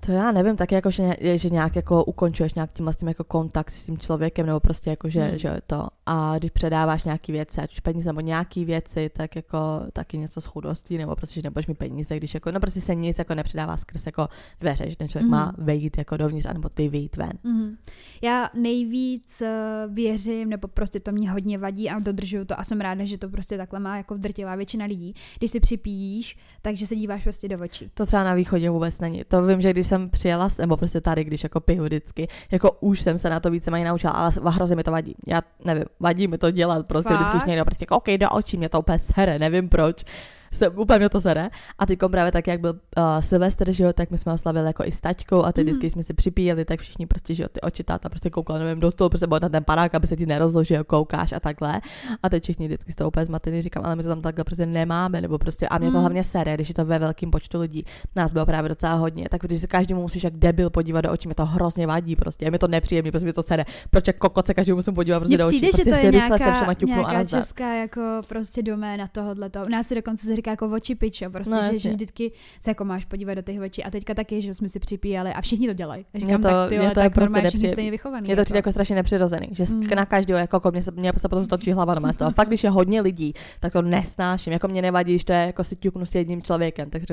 To 0.00 0.12
já 0.12 0.32
nevím, 0.32 0.56
tak 0.56 0.72
jako, 0.72 0.90
že, 0.90 1.16
že 1.34 1.50
nějak 1.50 1.76
jako 1.76 2.04
ukončuješ 2.04 2.54
nějak 2.54 2.70
tím, 2.70 2.88
s 2.88 2.96
tím 2.96 3.08
jako 3.08 3.24
kontakt 3.24 3.70
s 3.70 3.84
tím 3.84 3.98
člověkem, 3.98 4.46
nebo 4.46 4.60
prostě 4.60 4.90
jako, 4.90 5.08
že, 5.08 5.22
hmm. 5.24 5.38
že 5.38 5.58
to. 5.66 5.88
A 6.10 6.38
když 6.38 6.50
předáváš 6.50 7.04
nějaký 7.04 7.32
věci, 7.32 7.60
ať 7.60 7.72
už 7.72 7.80
peníze 7.80 8.08
nebo 8.08 8.20
nějaký 8.20 8.64
věci, 8.64 9.10
tak 9.12 9.36
jako 9.36 9.58
taky 9.92 10.18
něco 10.18 10.40
s 10.40 10.44
chudostí, 10.44 10.98
nebo 10.98 11.16
prostě, 11.16 11.34
že 11.34 11.42
nebudeš 11.42 11.66
mi 11.66 11.74
peníze, 11.74 12.16
když 12.16 12.34
jako, 12.34 12.52
no 12.52 12.60
prostě 12.60 12.80
se 12.80 12.94
nic 12.94 13.18
jako 13.18 13.34
nepředává 13.34 13.76
skrz 13.76 14.06
jako 14.06 14.28
dveře, 14.60 14.90
že 14.90 14.96
ten 14.96 15.08
člověk 15.08 15.30
hmm. 15.30 15.30
má 15.30 15.52
vejít 15.58 15.98
jako 15.98 16.16
dovnitř, 16.16 16.46
anebo 16.46 16.68
ty 16.68 16.88
vejít 16.88 17.16
ven. 17.16 17.32
Hmm. 17.44 17.76
Já 18.22 18.50
nejvíc 18.54 19.40
eh, 19.40 19.86
věřím, 19.88 20.50
nebo 20.50 20.68
prostě 20.68 21.00
to 21.00 21.12
mě 21.12 21.30
hodně 21.30 21.58
vadí 21.58 21.90
a 21.90 21.98
dodržuju 21.98 22.44
to 22.44 22.60
a 22.60 22.64
jsem 22.64 22.80
ráda, 22.80 23.04
že 23.04 23.18
to 23.18 23.28
prostě 23.28 23.56
takhle 23.56 23.80
má 23.80 23.96
jako 23.96 24.16
drtivá 24.16 24.54
většina 24.54 24.84
lidí. 24.84 25.14
Když 25.38 25.50
si 25.50 25.60
připíjíš, 25.60 26.36
takže 26.62 26.86
se 26.86 26.96
díváš 26.96 27.22
prostě 27.22 27.48
do 27.48 27.58
očí. 27.64 27.90
To 27.94 28.06
třeba 28.06 28.24
na 28.24 28.34
východě 28.34 28.70
vůbec 28.70 29.00
není. 29.00 29.24
To 29.28 29.46
vím, 29.46 29.60
že 29.60 29.70
když 29.70 29.86
jsem 29.86 30.10
přijela, 30.10 30.48
nebo 30.58 30.76
prostě 30.76 31.00
tady, 31.00 31.24
když 31.24 31.42
jako 31.42 31.60
piju 31.60 31.84
vždycky, 31.84 32.28
jako 32.50 32.70
už 32.80 33.00
jsem 33.00 33.18
se 33.18 33.30
na 33.30 33.40
to 33.40 33.50
více 33.50 33.70
mají 33.70 33.84
naučila, 33.84 34.12
ale 34.12 34.30
hrozně 34.44 34.76
mi 34.76 34.82
to 34.82 34.90
vadí. 34.90 35.14
Já 35.26 35.42
nevím, 35.64 35.84
vadí 36.00 36.28
mi 36.28 36.38
to 36.38 36.50
dělat, 36.50 36.86
prostě 36.86 37.08
Fakt? 37.08 37.16
vždycky, 37.16 37.36
když 37.36 37.46
někdo 37.46 37.64
prostě, 37.64 37.82
jako, 37.82 37.96
OK, 37.96 38.08
do 38.20 38.30
očí, 38.30 38.56
mě 38.56 38.68
to 38.68 38.78
úplně 38.78 38.98
sere, 38.98 39.38
nevím 39.38 39.68
proč 39.68 40.04
se, 40.52 40.68
úplně 40.68 40.98
mě 40.98 41.08
to 41.08 41.20
sere. 41.20 41.48
A 41.78 41.86
teď 41.86 41.98
právě 42.10 42.32
tak, 42.32 42.46
jak 42.46 42.60
byl 42.60 42.72
uh, 42.72 43.20
Silvestr, 43.20 43.72
že 43.72 43.84
jo, 43.84 43.92
tak 43.92 44.10
my 44.10 44.18
jsme 44.18 44.32
oslavili 44.32 44.66
jako 44.66 44.84
i 44.84 44.92
s 44.92 45.00
taťkou 45.00 45.44
a 45.44 45.52
teď 45.52 45.64
mm. 45.64 45.70
vždycky 45.70 45.90
jsme 45.90 46.02
si 46.02 46.14
připíjeli, 46.14 46.64
tak 46.64 46.80
všichni 46.80 47.06
prostě, 47.06 47.34
že 47.34 47.42
jo, 47.42 47.48
ty 47.52 47.60
oči 47.60 47.84
táta 47.84 48.08
prostě 48.08 48.30
koukala, 48.30 48.58
nevím, 48.58 48.80
do 48.80 48.90
stolu, 48.90 49.10
prostě 49.10 49.26
byl 49.26 49.38
na 49.42 49.48
ten 49.48 49.64
panák, 49.64 49.94
aby 49.94 50.06
se 50.06 50.16
ti 50.16 50.26
nerozložil, 50.26 50.84
koukáš 50.84 51.32
a 51.32 51.40
takhle. 51.40 51.80
A 52.22 52.28
teď 52.28 52.42
všichni 52.42 52.66
vždycky 52.66 52.92
z 52.92 52.96
toho 52.96 53.08
úplně 53.08 53.24
zmatený 53.26 53.62
říkám, 53.62 53.84
ale 53.84 53.96
my 53.96 54.02
to 54.02 54.08
tam 54.08 54.22
takhle 54.22 54.44
prostě 54.44 54.66
nemáme, 54.66 55.20
nebo 55.20 55.38
prostě, 55.38 55.68
a 55.68 55.78
mě 55.78 55.90
to 55.90 55.96
mm. 55.96 56.00
hlavně 56.00 56.24
sere, 56.24 56.54
když 56.54 56.68
je 56.68 56.74
to 56.74 56.84
ve 56.84 56.98
velkém 56.98 57.30
počtu 57.30 57.60
lidí. 57.60 57.84
Nás 58.16 58.32
bylo 58.32 58.46
právě 58.46 58.68
docela 58.68 58.94
hodně, 58.94 59.28
tak 59.30 59.40
když 59.40 59.60
se 59.60 59.66
každému 59.66 60.02
musíš 60.02 60.24
jak 60.24 60.36
debil 60.36 60.70
podívat 60.70 61.00
do 61.00 61.12
očí, 61.12 61.28
mě 61.28 61.34
to 61.34 61.46
hrozně 61.46 61.86
vadí, 61.86 62.16
prostě, 62.16 62.44
je 62.44 62.50
mi 62.50 62.58
to 62.58 62.68
nepříjemné, 62.68 63.10
prostě 63.10 63.24
mě 63.24 63.32
to 63.32 63.42
sere. 63.42 63.64
Proč 63.90 64.06
jak 64.06 64.18
kokot 64.18 64.46
se 64.46 64.54
každému 64.54 64.76
musím 64.76 64.94
podívat 64.94 65.20
prostě 65.20 65.36
do 65.36 65.46
očí, 65.46 65.56
přijde, 65.56 65.68
prostě 65.68 65.90
že 65.90 65.96
to 65.96 66.06
je 66.06 66.12
nějaká, 66.12 66.36
nějaká 66.84 67.24
česká 67.24 67.74
jako 67.74 68.00
prostě 68.28 68.62
doména 68.62 69.06
tohohle. 69.08 69.50
U 69.66 69.68
nás 69.68 69.86
se 69.86 69.94
dokonce 69.94 70.26
se 70.26 70.34
říká 70.38 70.50
jako 70.50 70.68
oči 70.68 70.94
pič, 70.94 71.20
jo, 71.20 71.30
prostě, 71.30 71.54
no, 71.54 71.62
že, 71.72 71.80
že, 71.80 71.90
vždycky 71.90 72.32
se 72.60 72.70
jako 72.70 72.84
máš 72.84 73.04
podívat 73.04 73.34
do 73.34 73.42
těch 73.42 73.60
očí 73.60 73.84
a 73.84 73.90
teďka 73.90 74.14
taky, 74.14 74.42
že 74.42 74.54
jsme 74.54 74.68
si 74.68 74.78
připíjeli 74.78 75.32
a 75.32 75.40
všichni 75.40 75.66
to 75.66 75.72
dělají. 75.72 76.04
Říkám, 76.14 76.42
to, 76.42 76.48
tak, 76.48 76.68
ty, 76.68 76.78
to 76.78 76.90
tak 76.94 77.04
je 77.04 77.10
prostě 77.10 77.42
nepřijde, 77.42 77.68
stejně 77.68 77.90
vychovaný. 77.90 78.30
Je 78.30 78.36
to 78.36 78.40
jako. 78.40 78.56
jako 78.56 78.70
strašně 78.70 78.96
nepřirozený, 78.96 79.48
že 79.50 79.64
mm. 79.74 79.86
na 79.96 80.06
každého, 80.06 80.38
jako 80.38 80.70
mě 80.70 80.82
se, 80.82 80.90
mě 80.90 81.12
se 81.16 81.28
potom 81.28 81.44
stočí 81.44 81.72
hlava 81.72 81.94
na 81.94 82.12
toho. 82.12 82.30
Fakt, 82.38 82.48
když 82.48 82.64
je 82.64 82.70
hodně 82.70 83.00
lidí, 83.00 83.32
tak 83.60 83.72
to 83.72 83.82
nesnáším. 83.82 84.52
Jako 84.52 84.68
mě 84.68 84.82
nevadí, 84.82 85.12
když 85.12 85.24
to 85.24 85.32
je 85.32 85.38
jako 85.38 85.64
si 85.64 85.76
ťuknu 85.76 86.06
s 86.06 86.14
jedním 86.14 86.42
člověkem, 86.42 86.90
takže 86.90 87.06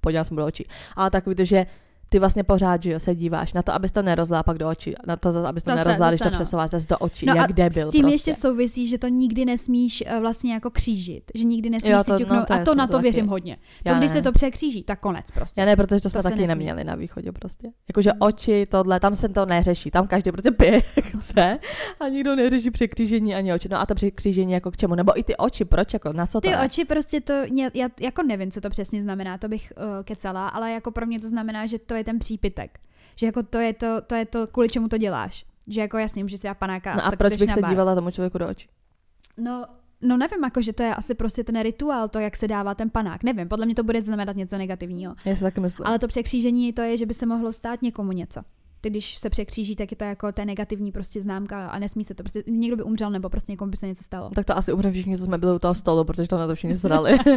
podívám 0.00 0.24
se 0.24 0.34
mu 0.34 0.40
do 0.40 0.46
očí. 0.46 0.66
Ale 0.96 1.10
takový 1.10 1.36
to, 1.36 1.44
že 1.44 1.66
ty 2.10 2.18
vlastně 2.18 2.44
pořád, 2.44 2.82
že 2.82 2.90
jo, 2.90 3.00
se 3.00 3.14
díváš 3.14 3.52
na 3.52 3.62
to, 3.62 3.74
abys 3.74 3.92
to 3.92 4.02
nerozlá 4.02 4.42
pak 4.42 4.58
do 4.58 4.68
očí, 4.68 4.94
na 5.06 5.16
to, 5.16 5.46
abys 5.46 5.62
to, 5.62 5.70
to 5.70 5.76
nerozlá, 5.76 6.08
když 6.08 6.20
to 6.20 6.30
no. 6.30 6.34
přesouváš 6.34 6.70
zase 6.70 6.86
do 6.88 6.98
očí, 6.98 7.26
no 7.26 7.34
jak 7.34 7.52
debil 7.52 7.88
s 7.88 7.90
tím 7.90 8.02
prostě. 8.02 8.14
ještě 8.14 8.34
souvisí, 8.34 8.88
že 8.88 8.98
to 8.98 9.08
nikdy 9.08 9.44
nesmíš 9.44 10.04
uh, 10.12 10.20
vlastně 10.20 10.52
jako 10.52 10.70
křížit, 10.70 11.30
že 11.34 11.44
nikdy 11.44 11.70
nesmíš 11.70 11.92
jo, 11.92 12.04
to, 12.04 12.12
si 12.12 12.18
ťuknout, 12.18 12.40
no, 12.40 12.46
to 12.46 12.54
a 12.54 12.64
to 12.64 12.74
na 12.74 12.86
to 12.86 12.92
taky. 12.92 13.02
věřím 13.02 13.26
hodně. 13.26 13.56
Já 13.84 13.92
to, 13.92 13.98
když 13.98 14.10
ne. 14.10 14.16
se 14.16 14.22
to 14.22 14.32
překříží, 14.32 14.82
tak 14.82 15.00
konec 15.00 15.30
prostě. 15.30 15.60
Já 15.60 15.66
ne, 15.66 15.76
protože 15.76 16.00
to, 16.00 16.02
to 16.02 16.08
jsme 16.08 16.22
taky 16.22 16.34
nesmí. 16.34 16.46
neměli 16.46 16.84
na 16.84 16.94
východě 16.94 17.32
prostě. 17.32 17.68
Jakože 17.88 18.12
oči, 18.18 18.66
tohle, 18.66 19.00
tam 19.00 19.14
se 19.14 19.28
to 19.28 19.46
neřeší, 19.46 19.90
tam 19.90 20.06
každý 20.06 20.32
prostě 20.32 20.50
pije, 20.50 20.82
chce 21.20 21.58
a 22.00 22.08
nikdo 22.08 22.36
neřeší 22.36 22.70
překřížení 22.70 23.34
ani 23.34 23.52
oči. 23.52 23.68
No 23.70 23.80
a 23.80 23.86
to 23.86 23.94
překřížení 23.94 24.52
jako 24.52 24.70
k 24.70 24.76
čemu? 24.76 24.94
Nebo 24.94 25.18
i 25.18 25.24
ty 25.24 25.36
oči, 25.36 25.64
proč 25.64 25.92
jako, 25.92 26.12
na 26.12 26.26
co 26.26 26.32
to 26.32 26.40
Ty 26.40 26.48
je? 26.48 26.58
oči 26.58 26.84
prostě 26.84 27.20
to, 27.20 27.34
já 27.74 27.88
jako 28.00 28.22
nevím, 28.22 28.50
co 28.50 28.60
to 28.60 28.70
přesně 28.70 29.02
znamená, 29.02 29.38
to 29.38 29.48
bych 29.48 29.72
uh, 29.76 29.84
kecala, 30.04 30.48
ale 30.48 30.70
jako 30.70 30.90
pro 30.90 31.06
mě 31.06 31.20
to 31.20 31.28
znamená, 31.28 31.66
že 31.66 31.78
to 31.78 31.94
je 31.94 31.99
ten 32.04 32.18
přípitek. 32.18 32.78
Že 33.16 33.26
jako 33.26 33.42
to 33.42 33.58
je 33.58 33.74
to, 33.74 34.00
to 34.00 34.14
je 34.14 34.24
to, 34.24 34.46
kvůli 34.46 34.68
čemu 34.68 34.88
to 34.88 34.98
děláš. 34.98 35.46
Že 35.66 35.80
jako 35.80 35.98
jasně, 35.98 36.22
můžeš 36.24 36.40
si 36.40 36.46
dát 36.46 36.58
panáka. 36.58 36.94
No 36.94 37.06
a 37.06 37.10
proč 37.10 37.36
bych 37.36 37.50
se 37.50 37.62
dívala 37.68 37.94
tomu 37.94 38.10
člověku 38.10 38.38
do 38.38 38.48
očí? 38.48 38.68
No, 39.36 39.66
No 40.02 40.16
nevím, 40.16 40.44
jako, 40.44 40.62
že 40.62 40.72
to 40.72 40.82
je 40.82 40.94
asi 40.94 41.14
prostě 41.14 41.44
ten 41.44 41.62
rituál, 41.62 42.08
to, 42.08 42.18
jak 42.18 42.36
se 42.36 42.48
dává 42.48 42.74
ten 42.74 42.90
panák. 42.90 43.22
Nevím, 43.22 43.48
podle 43.48 43.66
mě 43.66 43.74
to 43.74 43.82
bude 43.82 44.02
znamenat 44.02 44.36
něco 44.36 44.58
negativního. 44.58 45.14
Já 45.24 45.36
si 45.36 45.42
taky 45.42 45.60
myslím. 45.60 45.86
Ale 45.86 45.98
to 45.98 46.08
překřížení 46.08 46.72
to 46.72 46.82
je, 46.82 46.96
že 46.96 47.06
by 47.06 47.14
se 47.14 47.26
mohlo 47.26 47.52
stát 47.52 47.82
někomu 47.82 48.12
něco 48.12 48.40
ty, 48.80 48.90
když 48.90 49.18
se 49.18 49.30
překříží, 49.30 49.76
tak 49.76 49.90
je 49.90 49.96
to 49.96 50.04
jako 50.04 50.32
ta 50.32 50.44
negativní 50.44 50.92
prostě 50.92 51.22
známka 51.22 51.68
a 51.68 51.78
nesmí 51.78 52.04
se 52.04 52.14
to. 52.14 52.22
Prostě 52.22 52.42
někdo 52.46 52.76
by 52.76 52.82
umřel 52.82 53.10
nebo 53.10 53.28
prostě 53.28 53.52
někomu 53.52 53.70
by 53.70 53.76
se 53.76 53.86
něco 53.86 54.04
stalo. 54.04 54.30
Tak 54.34 54.46
to 54.46 54.56
asi 54.56 54.72
umře 54.72 54.90
všichni, 54.90 55.18
co 55.18 55.24
jsme 55.24 55.38
byli 55.38 55.54
u 55.54 55.58
toho 55.58 55.74
stolu, 55.74 56.04
protože 56.04 56.28
to 56.28 56.38
na 56.38 56.46
to 56.46 56.54
všichni 56.54 56.74
zrali. 56.74 57.18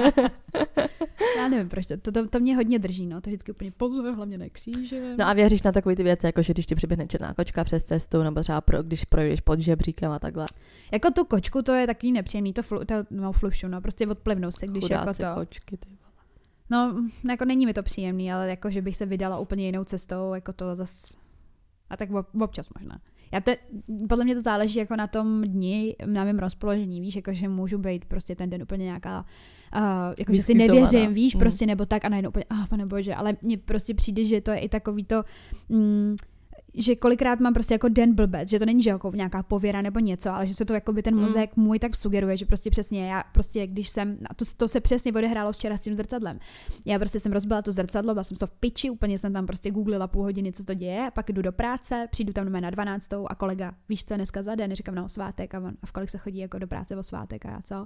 Já 1.38 1.48
nevím, 1.48 1.70
proč 1.70 1.86
to, 1.88 2.12
to, 2.12 2.28
to, 2.28 2.40
mě 2.40 2.56
hodně 2.56 2.80
drží, 2.80 3.08
no, 3.08 3.22
to 3.22 3.30
vždycky 3.30 3.52
úplně 3.52 3.72
pozor, 3.78 4.16
hlavně 4.16 4.38
nekříže. 4.38 5.16
No 5.18 5.28
a 5.28 5.34
věříš 5.34 5.62
na 5.62 5.72
takové 5.72 5.96
ty 5.96 6.04
věci, 6.04 6.26
jako 6.26 6.42
že 6.42 6.54
když 6.54 6.66
ti 6.66 6.76
přiběhne 6.76 7.08
černá 7.08 7.34
kočka 7.34 7.64
přes 7.64 7.84
cestu, 7.84 8.24
nebo 8.24 8.42
třeba 8.42 8.62
pro, 8.62 8.84
když 8.84 9.06
projdeš 9.06 9.42
pod 9.42 9.60
žebříkem 9.60 10.12
a 10.12 10.20
takhle. 10.20 10.46
Jako 10.92 11.12
tu 11.12 11.26
kočku, 11.26 11.62
to 11.62 11.72
je 11.72 11.88
takový 11.88 12.12
nepříjemný, 12.12 12.54
to, 12.54 12.64
flu, 12.64 12.86
to 12.86 12.96
no, 13.12 13.32
flušu, 13.32 13.68
no, 13.68 13.82
prostě 13.82 14.08
odplivnou 14.08 14.52
se, 14.52 14.68
když 14.68 14.84
Chudáci 14.84 15.22
jako 15.22 15.36
to. 15.36 15.46
kočky, 15.46 15.78
ty. 15.78 15.90
No, 16.70 16.96
jako 17.30 17.46
není 17.46 17.66
mi 17.66 17.74
to 17.74 17.84
příjemný, 17.84 18.34
ale 18.34 18.50
jako, 18.50 18.70
že 18.70 18.82
bych 18.82 18.96
se 18.96 19.06
vydala 19.06 19.40
úplně 19.40 19.66
jinou 19.66 19.84
cestou, 19.84 20.34
jako 20.34 20.54
to 20.54 20.76
zase 20.76 21.18
a 21.90 21.98
tak 21.98 22.10
občas 22.42 22.70
možná. 22.80 23.00
Já 23.32 23.42
te, 23.42 23.58
podle 24.10 24.24
mě 24.24 24.36
to 24.36 24.42
záleží 24.42 24.80
jako 24.80 24.96
na 24.96 25.08
tom 25.08 25.42
dni, 25.42 25.96
na 26.06 26.24
mém 26.24 26.40
rozpoložení, 26.40 27.02
víš, 27.02 27.16
jako 27.16 27.34
že 27.34 27.50
můžu 27.50 27.78
být 27.78 28.06
prostě 28.06 28.36
ten 28.36 28.50
den 28.50 28.62
úplně 28.62 28.86
nějaká, 28.86 29.26
jako 30.20 30.36
že 30.36 30.44
si 30.44 30.54
nevěřím, 30.54 31.14
víš, 31.14 31.36
mm. 31.36 31.40
prostě 31.40 31.66
nebo 31.66 31.86
tak 31.86 32.06
a 32.06 32.10
najednou 32.10 32.30
úplně, 32.30 32.46
ah, 32.50 32.68
pane 32.68 32.86
bože, 32.86 33.16
ale 33.16 33.38
mně 33.42 33.58
prostě 33.58 33.94
přijde, 33.94 34.24
že 34.24 34.42
to 34.42 34.52
je 34.52 34.60
i 34.60 34.70
takový 34.70 35.04
to, 35.04 35.24
mm, 35.70 36.16
že 36.74 36.96
kolikrát 36.96 37.40
mám 37.40 37.54
prostě 37.54 37.74
jako 37.74 37.90
den 37.90 38.16
blbec, 38.16 38.50
že 38.50 38.60
to 38.60 38.66
není 38.66 38.84
že 38.84 38.90
jako 38.90 39.12
nějaká 39.16 39.44
pověra 39.44 39.82
nebo 39.82 40.00
něco, 40.00 40.32
ale 40.32 40.48
že 40.48 40.54
se 40.54 40.66
to 40.66 40.74
jako 40.74 40.94
by 40.94 41.04
ten 41.04 41.16
mm. 41.16 41.22
mozek 41.22 41.58
mm. 41.58 41.64
můj 41.64 41.80
tak 41.80 41.96
sugeruje, 41.96 42.38
že 42.38 42.46
prostě 42.46 42.70
přesně 42.70 43.10
já 43.10 43.24
prostě, 43.32 43.68
když 43.68 43.90
jsem, 43.90 44.18
to, 44.36 44.46
to 44.58 44.68
se 44.68 44.80
přesně 44.80 45.14
odehrálo 45.14 45.52
včera 45.52 45.78
s 45.78 45.82
tím 45.82 45.96
zrcadlem. 45.96 46.38
Já 46.86 47.00
prostě 47.00 47.20
jsem 47.20 47.32
rozbila 47.32 47.62
to 47.62 47.72
zrcadlo, 47.72 48.14
byla 48.14 48.24
jsem 48.24 48.38
to 48.38 48.48
v 48.48 48.52
piči, 48.52 48.90
úplně 48.90 49.20
jsem 49.20 49.34
tam 49.34 49.46
prostě 49.46 49.72
googlila 49.72 50.08
půl 50.08 50.24
hodiny, 50.24 50.52
co 50.52 50.66
to 50.66 50.74
děje, 50.74 51.12
pak 51.14 51.32
jdu 51.32 51.42
do 51.42 51.52
práce, 51.52 52.08
přijdu 52.12 52.34
tam 52.34 52.52
na 52.52 52.70
12. 52.70 53.08
a 53.28 53.36
kolega, 53.36 53.74
víš 53.90 54.06
co, 54.06 54.16
dneska 54.16 54.44
za 54.44 54.56
den, 54.56 54.76
říkám 54.76 54.96
na 54.96 55.02
no, 55.02 55.10
svátek 55.10 55.56
a 55.56 55.60
on, 55.60 55.74
a 55.82 55.86
v 55.86 55.92
kolik 55.92 56.10
se 56.10 56.18
chodí 56.18 56.40
jako 56.40 56.60
do 56.60 56.68
práce 56.68 56.98
o 56.98 57.04
svátek 57.04 57.46
a 57.46 57.50
já 57.50 57.62
co? 57.62 57.86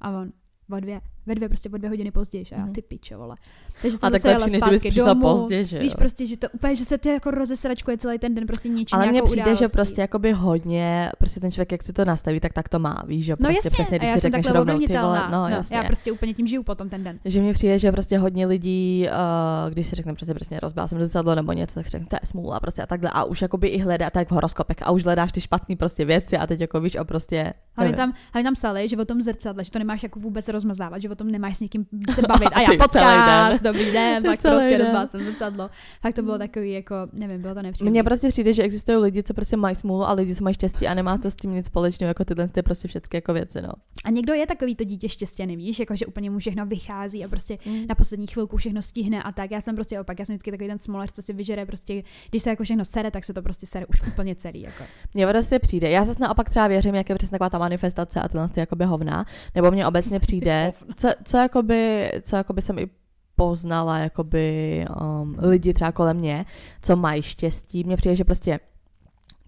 A 0.00 0.10
on, 0.10 0.32
o 0.70 0.80
dvě, 0.80 1.00
ve 1.28 1.34
dvě, 1.34 1.48
prostě 1.48 1.70
o 1.70 1.76
dvě 1.76 1.90
hodiny 1.90 2.10
později, 2.10 2.44
a 2.52 2.54
já 2.54 2.64
mhm. 2.64 2.72
ty 2.72 2.82
piče, 2.82 3.16
vole. 3.16 3.36
Takže 3.82 3.96
jsem 3.96 4.06
a 4.06 4.10
tak 4.10 4.24
lepší, 4.24 4.50
než 4.50 4.62
kdybys 4.62 4.80
přišla 4.80 5.14
domů, 5.14 5.22
pozdě, 5.22 5.64
že 5.64 5.76
jo? 5.76 5.82
Víš 5.82 5.94
prostě, 5.94 6.26
že 6.26 6.36
to 6.36 6.48
úplně, 6.48 6.76
že 6.76 6.84
se 6.84 6.98
to 6.98 7.08
jako 7.08 7.30
rozesračkuje 7.30 7.98
celý 7.98 8.18
ten 8.18 8.34
den 8.34 8.46
prostě 8.46 8.68
něčím 8.68 8.98
Ale 8.98 9.06
mně 9.06 9.22
přijde, 9.22 9.42
událostí. 9.42 9.64
že 9.64 9.68
prostě 9.68 10.00
jakoby 10.00 10.32
hodně, 10.32 11.10
prostě 11.18 11.40
ten 11.40 11.50
člověk, 11.50 11.72
jak 11.72 11.82
si 11.82 11.92
to 11.92 12.04
nastaví, 12.04 12.40
tak 12.40 12.52
tak 12.52 12.68
to 12.68 12.78
má, 12.78 13.02
víš, 13.06 13.24
že 13.24 13.32
no 13.32 13.36
prostě 13.36 13.56
jasně, 13.56 13.70
přesně, 13.70 13.98
když 13.98 14.10
si 14.10 14.20
řekneš 14.20 14.46
rovnou, 14.46 14.78
ty 14.78 14.98
vole, 14.98 15.22
no, 15.30 15.48
no, 15.48 15.48
jasně. 15.48 15.76
Já 15.76 15.84
prostě 15.84 16.12
úplně 16.12 16.34
tím 16.34 16.46
žiju 16.46 16.62
potom 16.62 16.88
ten 16.88 17.04
den. 17.04 17.18
Že 17.24 17.40
mně 17.40 17.52
přijde, 17.52 17.78
že 17.78 17.92
prostě 17.92 18.18
hodně 18.18 18.46
lidí, 18.46 19.06
uh, 19.08 19.70
když 19.70 19.86
si 19.86 19.96
řekne 19.96 20.14
přesně, 20.14 20.34
přesně 20.34 20.60
rozbila 20.60 20.86
jsem 20.86 20.98
zrcadlo 20.98 21.34
nebo 21.34 21.52
něco, 21.52 21.74
tak 21.74 21.86
řekne, 21.86 22.06
to 22.06 22.16
je 22.16 22.20
smůla 22.24 22.60
prostě 22.60 22.82
a 22.82 22.86
takhle 22.86 23.10
a 23.12 23.24
už 23.24 23.42
jakoby 23.42 23.68
i 23.68 23.78
hledá, 23.78 24.10
tak 24.10 24.28
v 24.28 24.32
horoskopech 24.32 24.76
a 24.82 24.90
už 24.90 25.04
hledáš 25.04 25.32
ty 25.32 25.40
špatné 25.40 25.76
prostě 25.76 26.04
věci 26.04 26.36
a 26.36 26.46
teď 26.46 26.60
jako 26.60 26.80
víš 26.80 26.96
a 26.96 27.04
prostě. 27.04 27.52
Ale 27.76 27.92
tam, 27.92 28.12
ale 28.32 28.44
tam 28.44 28.54
psali, 28.54 28.88
že 28.88 28.96
o 28.96 29.04
tom 29.04 29.22
zrcadle, 29.22 29.64
že 29.64 29.70
to 29.70 29.78
nemáš 29.78 30.02
jako 30.02 30.20
vůbec 30.20 30.48
rozmazávat, 30.48 31.02
že 31.02 31.08
o 31.18 31.24
tom 31.24 31.30
nemáš 31.30 31.56
s 31.56 31.60
někým 31.60 31.86
se 32.14 32.22
bavit. 32.28 32.48
A 32.52 32.60
já 32.70 32.78
podcast, 32.78 33.62
dobrý 33.62 33.92
den, 33.92 34.22
tak 34.22 34.40
prostě 34.40 34.78
rozbala 34.78 35.06
jsem 35.06 35.24
zrcadlo. 35.24 35.70
Tak 36.02 36.14
to 36.14 36.22
bylo 36.22 36.38
takový 36.38 36.72
jako, 36.72 36.94
nevím, 37.12 37.42
bylo 37.42 37.54
to 37.54 37.62
nepříjemné. 37.62 37.90
Mně 37.90 38.02
prostě 38.02 38.28
přijde, 38.28 38.52
že 38.52 38.62
existují 38.62 38.98
lidi, 38.98 39.22
co 39.22 39.34
prostě 39.34 39.56
mají 39.56 39.76
smůlu 39.76 40.04
a 40.04 40.12
lidi, 40.12 40.34
co 40.34 40.44
mají 40.44 40.54
štěstí 40.54 40.86
a 40.86 40.94
nemá 40.94 41.18
to 41.18 41.30
s 41.30 41.36
tím 41.36 41.52
nic 41.52 41.66
společného, 41.66 42.08
jako 42.08 42.24
tyhle 42.24 42.48
ty 42.48 42.62
prostě 42.62 42.88
všechny 42.88 43.08
jako 43.16 43.32
věci, 43.32 43.62
no. 43.62 43.72
A 44.04 44.10
někdo 44.10 44.34
je 44.34 44.46
takový 44.46 44.74
to 44.76 44.84
dítě 44.84 45.08
štěstěný, 45.08 45.56
víš, 45.56 45.78
jako 45.78 45.96
že 45.96 46.06
úplně 46.06 46.30
mu 46.30 46.38
všechno 46.38 46.66
vychází 46.66 47.24
a 47.24 47.28
prostě 47.28 47.58
mm. 47.66 47.86
na 47.88 47.94
poslední 47.94 48.26
chvilku 48.26 48.56
všechno 48.56 48.82
stihne 48.82 49.22
a 49.22 49.32
tak. 49.32 49.50
Já 49.50 49.60
jsem 49.60 49.74
prostě 49.74 50.00
opak, 50.00 50.18
já 50.18 50.24
jsem 50.24 50.34
vždycky 50.34 50.50
takový 50.50 50.68
ten 50.68 50.78
smolař, 50.78 51.12
co 51.12 51.22
si 51.22 51.32
vyžere 51.32 51.66
prostě, 51.66 52.02
když 52.30 52.42
se 52.42 52.50
jako 52.50 52.64
všechno 52.64 52.84
sere, 52.84 53.10
tak 53.10 53.24
se 53.24 53.34
to 53.34 53.42
prostě 53.42 53.66
sere 53.66 53.86
už 53.86 54.02
úplně 54.06 54.34
celý. 54.34 54.60
Jako. 54.60 54.84
Mně 55.14 55.26
prostě 55.26 55.58
přijde. 55.58 55.90
Já 55.90 56.04
zase 56.04 56.22
naopak 56.22 56.50
třeba 56.50 56.66
věřím, 56.66 56.94
jak 56.94 57.08
je 57.08 57.14
přesně 57.14 57.38
taková 57.38 57.50
ta 57.50 57.58
manifestace 57.58 58.20
a 58.20 58.28
tyhle 58.28 58.48
ty 58.48 58.60
jakoby 58.60 58.84
hovna, 58.84 59.24
nebo 59.54 59.70
mně 59.70 59.86
obecně 59.86 60.20
přijde, 60.20 60.72
co, 60.96 61.07
co 61.24 61.36
jakoby, 61.36 62.10
co 62.22 62.36
jakoby 62.36 62.62
jsem 62.62 62.78
i 62.78 62.88
poznala 63.36 63.98
jakoby 63.98 64.84
um, 65.00 65.36
lidi 65.38 65.74
třeba 65.74 65.92
kolem 65.92 66.16
mě, 66.16 66.44
co 66.82 66.96
mají 66.96 67.22
štěstí. 67.22 67.84
Mně 67.84 67.96
přijde, 67.96 68.16
že 68.16 68.24
prostě 68.24 68.60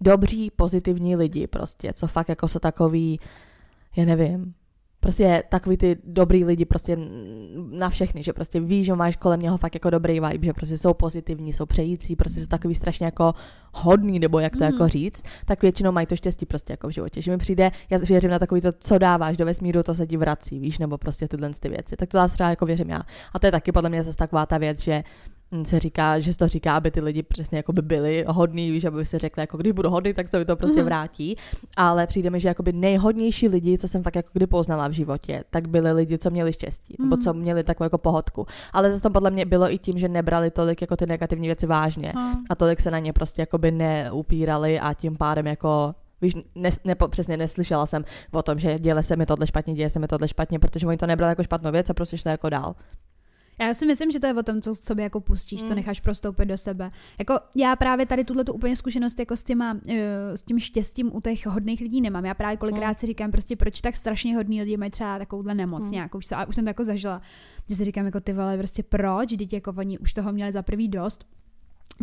dobří, 0.01 0.51
pozitivní 0.51 1.15
lidi 1.15 1.47
prostě, 1.47 1.93
co 1.93 2.07
fakt 2.07 2.29
jako 2.29 2.47
jsou 2.47 2.59
takový, 2.59 3.19
já 3.95 4.05
nevím, 4.05 4.53
prostě 5.01 5.43
takový 5.49 5.77
ty 5.77 5.97
dobrý 6.03 6.45
lidi 6.45 6.65
prostě 6.65 6.97
na 7.71 7.89
všechny, 7.89 8.23
že 8.23 8.33
prostě 8.33 8.59
víš, 8.59 8.85
že 8.85 8.95
máš 8.95 9.15
kolem 9.15 9.39
něho 9.39 9.57
fakt 9.57 9.73
jako 9.73 9.89
dobrý 9.89 10.19
vibe, 10.19 10.45
že 10.45 10.53
prostě 10.53 10.77
jsou 10.77 10.93
pozitivní, 10.93 11.53
jsou 11.53 11.65
přející, 11.65 12.15
prostě 12.15 12.39
jsou 12.39 12.47
takový 12.47 12.75
strašně 12.75 13.05
jako 13.05 13.33
hodný, 13.73 14.19
nebo 14.19 14.39
jak 14.39 14.57
to 14.57 14.63
mm. 14.63 14.71
jako 14.71 14.87
říct, 14.87 15.23
tak 15.45 15.61
většinou 15.61 15.91
mají 15.91 16.07
to 16.07 16.15
štěstí 16.15 16.45
prostě 16.45 16.73
jako 16.73 16.87
v 16.87 16.91
životě. 16.91 17.21
Že 17.21 17.31
mi 17.31 17.37
přijde, 17.37 17.71
já 17.89 17.97
věřím 17.97 18.31
na 18.31 18.39
takový 18.39 18.61
to, 18.61 18.71
co 18.79 18.97
dáváš 18.97 19.37
do 19.37 19.45
vesmíru, 19.45 19.83
to 19.83 19.93
se 19.93 20.07
ti 20.07 20.17
vrací, 20.17 20.59
víš, 20.59 20.79
nebo 20.79 20.97
prostě 20.97 21.27
tyhle 21.27 21.49
ty 21.59 21.69
věci. 21.69 21.95
Tak 21.95 22.09
to 22.09 22.17
zase 22.17 22.33
třeba 22.33 22.49
jako 22.49 22.65
věřím 22.65 22.89
já. 22.89 23.01
A 23.33 23.39
to 23.39 23.47
je 23.47 23.51
taky 23.51 23.71
podle 23.71 23.89
mě 23.89 24.03
zase 24.03 24.17
taková 24.17 24.45
ta 24.45 24.57
věc, 24.57 24.81
že 24.81 25.03
se 25.63 25.79
říká, 25.79 26.19
že 26.19 26.31
se 26.31 26.37
to 26.37 26.47
říká, 26.47 26.75
aby 26.75 26.91
ty 26.91 27.01
lidi 27.01 27.23
přesně 27.23 27.57
jako 27.57 27.73
by 27.73 27.81
byli 27.81 28.25
hodní, 28.27 28.71
víš, 28.71 28.85
aby 28.85 29.05
si 29.05 29.17
řekli, 29.17 29.43
jako 29.43 29.57
když 29.57 29.71
budu 29.71 29.89
hodný, 29.89 30.13
tak 30.13 30.27
se 30.27 30.39
mi 30.39 30.45
to 30.45 30.55
prostě 30.55 30.83
vrátí. 30.83 31.35
Ale 31.77 32.07
přijde 32.07 32.29
mi, 32.29 32.39
že 32.39 32.47
jakoby 32.47 32.73
nejhodnější 32.73 33.47
lidi, 33.47 33.77
co 33.77 33.87
jsem 33.87 34.03
fakt 34.03 34.15
jako 34.15 34.29
kdy 34.33 34.47
poznala 34.47 34.87
v 34.87 34.91
životě, 34.91 35.43
tak 35.49 35.69
byli 35.69 35.91
lidi, 35.91 36.17
co 36.17 36.29
měli 36.29 36.53
štěstí, 36.53 36.95
mm. 36.99 37.09
nebo 37.09 37.23
co 37.23 37.33
mhm. 37.33 37.41
měli 37.41 37.63
takovou 37.63 37.85
jako 37.85 37.97
pohodku. 37.97 38.45
Ale 38.73 38.91
zase 38.91 39.03
to 39.03 39.09
podle 39.09 39.31
mě 39.31 39.45
bylo 39.45 39.73
i 39.73 39.77
tím, 39.77 39.99
že 39.99 40.09
nebrali 40.09 40.51
tolik 40.51 40.81
jako 40.81 40.95
ty 40.95 41.05
negativní 41.05 41.47
věci 41.47 41.65
vážně 41.65 42.13
mm. 42.15 42.33
a 42.49 42.55
tolik 42.55 42.81
se 42.81 42.91
na 42.91 42.99
ně 42.99 43.13
prostě 43.13 43.41
jako 43.41 43.57
by 43.57 43.71
neupírali 43.71 44.79
a 44.79 44.93
tím 44.93 45.17
pádem 45.17 45.47
jako 45.47 45.95
Víš, 46.21 46.35
ne, 46.55 46.69
ne, 46.83 46.95
přesně 47.09 47.37
neslyšela 47.37 47.85
jsem 47.85 48.03
o 48.31 48.43
tom, 48.43 48.59
že 48.59 48.79
děje 48.79 49.03
se 49.03 49.15
mi 49.15 49.25
tohle 49.25 49.47
špatně, 49.47 49.73
děje 49.73 49.89
se 49.89 49.99
mi 49.99 50.07
tohle 50.07 50.27
špatně, 50.27 50.59
protože 50.59 50.87
oni 50.87 50.97
to 50.97 51.07
nebrali 51.07 51.31
jako 51.31 51.43
špatnou 51.43 51.71
věc 51.71 51.89
a 51.89 51.93
prostě 51.93 52.17
šli 52.17 52.31
jako 52.31 52.49
dál. 52.49 52.75
Já 53.61 53.73
si 53.73 53.85
myslím, 53.85 54.11
že 54.11 54.19
to 54.19 54.27
je 54.27 54.33
o 54.33 54.43
tom, 54.43 54.61
co 54.61 54.75
sobě 54.75 55.03
jako 55.03 55.21
pustíš, 55.21 55.61
mm. 55.61 55.67
co 55.67 55.75
necháš 55.75 55.99
prostoupit 55.99 56.45
do 56.45 56.57
sebe. 56.57 56.91
Jako 57.19 57.39
já 57.55 57.75
právě 57.75 58.05
tady 58.05 58.23
tuhle 58.23 58.43
tu 58.43 58.53
úplně 58.53 58.75
zkušenost 58.75 59.19
jako 59.19 59.37
s, 59.37 59.43
těma, 59.43 59.73
uh, 59.73 59.79
s 60.35 60.43
tím 60.43 60.59
štěstím 60.59 61.15
u 61.15 61.21
těch 61.21 61.45
hodných 61.45 61.81
lidí 61.81 62.01
nemám. 62.01 62.25
Já 62.25 62.33
právě 62.33 62.57
kolikrát 62.57 62.89
mm. 62.89 62.95
si 62.95 63.05
říkám 63.05 63.31
prostě, 63.31 63.55
proč 63.55 63.81
tak 63.81 63.95
strašně 63.95 64.35
hodní 64.35 64.61
lidi 64.61 64.77
mají 64.77 64.91
třeba 64.91 65.19
takovouhle 65.19 65.55
nemoc 65.55 65.85
mm. 65.85 65.91
nějakou. 65.91 66.19
A 66.35 66.45
už 66.45 66.55
jsem 66.55 66.65
to 66.65 66.69
jako 66.69 66.83
zažila, 66.83 67.21
že 67.69 67.75
si 67.75 67.83
říkám 67.83 68.05
jako 68.05 68.19
ty 68.19 68.33
vole, 68.33 68.57
prostě 68.57 68.83
proč, 68.83 69.29
děti 69.29 69.55
jako 69.55 69.73
oni 69.77 69.99
už 69.99 70.13
toho 70.13 70.31
měli 70.31 70.51
za 70.51 70.61
prvý 70.61 70.87
dost 70.87 71.25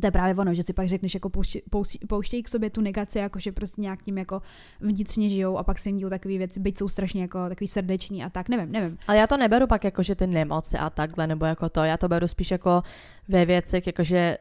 to 0.00 0.06
je 0.06 0.10
právě 0.10 0.34
ono, 0.34 0.54
že 0.54 0.62
si 0.62 0.72
pak 0.72 0.88
řekneš, 0.88 1.14
jako 1.14 1.30
pouštějí 1.30 1.62
pouštěj 2.08 2.42
k 2.42 2.48
sobě 2.48 2.70
tu 2.70 2.80
negaci, 2.80 3.18
jakože 3.18 3.52
prostě 3.52 3.80
nějak 3.80 4.02
tím 4.02 4.18
jako 4.18 4.42
vnitřně 4.80 5.28
žijou 5.28 5.58
a 5.58 5.62
pak 5.62 5.78
se 5.78 5.88
jim 5.88 5.96
dějou 5.96 6.10
takové 6.10 6.38
věci, 6.38 6.60
byť 6.60 6.78
jsou 6.78 6.88
strašně 6.88 7.22
jako 7.22 7.48
takový 7.48 7.68
srdeční 7.68 8.24
a 8.24 8.30
tak, 8.30 8.48
nevím, 8.48 8.72
nevím. 8.72 8.98
Ale 9.06 9.18
já 9.18 9.26
to 9.26 9.36
neberu 9.36 9.66
pak 9.66 9.84
jako, 9.84 10.02
že 10.02 10.14
ty 10.14 10.26
nemoci 10.26 10.78
a 10.78 10.90
takhle, 10.90 11.26
nebo 11.26 11.44
jako 11.44 11.68
to, 11.68 11.84
já 11.84 11.96
to 11.96 12.08
beru 12.08 12.28
spíš 12.28 12.50
jako 12.50 12.82
ve 13.28 13.44
věcech, 13.44 13.86
jakože 13.86 14.38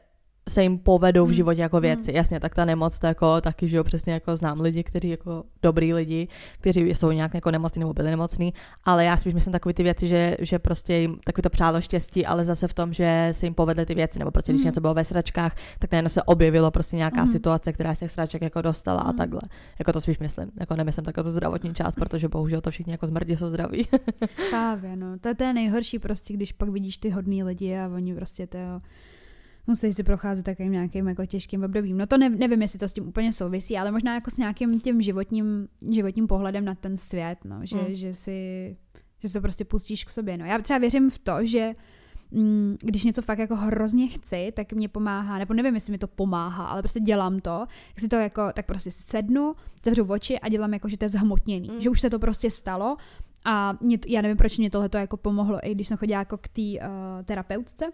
se 0.48 0.64
jim 0.64 0.78
povedou 0.78 1.26
v 1.26 1.28
hmm. 1.28 1.36
životě 1.36 1.62
jako 1.62 1.78
hmm. 1.78 1.82
věci. 1.82 2.12
Jasně, 2.14 2.40
tak 2.40 2.56
ta 2.56 2.66
nemoc, 2.66 3.00
to 3.00 3.08
jako 3.08 3.42
taky, 3.42 3.68
že 3.68 3.78
jo, 3.78 3.84
přesně 3.84 4.14
jako 4.14 4.36
znám 4.36 4.62
lidi, 4.62 4.84
kteří 4.84 5.10
jako 5.10 5.44
dobrý 5.62 5.94
lidi, 5.94 6.28
kteří 6.60 6.82
jsou 6.82 7.12
nějak 7.12 7.34
jako 7.34 7.52
nemocní 7.52 7.80
nebo 7.80 7.94
byli 7.94 8.10
nemocní, 8.10 8.54
ale 8.84 9.06
já 9.06 9.18
spíš 9.18 9.34
myslím 9.34 9.52
takové 9.52 9.74
ty 9.74 9.84
věci, 9.84 10.08
že, 10.08 10.38
že 10.40 10.60
prostě 10.60 10.94
jim 10.94 11.20
takový 11.26 11.42
to 11.42 11.50
přálo 11.50 11.82
štěstí, 11.82 12.26
ale 12.26 12.46
zase 12.46 12.68
v 12.68 12.74
tom, 12.74 12.94
že 12.94 13.30
se 13.32 13.46
jim 13.46 13.54
povedly 13.54 13.86
ty 13.86 13.96
věci, 13.96 14.20
nebo 14.20 14.32
prostě 14.32 14.52
když 14.52 14.62
mm. 14.62 14.66
něco 14.66 14.82
bylo 14.82 14.94
ve 14.94 15.04
sračkách, 15.04 15.56
tak 15.80 15.92
najednou 15.92 16.10
se 16.10 16.24
objevilo 16.24 16.72
prostě 16.72 16.96
nějaká 16.96 17.24
mm. 17.24 17.32
situace, 17.32 17.74
která 17.74 17.96
se 17.96 18.00
těch 18.00 18.12
sraček 18.12 18.42
jako 18.42 18.62
dostala 18.62 19.04
mm. 19.04 19.10
a 19.10 19.14
takhle. 19.14 19.42
Jako 19.80 19.94
to 19.94 20.02
spíš 20.02 20.20
myslím, 20.20 20.52
jako 20.60 20.76
nemyslím 20.76 21.06
takovou 21.06 21.24
to 21.24 21.32
zdravotní 21.32 21.74
část, 21.74 21.96
protože 21.96 22.28
bohužel 22.28 22.62
to 22.62 22.72
všichni 22.72 22.92
jako 22.92 23.08
zmrdí 23.08 23.38
jsou 23.38 23.50
zdraví. 23.50 23.88
Právě, 24.50 24.96
no. 24.96 25.20
To 25.20 25.28
je, 25.28 25.36
to 25.36 25.44
je 25.44 25.54
nejhorší 25.54 26.00
prostě, 26.00 26.34
když 26.34 26.52
pak 26.52 26.70
vidíš 26.70 26.98
ty 26.98 27.10
hodný 27.10 27.44
lidi 27.44 27.78
a 27.78 27.88
oni 27.88 28.16
prostě 28.16 28.48
to 28.48 28.58
musíš 29.68 29.96
si 29.96 30.04
procházet 30.04 30.46
takovým 30.46 30.72
nějakým 30.72 31.08
jako 31.08 31.26
těžkým 31.26 31.64
obdobím. 31.64 31.98
No 31.98 32.08
to 32.08 32.18
ne, 32.18 32.30
nevím, 32.30 32.62
jestli 32.62 32.80
to 32.80 32.88
s 32.88 32.94
tím 32.94 33.08
úplně 33.08 33.34
souvisí, 33.34 33.78
ale 33.78 33.92
možná 33.92 34.14
jako 34.14 34.32
s 34.32 34.38
nějakým 34.38 34.80
tím 34.80 35.02
životním, 35.02 35.68
životním 35.92 36.28
pohledem 36.28 36.66
na 36.66 36.76
ten 36.76 36.98
svět, 36.98 37.38
no, 37.46 37.60
že, 37.64 37.78
mm. 37.78 37.86
že 37.90 38.14
si 38.14 38.78
že 39.20 39.30
se 39.30 39.34
to 39.34 39.42
prostě 39.42 39.66
pustíš 39.66 40.04
k 40.04 40.10
sobě. 40.10 40.38
No. 40.38 40.46
Já 40.46 40.60
třeba 40.60 40.80
věřím 40.80 41.10
v 41.10 41.18
to, 41.18 41.34
že 41.42 41.74
mm, 42.32 42.76
když 42.84 43.04
něco 43.04 43.22
fakt 43.22 43.40
jako 43.40 43.56
hrozně 43.56 44.08
chci, 44.08 44.54
tak 44.56 44.74
mě 44.74 44.90
pomáhá, 44.90 45.38
nebo 45.38 45.54
nevím, 45.54 45.76
jestli 45.76 45.92
mi 45.92 45.98
to 45.98 46.08
pomáhá, 46.08 46.66
ale 46.66 46.82
prostě 46.82 47.00
dělám 47.00 47.40
to, 47.40 47.66
jak 47.90 48.00
si 48.00 48.08
to 48.08 48.16
jako, 48.16 48.42
tak 48.54 48.66
prostě 48.66 48.92
sednu, 48.92 49.56
zavřu 49.86 50.06
oči 50.06 50.40
a 50.40 50.50
dělám 50.50 50.74
jako, 50.74 50.90
že 50.90 50.98
to 50.98 51.06
je 51.06 51.10
zhmotněný, 51.10 51.70
mm. 51.70 51.82
že 51.82 51.90
už 51.90 52.02
se 52.02 52.10
to 52.10 52.20
prostě 52.20 52.52
stalo 52.52 52.96
a 53.46 53.78
mě, 53.82 53.98
já 54.08 54.22
nevím, 54.22 54.38
proč 54.38 54.58
mě 54.58 54.70
tohle 54.70 54.90
jako 54.94 55.18
pomohlo, 55.18 55.60
i 55.64 55.76
když 55.76 55.88
jsem 55.88 55.98
chodila 55.98 56.20
jako 56.20 56.38
k 56.38 56.48
té 56.48 56.62
uh, 56.62 57.26
terapeutce, 57.26 57.86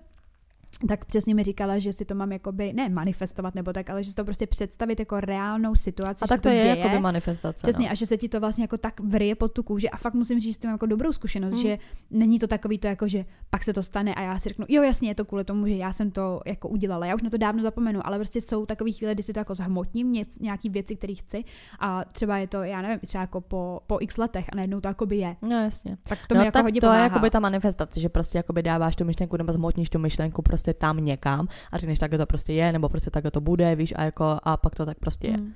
tak 0.87 1.05
přesně 1.05 1.35
mi 1.35 1.43
říkala, 1.43 1.79
že 1.79 1.93
si 1.93 2.05
to 2.05 2.15
mám 2.15 2.31
jakoby, 2.31 2.73
ne 2.73 2.89
manifestovat 2.89 3.55
nebo 3.55 3.73
tak, 3.73 3.89
ale 3.89 4.03
že 4.03 4.09
si 4.09 4.15
to 4.15 4.25
prostě 4.25 4.47
představit 4.47 4.99
jako 4.99 5.19
reálnou 5.19 5.75
situaci. 5.75 6.25
A 6.25 6.27
tak 6.27 6.39
to, 6.39 6.43
to 6.43 6.49
je 6.49 6.63
děje. 6.63 6.77
jakoby 6.77 6.99
manifestace. 6.99 7.59
Přesně, 7.63 7.85
no. 7.85 7.91
a 7.91 7.95
že 7.95 8.05
se 8.05 8.17
ti 8.17 8.29
to 8.29 8.39
vlastně 8.39 8.63
jako 8.63 8.77
tak 8.77 8.99
vrije 8.99 9.35
pod 9.35 9.51
tu 9.53 9.63
kůži 9.63 9.89
a 9.89 9.97
fakt 9.97 10.13
musím 10.13 10.39
říct, 10.39 10.61
že 10.61 10.67
jako 10.67 10.85
dobrou 10.85 11.13
zkušenost, 11.13 11.53
mm. 11.53 11.61
že 11.61 11.77
není 12.11 12.39
to 12.39 12.47
takový 12.47 12.77
to 12.77 12.87
jako, 12.87 13.07
že 13.07 13.25
pak 13.49 13.63
se 13.63 13.73
to 13.73 13.83
stane 13.83 14.15
a 14.15 14.21
já 14.21 14.39
si 14.39 14.49
řeknu, 14.49 14.65
jo 14.69 14.83
jasně, 14.83 15.09
je 15.09 15.15
to 15.15 15.25
kvůli 15.25 15.43
tomu, 15.43 15.67
že 15.67 15.75
já 15.75 15.93
jsem 15.93 16.11
to 16.11 16.41
jako 16.45 16.69
udělala, 16.69 17.05
já 17.05 17.15
už 17.15 17.21
na 17.21 17.29
to 17.29 17.37
dávno 17.37 17.63
zapomenu, 17.63 18.07
ale 18.07 18.17
prostě 18.17 18.41
jsou 18.41 18.65
takové 18.65 18.91
chvíle, 18.91 19.13
kdy 19.13 19.23
si 19.23 19.33
to 19.33 19.39
jako 19.39 19.55
zhmotním, 19.55 20.11
něc, 20.11 20.39
nějaký 20.39 20.69
věci, 20.69 20.95
které 20.95 21.13
chci 21.13 21.43
a 21.79 22.05
třeba 22.05 22.37
je 22.37 22.47
to, 22.47 22.63
já 22.63 22.81
nevím, 22.81 22.99
třeba 22.99 23.21
jako 23.21 23.41
po, 23.41 23.79
po 23.87 23.97
x 24.01 24.17
letech 24.17 24.45
a 24.51 24.55
najednou 24.55 24.81
to 24.81 24.87
jakoby 24.87 25.17
je. 25.17 25.35
No 25.41 25.63
jasně. 25.63 25.97
Tak 26.03 26.19
to 26.27 26.35
no, 26.35 26.39
mi 26.39 26.45
jako 26.45 26.53
tak 26.53 26.63
hodně 26.63 26.81
to 26.81 26.87
pomáhá. 26.87 26.99
je 26.99 27.03
jakoby 27.03 27.29
ta 27.29 27.39
manifestace, 27.39 27.99
že 27.99 28.09
prostě 28.09 28.37
jakoby 28.37 28.63
dáváš 28.63 28.95
tu 28.95 29.05
myšlenku 29.05 29.37
nebo 29.37 29.51
zhmotníš 29.51 29.89
tu 29.89 29.99
myšlenku 29.99 30.41
prostě 30.41 30.62
tam 30.73 31.05
někam 31.05 31.47
a 31.71 31.77
řekneš, 31.77 31.99
tak 31.99 32.11
to 32.11 32.25
prostě 32.25 32.53
je, 32.53 32.71
nebo 32.71 32.89
prostě 32.89 33.09
tak 33.09 33.23
to 33.31 33.41
bude, 33.41 33.75
víš, 33.75 33.93
a, 33.97 34.03
jako, 34.03 34.39
a 34.43 34.57
pak 34.57 34.75
to 34.75 34.85
tak 34.85 34.99
prostě 34.99 35.27
je. 35.27 35.33
Hmm. 35.33 35.53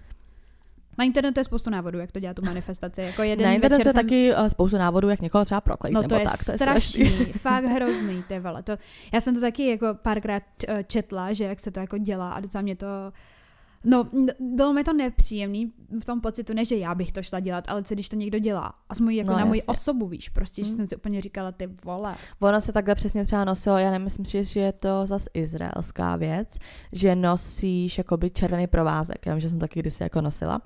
Na 0.98 1.06
internetu 1.06 1.40
je 1.40 1.44
spoustu 1.44 1.70
návodů, 1.70 2.00
jak 2.00 2.12
to 2.12 2.20
dělat 2.20 2.36
tu 2.36 2.46
manifestaci. 2.46 3.02
Jako 3.02 3.24
jeden 3.24 3.46
Na 3.46 3.54
internetu 3.54 3.88
je 3.88 3.94
jsem... 3.94 4.04
taky 4.04 4.36
uh, 4.36 4.48
spoustu 4.48 4.78
návodů, 4.78 5.10
jak 5.10 5.22
někoho 5.22 5.46
třeba 5.46 5.62
proklejt, 5.62 5.94
no, 5.94 6.02
nebo 6.02 6.10
to 6.10 6.16
je 6.16 6.26
tak. 6.26 6.46
To 6.46 6.52
je 6.52 6.58
strašný, 6.58 7.26
fakt 7.26 7.66
hrozný, 7.66 8.24
ty 8.28 8.40
vole. 8.40 8.64
To, 8.64 8.78
já 9.14 9.22
jsem 9.22 9.36
to 9.36 9.42
taky 9.42 9.70
jako 9.70 9.88
párkrát 10.02 10.44
uh, 10.70 10.76
četla, 10.88 11.34
že 11.34 11.44
jak 11.44 11.60
se 11.60 11.72
to 11.72 11.80
jako 11.80 11.98
dělá 11.98 12.32
a 12.32 12.40
docela 12.40 12.62
mě 12.62 12.76
to 12.76 12.88
No, 13.84 14.08
bylo 14.40 14.74
mi 14.74 14.84
to 14.84 14.94
nepříjemný 14.94 15.74
v 16.02 16.06
tom 16.06 16.22
pocitu, 16.22 16.54
ne, 16.54 16.66
že 16.66 16.76
já 16.76 16.96
bych 16.96 17.12
to 17.12 17.24
šla 17.24 17.40
dělat, 17.40 17.64
ale 17.68 17.84
co 17.84 17.94
když 17.94 18.10
to 18.10 18.16
někdo 18.16 18.40
dělá. 18.40 18.74
A 18.90 18.96
s 18.96 19.00
mojí, 19.00 19.18
jako 19.18 19.32
no, 19.32 19.38
na 19.38 19.46
moji 19.46 19.64
osobu, 19.64 20.08
víš, 20.08 20.30
prostě, 20.30 20.64
že 20.64 20.72
jsem 20.72 20.88
si 20.88 20.96
úplně 20.96 21.22
říkala, 21.22 21.52
ty 21.52 21.68
vole. 21.86 22.16
Ono 22.40 22.62
se 22.62 22.74
takhle 22.74 22.96
přesně 22.96 23.26
třeba 23.26 23.46
nosilo, 23.46 23.78
já 23.78 23.92
nemyslím 23.92 24.26
si, 24.26 24.44
že 24.44 24.60
je 24.60 24.72
to 24.72 25.06
zas 25.06 25.28
izraelská 25.34 26.16
věc, 26.16 26.58
že 26.92 27.16
nosíš 27.16 27.98
jakoby 27.98 28.30
červený 28.30 28.68
provázek, 28.68 29.26
já 29.26 29.34
vím, 29.34 29.40
že 29.40 29.50
jsem 29.50 29.60
taky 29.60 29.80
kdysi 29.80 30.04
jako 30.04 30.22
nosila. 30.22 30.62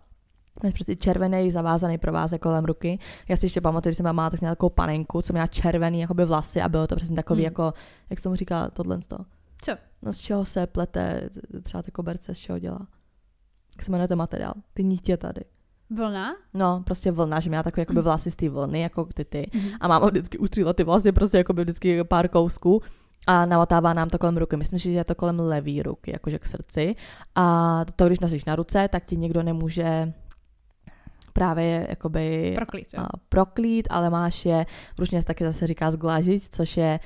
Máš 0.64 0.74
prostě 0.74 0.96
červený 0.96 1.52
zavázaný 1.52 1.98
provázek 1.98 2.42
kolem 2.42 2.66
ruky. 2.66 3.00
Já 3.28 3.38
si 3.38 3.46
ještě 3.46 3.62
pamatuju, 3.62 3.92
že 3.92 3.96
jsem 3.96 4.14
měla 4.14 4.30
tak 4.30 4.42
nějakou 4.42 4.70
panenku, 4.70 5.22
co 5.22 5.34
měla 5.34 5.48
červený 5.48 6.00
jakoby 6.00 6.26
vlasy 6.26 6.62
a 6.62 6.70
bylo 6.70 6.88
to 6.88 6.96
přesně 6.96 7.16
takový 7.16 7.40
hmm. 7.40 7.46
jako, 7.46 7.74
jak 8.10 8.20
se 8.20 8.24
tomu 8.24 8.36
říká 8.36 8.70
tohle 8.70 9.02
z 9.02 9.08
toho. 9.08 9.26
Co? 9.62 9.72
No 10.02 10.14
z 10.14 10.18
čeho 10.18 10.46
se 10.46 10.68
plete 10.68 11.30
třeba 11.64 11.84
ty 11.84 11.92
koberce, 11.92 12.36
z 12.36 12.38
čeho 12.38 12.60
dělá 12.60 12.88
jak 13.76 13.84
se 13.84 13.92
jmenuje 13.92 14.08
ten 14.08 14.18
materiál, 14.18 14.54
ty 14.74 14.84
nítě 14.84 15.18
tady. 15.18 15.42
Vlna? 15.90 16.36
No, 16.54 16.84
prostě 16.86 17.12
vlna, 17.12 17.40
že 17.40 17.50
měla 17.50 17.64
takové 17.64 17.82
jakoby 17.82 18.02
vlasy 18.02 18.32
z 18.32 18.36
té 18.36 18.50
vlny, 18.50 18.82
jako 18.82 19.06
ty 19.06 19.26
ty. 19.26 19.50
Mm-hmm. 19.54 19.78
A 19.80 19.88
máma 19.88 20.08
vždycky 20.08 20.38
utříla 20.38 20.74
ty 20.74 20.84
vlasy, 20.84 21.12
prostě 21.12 21.38
jakoby 21.38 21.62
vždycky 21.62 22.04
pár 22.04 22.28
kousků 22.28 22.82
a 23.28 23.46
namotává 23.46 23.94
nám 23.94 24.10
to 24.10 24.18
kolem 24.18 24.38
ruky. 24.38 24.58
Myslím 24.58 24.80
že 24.80 24.92
je 24.92 25.04
to 25.04 25.16
kolem 25.16 25.40
levý 25.40 25.84
ruky, 25.84 26.12
jakože 26.12 26.40
k 26.40 26.46
srdci. 26.46 26.96
A 27.36 27.86
to, 27.96 28.08
když 28.08 28.20
nosíš 28.20 28.46
na 28.46 28.56
ruce, 28.56 28.88
tak 28.88 29.06
ti 29.06 29.18
nikdo 29.18 29.44
nemůže 29.44 30.14
právě 31.34 31.88
jakoby 31.90 32.54
proklít, 32.56 32.88
a, 32.98 33.08
proklít 33.30 33.88
ale 33.90 34.10
máš 34.10 34.46
je, 34.46 34.66
v 34.96 35.00
ruštině 35.00 35.22
se 35.22 35.28
taky 35.28 35.44
zase 35.44 35.68
říká 35.68 35.92
zglážit, 35.92 36.44
což 36.56 36.78
je 36.78 37.00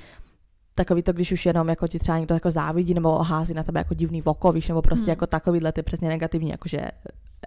takový 0.76 1.02
to, 1.02 1.12
když 1.12 1.32
už 1.32 1.46
jenom 1.46 1.68
jako 1.68 1.86
ti 1.86 1.98
třeba 1.98 2.18
někdo 2.18 2.34
jako 2.34 2.50
závidí 2.50 2.94
nebo 2.94 3.18
hází 3.18 3.54
na 3.54 3.62
tebe 3.62 3.80
jako 3.80 3.94
divný 3.94 4.22
voko, 4.22 4.52
víš, 4.52 4.68
nebo 4.68 4.82
prostě 4.82 5.04
hmm. 5.04 5.10
jako 5.10 5.26
takovýhle 5.26 5.72
ty 5.72 5.82
přesně 5.82 6.08
negativní, 6.08 6.50
jakože 6.50 6.90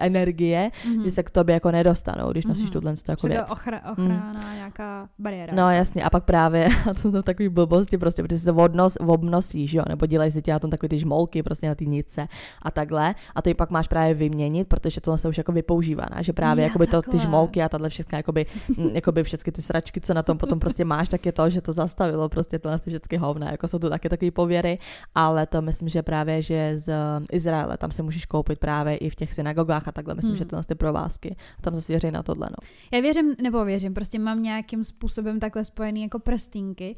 energie, 0.00 0.70
mm-hmm. 0.70 1.04
že 1.04 1.10
se 1.10 1.22
k 1.22 1.30
tobě 1.30 1.54
jako 1.54 1.70
nedostanou, 1.70 2.30
když 2.30 2.46
nosíš 2.46 2.68
mm-hmm. 2.68 2.72
tuhle 2.72 2.94
jako 3.08 3.26
věc. 3.26 3.50
Ochra, 3.50 3.80
ochrana, 3.92 4.32
mm. 4.34 4.54
nějaká 4.54 5.08
bariéra. 5.18 5.54
No 5.54 5.70
jasně, 5.70 6.04
a 6.04 6.10
pak 6.10 6.24
právě, 6.24 6.68
a 6.90 6.94
to 6.94 7.00
jsou 7.00 7.22
takový 7.22 7.48
blbosti 7.48 7.98
prostě, 7.98 8.22
protože 8.22 8.38
si 8.38 8.44
to 8.44 8.54
odnos, 8.54 8.96
obnosíš, 9.00 9.72
jo, 9.72 9.82
nebo 9.88 10.06
dělají 10.06 10.30
si 10.30 10.42
tě 10.42 10.52
na 10.52 10.58
tom 10.58 10.70
takový 10.70 10.88
ty 10.88 10.98
žmolky 10.98 11.42
prostě 11.42 11.68
na 11.68 11.74
ty 11.74 11.86
nice 11.86 12.28
a 12.62 12.70
takhle, 12.70 13.14
a 13.34 13.42
to 13.42 13.48
ji 13.48 13.54
pak 13.54 13.70
máš 13.70 13.88
právě 13.88 14.14
vyměnit, 14.14 14.68
protože 14.68 15.00
to 15.00 15.18
se 15.18 15.28
už 15.28 15.38
jako 15.38 15.52
vypoužívaná, 15.52 16.22
že 16.22 16.32
právě 16.32 16.64
jakoby 16.64 16.86
to, 16.86 17.02
ty 17.02 17.18
žmolky 17.18 17.62
a 17.62 17.68
tahle 17.68 17.88
všechny, 17.88 18.16
jakoby, 18.18 18.46
jakoby 18.92 19.22
všechny 19.22 19.52
ty 19.52 19.62
sračky, 19.62 20.00
co 20.00 20.14
na 20.14 20.22
tom 20.22 20.38
potom 20.38 20.58
prostě 20.58 20.84
máš, 20.84 21.08
tak 21.08 21.26
je 21.26 21.32
to, 21.32 21.50
že 21.50 21.60
to 21.60 21.72
zastavilo 21.72 22.28
prostě 22.28 22.58
tohle 22.58 22.78
ty 22.78 22.90
všechny 22.90 23.18
hovna, 23.18 23.50
jako 23.50 23.68
jsou 23.68 23.78
to 23.78 23.90
taky 23.90 24.08
takové 24.08 24.30
pověry, 24.30 24.78
ale 25.14 25.46
to 25.46 25.62
myslím, 25.62 25.88
že 25.88 26.02
právě, 26.02 26.42
že 26.42 26.76
z 26.76 26.92
Izraele 27.32 27.76
tam 27.76 27.92
si 27.92 28.02
můžeš 28.02 28.26
koupit 28.26 28.58
právě 28.58 28.96
i 28.96 29.10
v 29.10 29.14
těch 29.14 29.34
synagogách 29.34 29.88
a 29.90 29.92
takhle. 29.92 30.14
Myslím, 30.14 30.30
hmm. 30.30 30.38
že 30.38 30.44
to 30.44 30.62
ty 30.62 30.74
provázky. 30.74 31.36
A 31.58 31.62
tam 31.62 31.74
zase 31.74 31.92
věří 31.92 32.10
na 32.10 32.22
tohle. 32.22 32.48
No. 32.50 32.68
Já 32.92 33.00
věřím, 33.00 33.34
nebo 33.42 33.64
věřím, 33.64 33.94
prostě 33.94 34.18
mám 34.18 34.42
nějakým 34.42 34.84
způsobem 34.84 35.40
takhle 35.40 35.64
spojený 35.64 36.02
jako 36.02 36.18
prstínky. 36.18 36.96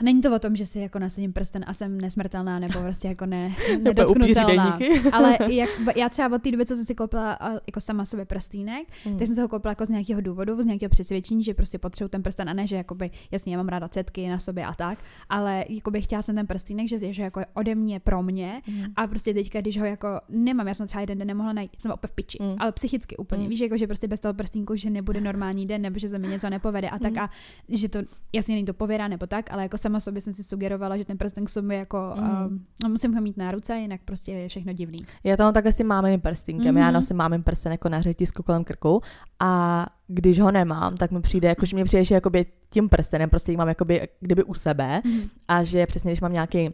A 0.00 0.04
není 0.04 0.20
to 0.20 0.34
o 0.34 0.38
tom, 0.38 0.56
že 0.56 0.66
si 0.66 0.78
jako 0.78 0.98
nasadím 0.98 1.32
prsten 1.32 1.64
a 1.66 1.72
jsem 1.72 2.00
nesmrtelná 2.00 2.58
nebo 2.58 2.80
prostě 2.80 3.08
jako 3.08 3.26
ne, 3.26 3.50
nedotknutelná. 3.82 4.78
Ale 5.12 5.38
jak, 5.50 5.70
já 5.96 6.08
třeba 6.08 6.36
od 6.36 6.42
té 6.42 6.50
doby, 6.50 6.66
co 6.66 6.74
jsem 6.76 6.84
si 6.84 6.94
koupila 6.94 7.38
jako 7.66 7.80
sama 7.80 8.04
sobě 8.04 8.24
prstýnek, 8.24 8.88
Hmm. 9.04 9.18
tak 9.18 9.26
jsem 9.26 9.36
se 9.36 9.42
ho 9.42 9.48
koupila 9.48 9.72
jako 9.72 9.86
z 9.86 9.88
nějakého 9.88 10.20
důvodu, 10.20 10.62
z 10.62 10.66
nějakého 10.66 10.90
přesvědčení, 10.90 11.42
že 11.44 11.54
prostě 11.54 11.78
potřebuji 11.78 12.08
ten 12.08 12.22
prsten 12.22 12.48
a 12.50 12.52
ne, 12.52 12.66
že 12.66 12.76
jakoby, 12.76 13.10
jasně, 13.30 13.52
já 13.52 13.58
mám 13.58 13.68
ráda 13.68 13.88
cetky 13.88 14.28
na 14.28 14.38
sobě 14.38 14.64
a 14.66 14.74
tak, 14.74 14.98
ale 15.28 15.64
jakoby 15.68 16.02
chtěla 16.02 16.22
jsem 16.22 16.34
ten 16.34 16.46
prstýnek, 16.46 16.88
že, 16.88 17.12
že 17.12 17.22
jako 17.22 17.40
je 17.40 17.46
ode 17.54 17.74
mě 17.74 18.00
pro 18.00 18.22
mě 18.22 18.62
Mm. 18.68 18.84
a 18.96 19.06
prostě 19.06 19.34
teďka, 19.34 19.60
když 19.60 19.78
ho 19.78 19.84
jako 19.86 20.08
nemám, 20.28 20.68
já 20.68 20.74
jsem 20.74 20.86
třeba 20.86 21.00
jeden 21.00 21.18
den 21.18 21.28
nemohla 21.28 21.52
najít, 21.52 21.70
jsem 21.78 21.92
opět 21.92 22.10
v 22.10 22.14
piči, 22.14 22.38
Mm. 22.40 22.54
ale 22.58 22.72
psychicky 22.72 23.16
úplně. 23.16 23.42
Mm. 23.42 23.48
Víš, 23.48 23.60
jako, 23.60 23.76
že 23.76 23.86
prostě 23.86 24.08
bez 24.08 24.20
toho 24.20 24.34
prstínku, 24.34 24.76
že 24.76 24.90
nebude 24.90 25.20
normální 25.20 25.66
den, 25.66 25.82
nebo 25.82 25.98
že 25.98 26.08
se 26.08 26.18
mi 26.18 26.28
něco 26.28 26.50
nepovede 26.50 26.88
a 26.90 26.98
tak 26.98 27.12
Mm. 27.12 27.18
a 27.18 27.30
že 27.68 27.88
to 27.88 27.98
jasně 28.32 28.54
není 28.54 28.66
to 28.66 28.74
pověra 28.74 29.08
nebo 29.08 29.26
tak, 29.26 29.52
ale 29.52 29.62
jako 29.62 29.78
sama 29.88 30.00
sobě 30.00 30.20
jsem 30.20 30.32
si 30.32 30.44
sugerovala, 30.44 30.96
že 30.96 31.04
ten 31.04 31.18
prsten 31.18 31.44
k 31.44 31.48
sobě 31.48 31.78
jako, 31.78 32.12
Mm. 32.16 32.46
um, 32.46 32.66
no, 32.82 32.88
musím 32.88 33.14
ho 33.14 33.20
mít 33.20 33.36
na 33.36 33.50
ruce, 33.50 33.76
jinak 33.78 34.00
prostě 34.04 34.32
je 34.32 34.48
všechno 34.48 34.72
divný. 34.72 34.98
Já 35.24 35.36
to 35.36 35.42
mám 35.42 35.52
takhle 35.54 35.72
s 35.72 35.76
tím 35.76 35.86
mámým 35.86 36.20
prstínkem. 36.20 36.74
Mhm. 36.74 36.84
Já 36.84 36.90
nosím 36.90 37.16
mámým 37.16 37.42
prsten 37.42 37.72
jako 37.72 37.88
na 37.88 38.02
řetisku 38.02 38.42
kolem 38.42 38.64
krku 38.64 39.00
a 39.40 39.86
když 40.08 40.40
ho 40.40 40.50
nemám, 40.50 40.96
tak 40.96 41.10
mi 41.10 41.20
přijde, 41.20 41.48
jako, 41.48 41.66
že 41.66 41.76
mě 41.76 41.84
přijde, 41.84 42.04
že 42.04 42.14
jakoby 42.14 42.44
tím 42.70 42.88
prstenem 42.88 43.30
prostě 43.30 43.56
mám 43.56 43.68
jakoby, 43.68 44.08
kdyby 44.20 44.44
u 44.44 44.54
sebe 44.54 45.02
a 45.48 45.62
že 45.64 45.86
přesně, 45.86 46.10
když 46.10 46.20
mám 46.20 46.32
nějaký 46.32 46.70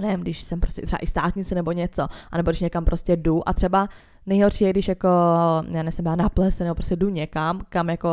nevím, 0.00 0.20
když 0.20 0.42
jsem 0.42 0.60
prostě 0.60 0.82
třeba 0.82 0.98
i 1.02 1.06
státnice 1.06 1.54
nebo 1.54 1.72
něco, 1.72 2.06
anebo 2.30 2.50
když 2.50 2.60
někam 2.60 2.84
prostě 2.84 3.16
jdu 3.16 3.48
a 3.48 3.52
třeba 3.52 3.88
nejhorší 4.26 4.64
je, 4.64 4.70
když 4.70 4.88
jako, 4.88 5.08
já 5.70 5.82
nesem 5.82 6.04
na 6.04 6.28
plese, 6.28 6.64
nebo 6.64 6.74
prostě 6.74 6.96
jdu 6.96 7.08
někam, 7.08 7.60
kam 7.68 7.90
jako, 7.90 8.08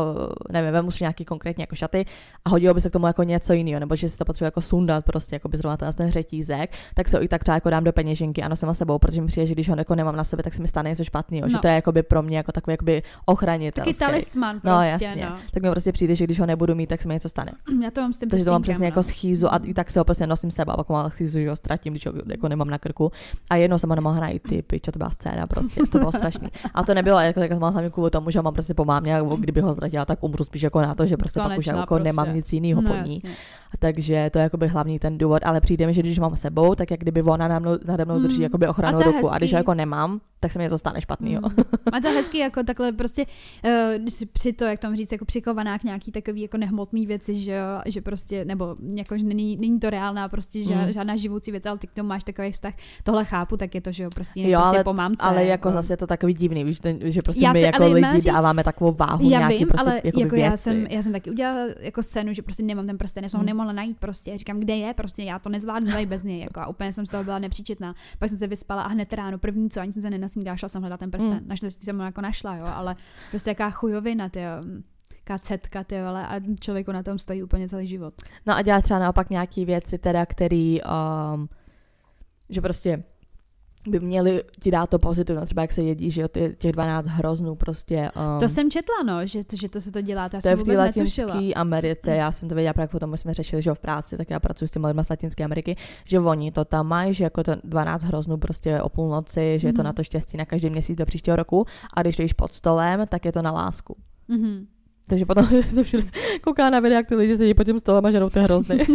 nevím, 0.52 0.72
vemu 0.72 0.92
si 0.92 1.04
nějaký 1.04 1.26
konkrétně 1.26 1.64
jako 1.64 1.76
šaty 1.76 2.06
a 2.46 2.50
hodilo 2.50 2.74
by 2.74 2.82
se 2.82 2.90
k 2.90 2.94
tomu 2.94 3.08
jako 3.08 3.24
něco 3.24 3.54
jiného, 3.54 3.80
nebo 3.80 3.96
že 3.96 4.10
si 4.10 4.18
to 4.18 4.26
potřebuji 4.26 4.46
jako 4.48 4.62
sundat 4.62 5.06
prostě, 5.06 5.36
jako 5.36 5.48
by 5.50 5.58
zrovna 5.58 5.78
ten, 5.78 5.94
ten 5.94 6.12
řetízek, 6.12 6.72
tak 6.96 7.08
se 7.08 7.18
ho 7.18 7.24
i 7.24 7.28
tak 7.28 7.42
třeba 7.44 7.56
jako 7.56 7.70
dám 7.70 7.84
do 7.84 7.94
peněženky 7.94 8.42
a 8.44 8.48
nosím 8.48 8.68
ho 8.68 8.74
sebou, 8.74 9.00
protože 9.00 9.22
mi 9.22 9.28
přijde, 9.28 9.48
že 9.48 9.54
když 9.54 9.70
ho 9.70 9.76
jako 9.78 9.96
nemám 9.96 10.16
na 10.16 10.24
sobě, 10.24 10.44
tak 10.44 10.54
se 10.54 10.62
mi 10.62 10.68
stane 10.68 10.90
něco 10.90 11.04
špatného, 11.04 11.50
že 11.50 11.54
No. 11.56 11.60
to 11.62 11.68
je 11.68 11.74
jako 11.74 11.92
by 11.92 12.04
pro 12.04 12.22
mě 12.24 12.38
jako 12.38 12.52
takový 12.52 12.74
jakoby 12.74 13.04
ochranitel. 13.26 13.86
Taky 13.86 13.98
talisman 13.98 14.60
prostě, 14.60 14.70
No 14.76 14.82
jasně, 14.84 15.26
no. 15.30 15.36
tak 15.54 15.64
mi 15.64 15.72
prostě 15.72 15.92
přijde, 15.92 16.16
že 16.16 16.24
když 16.24 16.40
ho 16.40 16.46
nebudu 16.46 16.76
mít, 16.76 16.88
tak 16.88 17.02
se 17.02 17.08
mi 17.08 17.14
něco 17.14 17.30
stane. 17.30 17.52
Já 17.84 17.92
to 17.92 18.02
mám 18.02 18.14
s 18.14 18.18
tím 18.18 18.30
Takže 18.30 18.46
to 18.46 18.52
mám 18.52 18.62
přesně 18.62 18.80
no. 18.80 18.86
jako 18.86 19.04
schýzu 19.04 19.54
a 19.54 19.58
i 19.64 19.74
tak 19.74 19.92
se 19.92 20.00
ho 20.00 20.06
prostě 20.06 20.28
nosím 20.28 20.52
seba, 20.52 20.76
pak 20.78 20.90
mám 20.90 21.10
schýzu, 21.10 21.40
že 21.40 21.50
ho 21.50 21.56
ztratím, 21.56 21.94
když 21.94 22.06
ho 22.06 22.14
jako 22.28 22.48
nemám 22.48 22.70
na 22.70 22.78
krku. 22.78 23.12
A 23.50 23.56
jednou 23.56 23.78
jsem 23.78 23.90
ho 23.90 23.96
nemohla 23.96 24.20
najít, 24.20 24.44
ty 24.44 24.62
pičo, 24.62 24.92
to 24.92 24.98
byla 24.98 25.10
scéna 25.10 25.48
prostě, 25.48 25.82
to 25.92 26.00
bylo 26.02 26.12
strašný. 26.12 26.48
A 26.74 26.84
to 26.84 26.94
nebylo 26.94 27.20
jako 27.20 27.40
tak 27.40 27.52
hlavně 27.52 27.90
kvůli 27.90 28.12
tomu, 28.12 28.30
že 28.30 28.42
mám 28.42 28.54
prostě 28.54 28.74
po 28.74 28.86
mámě, 28.86 29.16
a 29.18 29.22
kdyby 29.40 29.62
ho 29.62 29.74
ztratila, 29.74 30.06
tak 30.06 30.24
umřu 30.24 30.44
spíš 30.44 30.62
jako 30.62 30.82
na 30.82 30.96
to, 30.96 31.06
že 31.06 31.18
prostě 31.18 31.40
pak 31.40 31.48
už 31.50 31.54
Konečná 31.56 31.80
jako 31.80 31.96
prostě. 31.96 32.04
nemám 32.04 32.34
nic 32.36 32.54
jiného 32.54 32.82
no, 32.82 32.90
po 32.90 32.96
ní. 33.08 33.16
jasně. 33.16 33.32
Takže 33.80 34.30
to 34.34 34.40
je 34.40 34.44
jakoby 34.44 34.68
hlavní 34.68 35.00
ten 35.00 35.18
důvod, 35.18 35.42
ale 35.46 35.62
přijde 35.62 35.88
mi, 35.88 35.94
že 35.94 36.02
když 36.02 36.20
mám 36.20 36.36
sebou, 36.36 36.76
tak 36.76 36.92
jak 36.92 37.00
kdyby 37.00 37.22
ona 37.22 37.48
na 37.48 37.60
mnou, 37.60 37.78
nade 37.88 38.06
mnou 38.06 38.20
drží 38.20 38.38
Mm. 38.38 38.44
jakoby 38.44 38.66
A 38.66 38.74
to 38.74 39.04
ruku 39.04 39.30
a 39.30 39.38
když 39.38 39.48
hezký. 39.50 39.56
ho 39.56 39.60
jako 39.60 39.74
nemám, 39.74 40.22
tak 40.40 40.52
se 40.52 40.60
mi 40.60 40.64
něco 40.64 40.78
stane 40.78 41.02
špatného. 41.02 41.42
Mm. 41.50 41.56
A 41.94 42.00
to 42.02 42.08
je 42.08 42.14
hezký 42.14 42.38
jako 42.38 42.64
takhle 42.64 42.92
prostě, 42.92 43.26
uh, 44.00 44.06
při 44.34 44.54
to, 44.54 44.66
jak 44.66 44.80
tam 44.80 44.96
říct, 44.96 45.12
jako 45.12 45.26
přikovaná 45.26 45.80
k 45.80 45.84
nějaký 45.84 46.12
takový 46.12 46.42
jako 46.42 46.58
nehmotný 46.58 47.06
věci, 47.06 47.36
že 47.36 47.60
že 47.86 48.02
prostě, 48.02 48.46
nebo 48.46 48.76
jako, 48.96 49.18
že 49.18 49.24
není, 49.24 49.58
není 49.58 49.80
to 49.80 49.90
reálná 49.90 50.30
prostě 50.30 50.64
ža, 50.64 50.76
Mm. 50.86 50.92
žádná 50.94 51.16
živoucí 51.16 51.52
věc, 51.52 51.66
ale 51.66 51.78
ty 51.78 51.88
k 51.88 51.94
tomu 51.94 52.10
máš 52.10 52.24
takový 52.24 52.52
vztah, 52.52 52.74
tohle 53.04 53.26
chápu, 53.26 53.58
tak 53.58 53.76
je 53.76 53.82
to, 53.82 53.92
že 53.92 54.04
jo, 54.04 54.10
prostě, 54.16 54.42
Jo, 54.42 54.60
prostě 54.60 54.76
ale- 54.78 54.84
po 54.84 54.94
mámce. 54.94 55.24
Ale 55.28 55.46
jako 55.46 55.72
zase 55.72 55.91
je 55.92 55.98
to 55.98 56.08
takový 56.08 56.34
divný, 56.34 56.64
víš, 56.64 56.80
ten, 56.80 57.00
že 57.12 57.22
prostě 57.22 57.44
Já 57.44 57.54
my 57.54 57.60
ty- 57.60 57.66
jako 57.66 57.88
lidi 57.88 58.02
máš- 58.02 58.24
dáváme 58.24 58.64
takovou 58.64 58.92
váhu 58.92 59.30
já 59.30 59.40
nějaký 59.40 59.58
vím, 59.58 59.68
prostě 59.68 59.90
ale 59.90 60.02
jako 60.04 60.20
věci. 60.20 60.40
já 60.40 60.58
jsem, 60.58 60.86
já 60.90 61.02
jsem 61.02 61.12
taky 61.12 61.32
udělala 61.32 61.68
jako 61.80 62.04
scénu, 62.04 62.34
že 62.34 62.42
prostě 62.42 62.64
nemám 62.64 62.88
ten 62.88 62.98
prsten, 62.98 63.24
já 63.24 63.30
jsem 63.30 63.38
ho 63.38 63.42
Hmm. 63.42 63.46
nemohla 63.48 63.74
najít 63.74 63.98
prostě. 64.00 64.38
Říkám, 64.38 64.60
kde 64.60 64.76
je, 64.76 64.94
prostě 64.94 65.24
já 65.24 65.40
to 65.40 65.50
nezvládnu 65.50 65.92
tady 65.92 66.06
bez 66.06 66.24
něj, 66.24 66.40
jako 66.40 66.60
a 66.60 66.68
úplně 66.68 66.94
jsem 66.94 67.06
z 67.06 67.10
toho 67.10 67.24
byla 67.24 67.40
nepříčetná. 67.40 67.94
Pak 68.20 68.30
jsem 68.30 68.38
se 68.38 68.48
vyspala 68.48 68.82
a 68.82 68.88
hned 68.88 69.14
ráno 69.14 69.38
první 69.38 69.70
co, 69.70 69.82
ani 69.82 69.94
jsem 69.94 70.02
se 70.02 70.10
nenasnídala, 70.10 70.58
šla 70.58 70.70
jsem 70.70 70.82
hledat 70.82 71.00
ten 71.00 71.12
prsten. 71.12 71.32
Hmm. 71.34 71.48
Naštěstí 71.48 71.86
jsem 71.86 71.98
ho 71.98 72.06
jako 72.06 72.22
našla, 72.22 72.56
jo, 72.56 72.66
ale 72.74 72.96
prostě 73.30 73.50
jaká 73.50 73.70
chujovina, 73.70 74.30
ty 74.30 74.40
jaká 74.40 75.40
cetka, 75.40 75.84
ty 75.84 76.02
vole, 76.02 76.28
a 76.28 76.40
člověku 76.60 76.92
na 76.92 77.04
tom 77.04 77.20
stojí 77.20 77.44
úplně 77.44 77.70
celý 77.70 77.88
život. 77.88 78.14
No 78.46 78.56
a 78.56 78.62
děláš 78.62 78.84
třeba 78.84 79.00
naopak 79.00 79.30
nějaký 79.30 79.66
věci, 79.66 79.98
teda, 79.98 80.26
který, 80.26 80.80
um, 81.34 81.50
že 82.50 82.62
prostě 82.62 83.04
by 83.88 84.00
měli 84.00 84.44
ti 84.60 84.72
dát 84.72 84.90
to 84.90 85.00
pozitivno, 85.00 85.46
třeba 85.46 85.62
jak 85.62 85.72
se 85.72 85.82
jedí, 85.84 86.12
že 86.12 86.22
jo, 86.22 86.28
ty- 86.28 86.56
těch 86.58 86.72
12 86.72 87.06
hroznů 87.08 87.56
prostě. 87.56 88.12
Um, 88.34 88.40
To 88.40 88.50
jsem 88.50 88.72
četla, 88.72 88.96
no, 89.06 89.26
že 89.26 89.44
to, 89.44 89.56
že 89.56 89.70
to 89.70 89.82
se 89.82 89.92
to 89.92 90.02
dělá, 90.02 90.30
to 90.30 90.38
já 90.38 90.42
to 90.42 90.48
je 90.48 90.56
jsem 90.56 90.64
v 90.64 90.68
té 90.68 90.72
vůbec 90.78 90.96
netušila. 90.96 91.28
latinské 91.28 91.54
Americe, 91.54 92.12
já 92.16 92.32
jsem 92.32 92.50
to 92.50 92.56
věděla 92.56 92.74
právě 92.74 92.88
potom, 92.88 93.18
jsme 93.18 93.34
řešili, 93.34 93.62
že 93.62 93.74
v 93.74 93.80
práci, 93.80 94.18
tak 94.18 94.30
já 94.30 94.40
pracuji 94.40 94.68
s 94.68 94.72
těmi 94.72 94.88
lidmi 94.88 95.04
z 95.04 95.10
Latinské 95.10 95.44
Ameriky, 95.44 95.76
že 96.06 96.20
oni 96.20 96.52
to 96.52 96.66
tam 96.66 96.88
mají, 96.88 97.14
že 97.14 97.24
jako 97.24 97.44
to 97.44 97.52
12 97.64 98.04
hroznů 98.04 98.38
prostě 98.38 98.82
o 98.82 98.90
půlnoci, 98.90 99.60
že 99.60 99.68
je 99.68 99.74
to 99.74 99.82
Mhm. 99.82 99.86
na 99.86 99.94
to 99.94 100.04
štěstí 100.04 100.38
na 100.38 100.46
každý 100.46 100.70
měsíc 100.70 100.98
do 100.98 101.06
příštího 101.06 101.36
roku 101.36 101.66
a 101.94 102.02
když 102.02 102.16
to 102.16 102.22
jíš 102.22 102.34
pod 102.34 102.54
stolem, 102.54 103.08
tak 103.10 103.26
je 103.26 103.32
to 103.32 103.42
na 103.42 103.52
lásku. 103.52 103.96
Mhm. 104.28 104.66
Takže 105.12 105.26
potom 105.26 105.46
se 105.70 105.84
všude 105.84 106.04
kouká 106.44 106.70
na 106.70 106.80
videa, 106.80 106.98
jak 107.00 107.08
ty 107.08 107.16
lidi 107.16 107.38
sedí 107.38 107.54
pod 107.54 107.64
tím 107.64 107.80
stolem 107.80 108.06
a 108.06 108.12
žerou 108.12 108.30
ty 108.30 108.40
hrozny. 108.40 108.78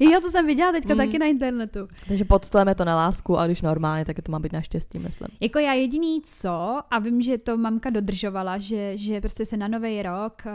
jo, 0.00 0.20
to 0.20 0.30
jsem 0.30 0.46
viděla 0.46 0.72
teďka 0.72 0.94
Mm. 0.94 0.98
taky 0.98 1.18
na 1.18 1.26
internetu. 1.26 1.88
Takže 2.08 2.24
pod 2.24 2.44
stolem 2.44 2.68
je 2.68 2.74
to 2.74 2.84
na 2.84 2.96
lásku 2.96 3.38
a 3.38 3.46
když 3.46 3.62
normálně, 3.62 4.04
tak 4.04 4.16
je 4.16 4.22
to 4.22 4.32
má 4.32 4.38
být 4.38 4.52
na 4.52 4.60
štěstí, 4.60 4.98
myslím. 4.98 5.28
Jako 5.40 5.58
já 5.58 5.72
jediný 5.72 6.20
co, 6.24 6.80
a 6.90 6.98
vím, 6.98 7.22
že 7.22 7.38
to 7.38 7.56
mamka 7.56 7.90
dodržovala, 7.90 8.58
že, 8.58 8.98
že 8.98 9.20
prostě 9.20 9.46
se 9.46 9.56
na 9.56 9.68
nový 9.68 10.02
rok 10.02 10.42
uh, 10.46 10.52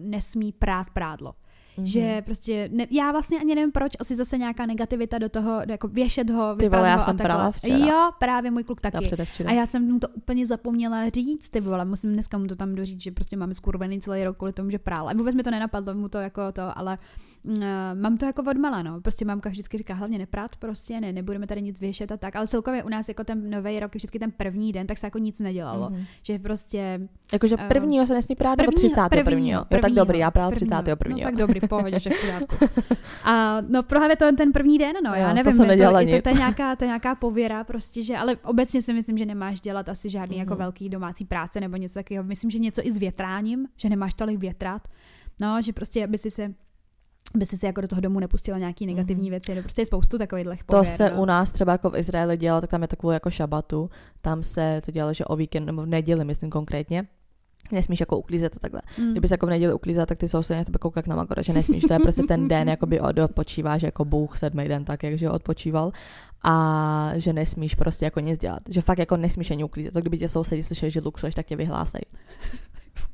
nesmí 0.00 0.52
prát 0.52 0.86
prádlo. 0.92 1.32
Mhm. 1.76 1.86
Že 1.86 2.22
prostě, 2.22 2.68
ne, 2.72 2.86
já 2.90 3.12
vlastně 3.12 3.40
ani 3.40 3.54
nevím 3.54 3.72
proč, 3.72 3.92
asi 4.00 4.16
zase 4.16 4.38
nějaká 4.38 4.66
negativita 4.66 5.18
do 5.18 5.28
toho, 5.28 5.60
jako 5.68 5.88
věšet 5.88 6.30
ho, 6.30 6.56
Ty 6.56 6.68
vole, 6.68 6.88
já 6.88 6.96
ho 6.96 7.04
jsem 7.04 7.16
prala 7.16 7.50
včera. 7.50 7.76
Jo, 7.76 8.10
právě 8.18 8.50
můj 8.50 8.64
kluk 8.64 8.80
Ta 8.80 8.90
taky. 8.90 9.06
A 9.46 9.52
já 9.52 9.66
jsem 9.66 9.92
mu 9.92 9.98
to 9.98 10.08
úplně 10.08 10.46
zapomněla 10.46 11.08
říct, 11.08 11.48
ty 11.48 11.60
vole, 11.60 11.84
musím 11.84 12.12
dneska 12.12 12.38
mu 12.38 12.46
to 12.46 12.56
tam 12.56 12.74
doříct, 12.74 13.02
že 13.02 13.10
prostě 13.10 13.36
máme 13.36 13.54
skurvený 13.54 14.00
celý 14.00 14.24
rok 14.24 14.36
kvůli 14.36 14.52
tomu, 14.52 14.70
že 14.70 14.78
prál. 14.78 15.08
A 15.08 15.12
vůbec 15.12 15.34
mi 15.34 15.42
to 15.42 15.50
nenapadlo, 15.50 15.94
mu 15.94 16.08
to 16.08 16.18
jako 16.18 16.52
to, 16.52 16.78
ale 16.78 16.98
mám 17.94 18.16
to 18.16 18.26
jako 18.26 18.42
odmala, 18.50 18.82
no. 18.82 19.00
Prostě 19.00 19.24
mamka 19.24 19.50
vždycky 19.50 19.78
říká, 19.78 19.94
hlavně 19.94 20.18
neprát, 20.18 20.56
prostě 20.56 21.00
ne, 21.00 21.12
nebudeme 21.12 21.46
tady 21.46 21.62
nic 21.62 21.80
věšet 21.80 22.12
a 22.12 22.16
tak. 22.16 22.36
Ale 22.36 22.46
celkově 22.46 22.82
u 22.84 22.88
nás 22.88 23.08
jako 23.08 23.24
ten 23.24 23.50
nový 23.50 23.80
rok, 23.80 23.94
vždycky 23.94 24.18
ten 24.18 24.30
první 24.30 24.72
den, 24.72 24.86
tak 24.86 24.98
se 24.98 25.06
jako 25.06 25.18
nic 25.18 25.40
nedělalo. 25.40 25.90
Mhm. 25.90 26.04
Že 26.22 26.38
prostě 26.38 27.00
Jakože 27.32 27.56
Eh, 27.58 27.68
prvního 27.68 28.06
se 28.06 28.14
nesmí 28.14 28.36
prát, 28.36 28.58
nebo 28.58 28.72
31. 28.72 29.46
Jo, 29.52 29.64
tak 29.82 29.92
dobrý, 29.92 30.18
já 30.18 30.30
prál 30.30 30.50
31. 30.50 31.16
No 31.16 31.22
tak 31.22 31.36
dobrý, 31.36 31.60
v 31.60 31.68
pohodě, 31.68 32.00
že 32.00 32.10
v 32.10 32.20
pořádku. 32.20 32.56
A 33.24 33.56
no 33.68 33.82
právě 33.82 34.16
to 34.16 34.32
ten 34.36 34.52
první 34.52 34.78
den, 34.78 34.92
no, 35.04 35.10
Jo, 35.14 35.20
já 35.20 35.28
to 35.28 35.34
nevím, 35.34 35.52
jsem 35.52 35.60
je 35.64 35.66
to, 35.66 35.70
nedělala 35.72 36.00
je 36.00 36.06
to, 36.06 36.14
nic. 36.14 36.22
to, 36.22 36.28
je 36.28 36.34
nějaká, 36.34 36.76
to 36.76 36.84
je 36.84 36.86
nějaká 36.88 37.14
pověra 37.14 37.64
prostě, 37.64 38.02
že, 38.02 38.16
ale 38.16 38.36
obecně 38.36 38.82
si 38.82 38.92
myslím, 38.92 39.18
že 39.18 39.26
nemáš 39.26 39.60
dělat 39.60 39.88
asi 39.88 40.10
žádný 40.10 40.38
jako 40.38 40.50
Mhm. 40.54 40.58
velký 40.58 40.88
domácí 40.88 41.24
práce 41.24 41.60
nebo 41.60 41.76
něco 41.76 41.94
takového. 41.94 42.24
Myslím, 42.24 42.50
že 42.50 42.58
něco 42.58 42.80
i 42.86 42.92
s 42.92 42.98
větráním, 42.98 43.68
že 43.76 43.88
nemáš 43.88 44.14
tolik 44.14 44.38
větrat. 44.38 44.88
No, 45.40 45.62
že 45.62 45.72
prostě, 45.72 46.04
aby 46.04 46.18
si 46.18 46.30
se 46.30 46.54
aby 47.34 47.46
si 47.46 47.56
se 47.58 47.66
jako 47.66 47.80
do 47.80 47.88
toho 47.88 48.00
domu 48.00 48.20
nepustila 48.20 48.58
nějaký 48.58 48.86
negativní 48.86 49.22
Mhm. 49.24 49.30
věci. 49.30 49.54
No, 49.54 49.62
prostě 49.62 49.82
je 49.82 49.86
spoustu 49.86 50.18
takových 50.18 50.46
To 50.46 50.52
pověr. 50.66 50.84
se 50.96 51.10
no. 51.10 51.22
u 51.22 51.24
nás 51.24 51.50
třeba 51.50 51.72
jako 51.72 51.90
v 51.90 51.96
Izraeli 51.96 52.36
dělalo, 52.36 52.60
tak 52.60 52.70
tam 52.70 52.82
je 52.82 52.88
to 52.88 52.96
kvůli 52.96 53.14
jako 53.16 53.30
šabatu. 53.30 53.90
Tam 54.20 54.42
se 54.42 54.80
to 54.84 54.90
dělalo, 54.90 55.12
že 55.12 55.24
o 55.24 55.36
víkend, 55.36 55.64
nebo 55.64 55.82
v 55.82 55.86
neděli, 55.86 56.24
myslím 56.24 56.50
konkrétně, 56.50 57.04
nesmíš 57.72 58.00
jako 58.00 58.18
uklízet 58.18 58.56
a 58.56 58.58
takhle. 58.58 58.80
Mm. 58.98 59.10
Kdyby 59.12 59.28
se 59.28 59.34
jako 59.34 59.46
v 59.46 59.50
neděli 59.50 59.74
uklízet, 59.74 60.08
tak 60.08 60.18
ty 60.18 60.28
sousedi 60.28 60.58
na 60.58 60.64
tebe 60.64 60.78
koukají 60.78 61.04
na 61.06 61.16
magora, 61.16 61.42
že 61.42 61.52
nesmíš. 61.52 61.82
To 61.82 61.92
je 61.92 61.98
prostě 61.98 62.22
ten 62.22 62.48
den, 62.48 62.68
jakoby 62.68 63.00
od, 63.00 63.18
odpočíváš 63.18 63.82
jako 63.82 64.04
Bůh 64.04 64.38
sedmý 64.38 64.68
den, 64.68 64.84
tak 64.84 65.02
jak 65.02 65.18
že 65.18 65.30
odpočíval. 65.30 65.92
A 66.44 67.12
že 67.16 67.32
nesmíš 67.32 67.74
prostě 67.74 68.04
jako 68.04 68.20
nic 68.20 68.40
dělat. 68.40 68.60
Že 68.68 68.80
fakt 68.80 68.98
jako 68.98 69.16
nesmíš 69.16 69.50
ani 69.50 69.64
uklízet. 69.64 69.92
To 69.92 70.00
kdyby 70.00 70.18
tě 70.18 70.28
sousedi 70.28 70.62
slyšeli, 70.62 70.90
že 70.90 71.00
luxuješ, 71.00 71.34
tak 71.34 71.46
tě 71.46 71.56
vyhlásej. 71.56 72.00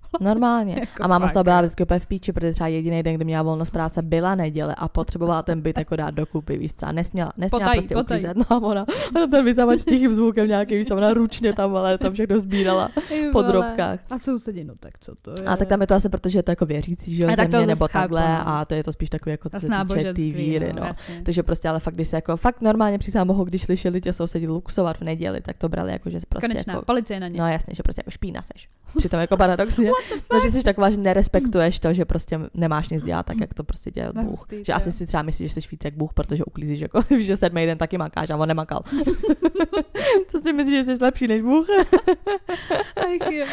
Normálně. 0.20 0.76
Jako 0.80 1.02
a 1.02 1.06
máma 1.06 1.28
z 1.28 1.32
toho 1.32 1.44
byla 1.44 1.60
vždycky 1.60 1.82
úplně 1.82 2.00
v 2.00 2.06
píči, 2.06 2.32
protože 2.32 2.52
třeba 2.52 2.68
jediný 2.68 3.02
den, 3.02 3.14
kdy 3.14 3.24
měla 3.24 3.42
volnost 3.42 3.70
práce, 3.70 4.02
byla 4.02 4.34
neděle 4.34 4.74
a 4.78 4.88
potřebovala 4.88 5.42
ten 5.42 5.60
byt 5.60 5.78
jako 5.78 5.96
dát 5.96 6.10
dokupy, 6.10 6.58
víš 6.58 6.74
co, 6.74 6.86
a 6.86 6.92
nesměla, 6.92 7.32
nesměla 7.36 7.64
Potají, 7.64 7.80
prostě 7.80 7.94
potají. 7.94 8.20
uklízet. 8.20 8.36
No 8.36 8.56
a 8.56 8.62
ona, 8.62 8.86
ona 9.16 9.26
ten 9.26 9.44
vysavač 9.44 9.80
s 9.80 9.84
tichým 9.84 10.14
zvukem 10.14 10.48
nějaký, 10.48 10.76
víš 10.76 10.86
co, 10.86 10.96
ona 10.96 11.14
ručně 11.14 11.52
tam, 11.52 11.76
ale 11.76 11.98
tam 11.98 12.12
všechno 12.12 12.38
sbírala 12.38 12.88
po 13.32 13.42
drobkách. 13.42 14.00
A 14.10 14.18
sousedi, 14.18 14.64
no 14.64 14.74
tak 14.80 14.98
co 14.98 15.14
to 15.22 15.30
je? 15.30 15.46
A 15.46 15.56
tak 15.56 15.68
tam 15.68 15.80
je 15.80 15.86
to 15.86 15.94
asi, 15.94 16.08
protože 16.08 16.38
je 16.38 16.42
to 16.42 16.50
jako 16.50 16.66
věřící, 16.66 17.14
že 17.16 17.22
jo, 17.22 17.30
země, 17.36 17.66
nebo 17.66 17.88
chápu, 17.88 17.92
takhle, 17.92 18.20
no. 18.20 18.48
a 18.48 18.64
to 18.64 18.74
je 18.74 18.84
to 18.84 18.92
spíš 18.92 19.10
takový 19.10 19.30
jako, 19.30 19.48
co 19.48 19.60
se 19.60 19.68
týče 19.88 20.14
té 20.14 20.22
víry, 20.22 20.72
no. 20.72 20.86
jasně. 20.86 21.22
Takže 21.24 21.42
prostě, 21.42 21.68
ale 21.68 21.80
fakt, 21.80 21.94
když 21.94 22.08
se 22.08 22.16
jako, 22.16 22.36
fakt 22.36 22.60
normálně 22.60 22.98
přísám 22.98 23.26
mohu, 23.26 23.44
když 23.44 23.62
slyšeli 23.62 24.00
tě 24.00 24.12
sousedi 24.12 24.46
luxovat 24.46 24.96
v 24.96 25.00
neděli, 25.00 25.40
tak 25.40 25.58
to 25.58 25.68
brali 25.68 25.92
jako, 25.92 26.10
že 26.10 26.18
prostě 26.28 26.48
Konečná, 26.48 26.74
jako, 26.74 26.84
policie 26.84 27.20
na 27.20 27.28
ně. 27.28 27.40
no 27.40 27.48
jasně, 27.48 27.74
že 27.74 27.82
prostě 27.82 28.00
jako 28.00 28.10
špína 28.10 28.42
seš. 28.42 28.68
Přitom 28.96 29.20
jako 29.20 29.36
paradoxně, 29.36 29.90
no, 30.32 30.40
že 30.44 30.50
jsi 30.50 30.62
taková, 30.64 30.90
že 30.90 30.96
nerespektuješ 30.96 31.78
to, 31.80 31.92
že 31.94 32.04
prostě 32.04 32.40
nemáš 32.54 32.88
nic 32.88 33.02
dělat 33.02 33.26
tak, 33.26 33.40
jak 33.40 33.54
to 33.54 33.64
prostě 33.64 33.90
dělal 33.90 34.12
No, 34.14 34.22
Bůh. 34.22 34.30
hustý, 34.30 34.56
že 34.64 34.72
asi 34.72 34.92
si 34.92 35.06
třeba 35.06 35.22
myslíš, 35.22 35.52
že 35.54 35.60
jsi 35.60 35.68
víc 35.70 35.80
jak 35.84 35.94
Bůh, 35.94 36.14
protože 36.14 36.44
uklízíš, 36.44 36.80
jako, 36.80 37.00
že 37.18 37.36
sedmý 37.36 37.66
den 37.66 37.78
taky 37.78 37.98
makáš 37.98 38.30
a 38.30 38.36
on 38.36 38.48
nemakal. 38.48 38.82
Co 40.28 40.38
si 40.38 40.52
myslíš, 40.52 40.84
že 40.86 40.96
jsi 40.96 41.04
lepší 41.04 41.28
než 41.28 41.42
Bůh? 41.42 41.66
Ach, 42.96 43.32
jo. 43.32 43.46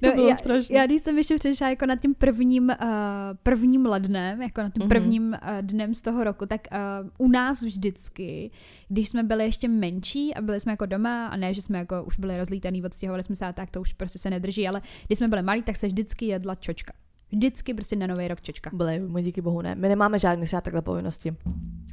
To 0.00 0.06
No, 0.06 0.12
bylo 0.14 0.28
já, 0.28 0.36
strašný. 0.36 0.76
já, 0.76 0.86
když 0.86 1.02
jsem 1.02 1.18
ještě 1.18 1.34
přešla 1.34 1.68
jako 1.68 1.86
nad 1.86 2.00
tím 2.00 2.14
prvním, 2.14 2.62
uh, 2.82 2.86
prvním 3.42 3.86
lednem, 3.86 4.42
jako 4.42 4.62
nad 4.62 4.72
tím 4.72 4.80
Mhm. 4.82 4.88
prvním 4.88 5.28
uh, 5.28 5.38
dnem 5.60 5.94
z 5.94 6.00
toho 6.00 6.24
roku, 6.24 6.46
tak 6.46 6.60
uh, 6.72 7.26
u 7.26 7.28
nás 7.30 7.62
vždycky, 7.62 8.50
když 8.88 9.08
jsme 9.08 9.22
byli 9.22 9.44
ještě 9.44 9.68
menší 9.68 10.34
a 10.34 10.42
byli 10.42 10.60
jsme 10.60 10.72
jako 10.72 10.86
doma, 10.86 11.26
a 11.26 11.36
ne, 11.36 11.54
že 11.54 11.62
jsme 11.62 11.78
jako 11.78 12.04
už 12.04 12.18
byli 12.18 12.38
rozlítaný, 12.38 12.82
odstěhovali 12.84 13.22
jsme 13.22 13.34
se 13.36 13.46
a 13.46 13.52
tak, 13.52 13.70
to 13.70 13.80
už 13.80 13.92
prostě 13.92 14.18
se 14.18 14.30
nedrží, 14.30 14.68
ale 14.68 14.75
když 15.06 15.18
jsme 15.18 15.28
byli 15.28 15.42
malí, 15.42 15.62
tak 15.62 15.76
se 15.76 15.86
vždycky 15.86 16.26
jedla 16.26 16.54
čočka. 16.54 16.92
Vždycky 17.32 17.74
prostě 17.74 17.96
na 17.96 18.06
nový 18.06 18.28
rok 18.28 18.40
čočka. 18.40 18.70
Byli, 18.72 18.98
my 19.00 19.22
díky 19.22 19.40
bohu 19.40 19.62
ne. 19.62 19.74
My 19.74 19.88
nemáme 19.88 20.18
žádné 20.18 20.46
třeba 20.46 20.60
takhle 20.60 20.82
povinnosti, 20.82 21.36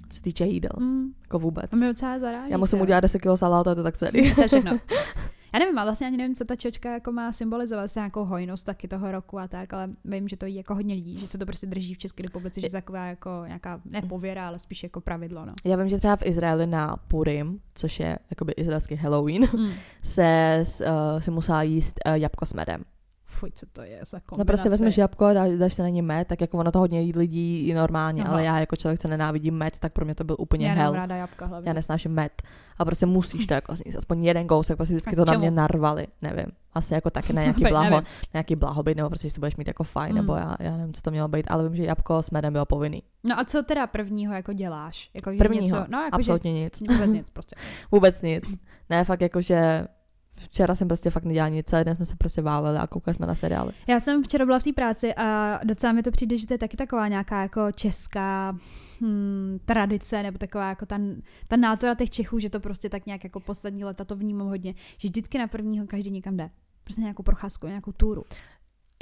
co 0.09 0.17
se 0.17 0.23
týče 0.23 0.45
jídel, 0.45 0.69
Mm, 0.79 1.07
jako 1.21 1.39
vůbec. 1.39 1.69
to 1.69 1.75
mě 1.77 1.87
docela 1.87 2.19
zaráží. 2.19 2.51
Já 2.51 2.57
musím 2.57 2.81
udělat 2.81 2.99
10 2.99 3.19
kg 3.19 3.27
salátu 3.35 3.69
a 3.69 3.75
to 3.75 3.83
tak 3.83 3.97
celý. 3.97 4.35
to 4.35 4.41
je 4.41 4.47
všechno. 4.47 4.71
Já 5.53 5.59
nevím, 5.59 5.77
ale 5.77 5.87
vlastně 5.87 6.07
ani 6.07 6.17
nevím, 6.17 6.35
co 6.35 6.45
ta 6.45 6.55
čočka 6.55 6.93
jako 6.93 7.11
má 7.11 7.31
symbolizovat, 7.31 7.83
jestli 7.83 7.99
nějakou 7.99 8.25
hojnost 8.25 8.65
taky 8.65 8.87
toho 8.87 9.11
roku 9.11 9.39
a 9.39 9.47
tak, 9.47 9.73
ale 9.73 9.89
vím, 10.05 10.27
že 10.27 10.37
to 10.37 10.45
jí 10.45 10.55
jako 10.55 10.75
hodně 10.75 10.95
lidí, 10.95 11.17
že 11.17 11.27
se 11.27 11.37
to 11.37 11.45
prostě 11.45 11.67
drží 11.67 11.93
v 11.93 11.97
České 11.97 12.23
republice, 12.23 12.61
že 12.61 12.69
taková 12.69 13.05
jako 13.05 13.29
nějaká, 13.47 13.81
ne 13.85 14.01
pověra, 14.01 14.47
ale 14.47 14.59
spíš 14.59 14.83
jako 14.83 15.01
pravidlo, 15.01 15.45
no. 15.45 15.51
Já 15.65 15.77
vím, 15.77 15.89
že 15.89 15.97
třeba 15.97 16.15
v 16.15 16.25
Izraeli 16.25 16.67
na 16.67 16.97
Purim, 17.07 17.59
což 17.75 17.99
je 17.99 18.19
jakoby 18.29 18.51
izraelský 18.53 18.95
Halloween, 18.95 19.47
Mm. 19.53 19.71
se 20.03 20.63
uh, 20.81 21.19
si 21.19 21.31
musela 21.31 21.63
jíst 21.63 21.99
uh, 22.07 22.13
jabko 22.13 22.45
s 22.45 22.53
medem. 22.53 22.83
Fuj, 23.33 23.51
co 23.55 23.65
to 23.73 23.81
je 23.81 23.99
za 24.09 24.17
No 24.17 24.21
kombinace. 24.25 24.45
prostě 24.47 24.69
vezmeš 24.69 24.97
jabko, 24.97 25.33
dáš, 25.33 25.51
dáš 25.57 25.73
se 25.73 25.83
na 25.83 25.89
ně 25.89 26.01
med, 26.01 26.27
tak 26.27 26.41
jako 26.41 26.57
ono 26.57 26.71
to 26.71 26.79
hodně 26.79 26.99
lidí 27.15 27.67
i 27.67 27.73
normálně, 27.73 28.23
Aha. 28.23 28.31
ale 28.33 28.43
já 28.43 28.59
jako 28.59 28.75
člověk, 28.75 28.99
co 28.99 29.07
nenávidí 29.07 29.51
med, 29.51 29.79
tak 29.79 29.93
pro 29.93 30.05
mě 30.05 30.15
to 30.15 30.23
byl 30.23 30.35
úplně 30.39 30.67
Já 30.67 30.73
hell. 30.73 30.93
ráda 30.93 31.15
jabka 31.15 31.45
hlavně. 31.45 31.69
Já 31.69 31.73
nesnáším 31.73 32.11
med. 32.11 32.31
A 32.77 32.85
prostě 32.85 33.05
musíš 33.05 33.45
to 33.47 33.53
jako 33.53 33.75
sníst. 33.75 33.97
Aspoň 33.97 34.23
jeden 34.23 34.47
kousek, 34.47 34.77
prostě 34.77 34.93
vždycky 34.93 35.15
A 35.15 35.25
to 35.25 35.31
na 35.31 35.37
mě 35.37 35.51
narvali. 35.51 36.07
Nevím. 36.21 36.45
Asi 36.73 36.93
jako 36.93 37.09
taky 37.09 37.33
na 37.33 37.41
nějaký, 37.41 37.63
blaho, 37.63 38.01
nějaký 38.33 38.55
blahobyt, 38.55 38.97
nebo 38.97 39.09
prostě, 39.09 39.27
že 39.27 39.33
si 39.33 39.39
budeš 39.39 39.55
mít 39.55 39.67
jako 39.67 39.83
fajn, 39.83 40.11
Mm. 40.11 40.15
nebo 40.17 40.35
já, 40.35 40.55
já 40.59 40.77
nevím, 40.77 40.93
co 40.93 41.01
to 41.01 41.11
mělo 41.11 41.27
být, 41.27 41.45
ale 41.49 41.63
vím, 41.63 41.75
že 41.75 41.83
jabko 41.83 42.23
s 42.23 42.31
medem 42.31 42.53
bylo 42.53 42.65
povinný. 42.65 43.03
No 43.23 43.39
a 43.39 43.45
co 43.45 43.63
teda 43.63 43.87
prvního 43.87 44.33
jako 44.33 44.53
děláš? 44.53 45.09
Jako, 45.13 45.31
že 45.31 45.37
Prvního? 45.37 45.63
Něco, 45.63 45.85
no, 45.89 45.99
jako, 46.01 46.15
Absolutně 46.15 46.53
nic. 46.53 46.77
Že, 46.79 46.93
vůbec 46.93 47.11
nic 47.11 47.29
prostě. 47.29 47.55
Vůbec 47.91 48.21
nic. 48.21 48.43
Ne, 48.89 49.03
fakt 49.03 49.21
jako, 49.21 49.41
že 49.41 49.87
včera 50.33 50.75
jsem 50.75 50.87
prostě 50.87 51.09
fakt 51.09 51.23
nedělala 51.23 51.49
nic, 51.49 51.67
celý 51.67 51.83
den 51.83 51.95
jsme 51.95 52.05
se 52.05 52.15
prostě 52.15 52.41
váleli 52.41 52.77
a 52.77 52.87
koukali 52.87 53.15
jsme 53.15 53.27
na 53.27 53.35
seriály. 53.35 53.71
Já 53.87 53.99
jsem 53.99 54.23
včera 54.23 54.45
byla 54.45 54.59
v 54.59 54.63
té 54.63 54.73
práci 54.73 55.13
a 55.15 55.59
docela 55.63 55.93
mi 55.93 56.03
to 56.03 56.11
přijde, 56.11 56.37
že 56.37 56.47
to 56.47 56.53
je 56.53 56.57
taky 56.57 56.77
taková 56.77 57.07
nějaká 57.07 57.41
jako 57.41 57.71
česká 57.71 58.57
hmm, 59.01 59.59
tradice, 59.65 60.23
nebo 60.23 60.37
taková 60.37 60.69
jako 60.69 60.85
ta, 60.85 60.99
ta 61.47 61.55
nátora 61.55 61.95
těch 61.95 62.09
Čechů, 62.09 62.39
že 62.39 62.49
to 62.49 62.59
prostě 62.59 62.89
tak 62.89 63.05
nějak 63.05 63.23
jako 63.23 63.39
poslední 63.39 63.85
leta 63.85 64.05
to 64.05 64.15
vnímám 64.15 64.47
hodně, 64.47 64.73
že 64.97 65.07
vždycky 65.07 65.37
na 65.37 65.47
prvního 65.47 65.87
každý 65.87 66.11
někam 66.11 66.37
jde. 66.37 66.49
Prostě 66.83 67.01
nějakou 67.01 67.23
procházku, 67.23 67.67
nějakou 67.67 67.91
túru. 67.91 68.23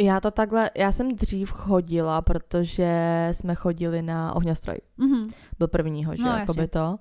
Já 0.02 0.20
to 0.20 0.32
takhle, 0.32 0.70
já 0.78 0.92
jsem 0.92 1.16
dřív 1.16 1.52
chodila, 1.52 2.22
protože 2.22 3.28
jsme 3.32 3.56
chodili 3.56 4.02
na 4.02 4.36
ohňostroj. 4.36 4.78
Mhm. 4.98 5.28
Byl 5.58 5.68
prvního, 5.68 6.16
že 6.16 6.24
No, 6.24 6.30
jakoby 6.30 6.68
to. 6.68 6.98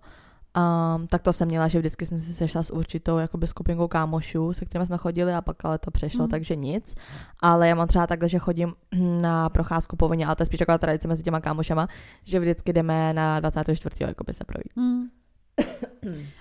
Um, 0.57 1.07
tak 1.07 1.23
to 1.23 1.33
jsem 1.33 1.49
měla, 1.49 1.69
že 1.69 1.79
vždycky 1.79 2.07
jsem 2.07 2.19
si 2.19 2.35
sešla 2.35 2.63
s 2.63 2.73
určitou 2.73 3.19
jakoby 3.19 3.47
skupinkou 3.47 3.89
kámošů, 3.89 4.53
se 4.53 4.65
kterými 4.65 4.87
jsme 4.87 4.97
chodili 4.99 5.35
a 5.35 5.41
pak 5.41 5.65
ale 5.65 5.79
to 5.79 5.91
přešlo, 5.91 6.25
Mm. 6.25 6.31
takže 6.31 6.57
nic. 6.57 6.95
Ale 7.41 7.69
já 7.69 7.75
mám 7.75 7.87
třeba 7.89 8.07
takhle, 8.07 8.29
že 8.29 8.39
chodím 8.39 8.75
na 9.23 9.49
procházku 9.49 9.97
po 9.97 10.09
vlně, 10.09 10.27
ale 10.27 10.37
to 10.37 10.43
je 10.43 10.47
spíš 10.47 10.59
taková 10.59 10.79
tradice 10.79 11.09
mezi 11.09 11.23
těma 11.23 11.41
kámošama, 11.41 11.89
že 12.25 12.41
vždycky 12.41 12.73
jdeme 12.73 13.13
na 13.13 13.41
24. 13.41 13.97
jakoby 14.01 14.33
se 14.33 14.45
projít. 14.45 14.77
Mm. 14.77 15.03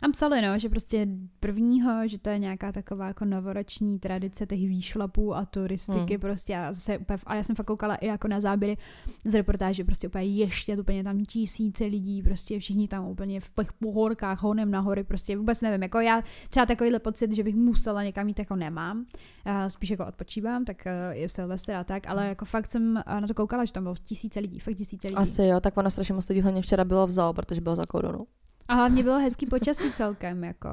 A 0.02 0.10
psali, 0.12 0.42
no, 0.42 0.60
že 0.60 0.70
prostě 0.70 1.08
prvního, 1.40 2.08
že 2.08 2.20
to 2.20 2.30
je 2.30 2.40
nějaká 2.40 2.72
taková 2.72 3.08
jako 3.08 3.26
novoroční 3.26 4.00
tradice 4.00 4.46
těch 4.46 4.60
výšlapů 4.60 5.36
a 5.36 5.46
turistiky 5.46 6.14
Hmm. 6.14 6.20
prostě 6.20 6.58
a 6.58 6.74
zase 6.74 6.98
úplně, 6.98 7.20
a 7.26 7.36
já 7.36 7.44
jsem 7.44 7.56
fakt 7.56 7.66
koukala 7.66 7.96
i 7.96 8.08
jako 8.08 8.28
na 8.28 8.40
záběry 8.40 8.78
z 9.26 9.34
reportáže, 9.34 9.84
prostě 9.84 10.08
úplně 10.08 10.26
ještě, 10.26 10.78
úplně 10.78 11.04
tam 11.04 11.26
tisíce 11.26 11.86
lidí, 11.86 12.24
prostě 12.24 12.60
všichni 12.60 12.88
tam 12.88 13.06
úplně 13.06 13.40
v 13.40 13.52
těch 13.56 13.74
pohorkách, 13.74 14.44
honem 14.44 14.72
na 14.72 14.80
hory, 14.80 15.04
prostě 15.04 15.38
vůbec 15.38 15.62
nevím, 15.62 15.84
jako 15.84 16.00
já 16.00 16.24
třeba 16.50 16.66
takovýhle 16.66 17.00
pocit, 17.00 17.36
že 17.36 17.44
bych 17.44 17.56
musela 17.56 18.04
někam 18.04 18.28
jít, 18.28 18.40
jako 18.40 18.56
nemám, 18.56 19.06
a 19.46 19.70
spíš 19.70 19.90
jako 19.90 20.06
odpočívám, 20.06 20.66
tak 20.66 20.88
eh, 20.88 21.10
je 21.12 21.30
Silvestr 21.30 21.72
a 21.72 21.84
tak, 21.84 22.08
ale 22.08 22.28
jako 22.28 22.46
fakt 22.46 22.72
jsem 22.72 22.98
eh, 22.98 23.22
na 23.22 23.28
to 23.28 23.34
koukala, 23.34 23.66
že 23.66 23.74
tam 23.74 23.84
bylo 23.84 23.96
tisíce 24.06 24.40
lidí, 24.40 24.60
fakt 24.60 24.76
tisíce 24.76 25.08
lidí. 25.08 25.18
Asi 25.18 25.44
jo, 25.44 25.60
tak 25.60 25.78
ono 25.78 25.90
strašně 25.92 26.14
moc 26.14 26.30
lidí 26.30 26.42
hlavně 26.42 26.62
včera 26.62 26.86
bylo 26.86 27.08
v 27.08 27.12
zoo, 27.12 27.34
protože 27.34 27.62
bylo 27.62 27.76
za 27.76 27.84
korunu. 27.86 28.28
A 28.70 28.74
hlavně 28.76 29.04
bylo 29.04 29.20
hezký 29.20 29.46
počasí 29.46 29.92
celkem, 29.92 30.44
jako. 30.44 30.70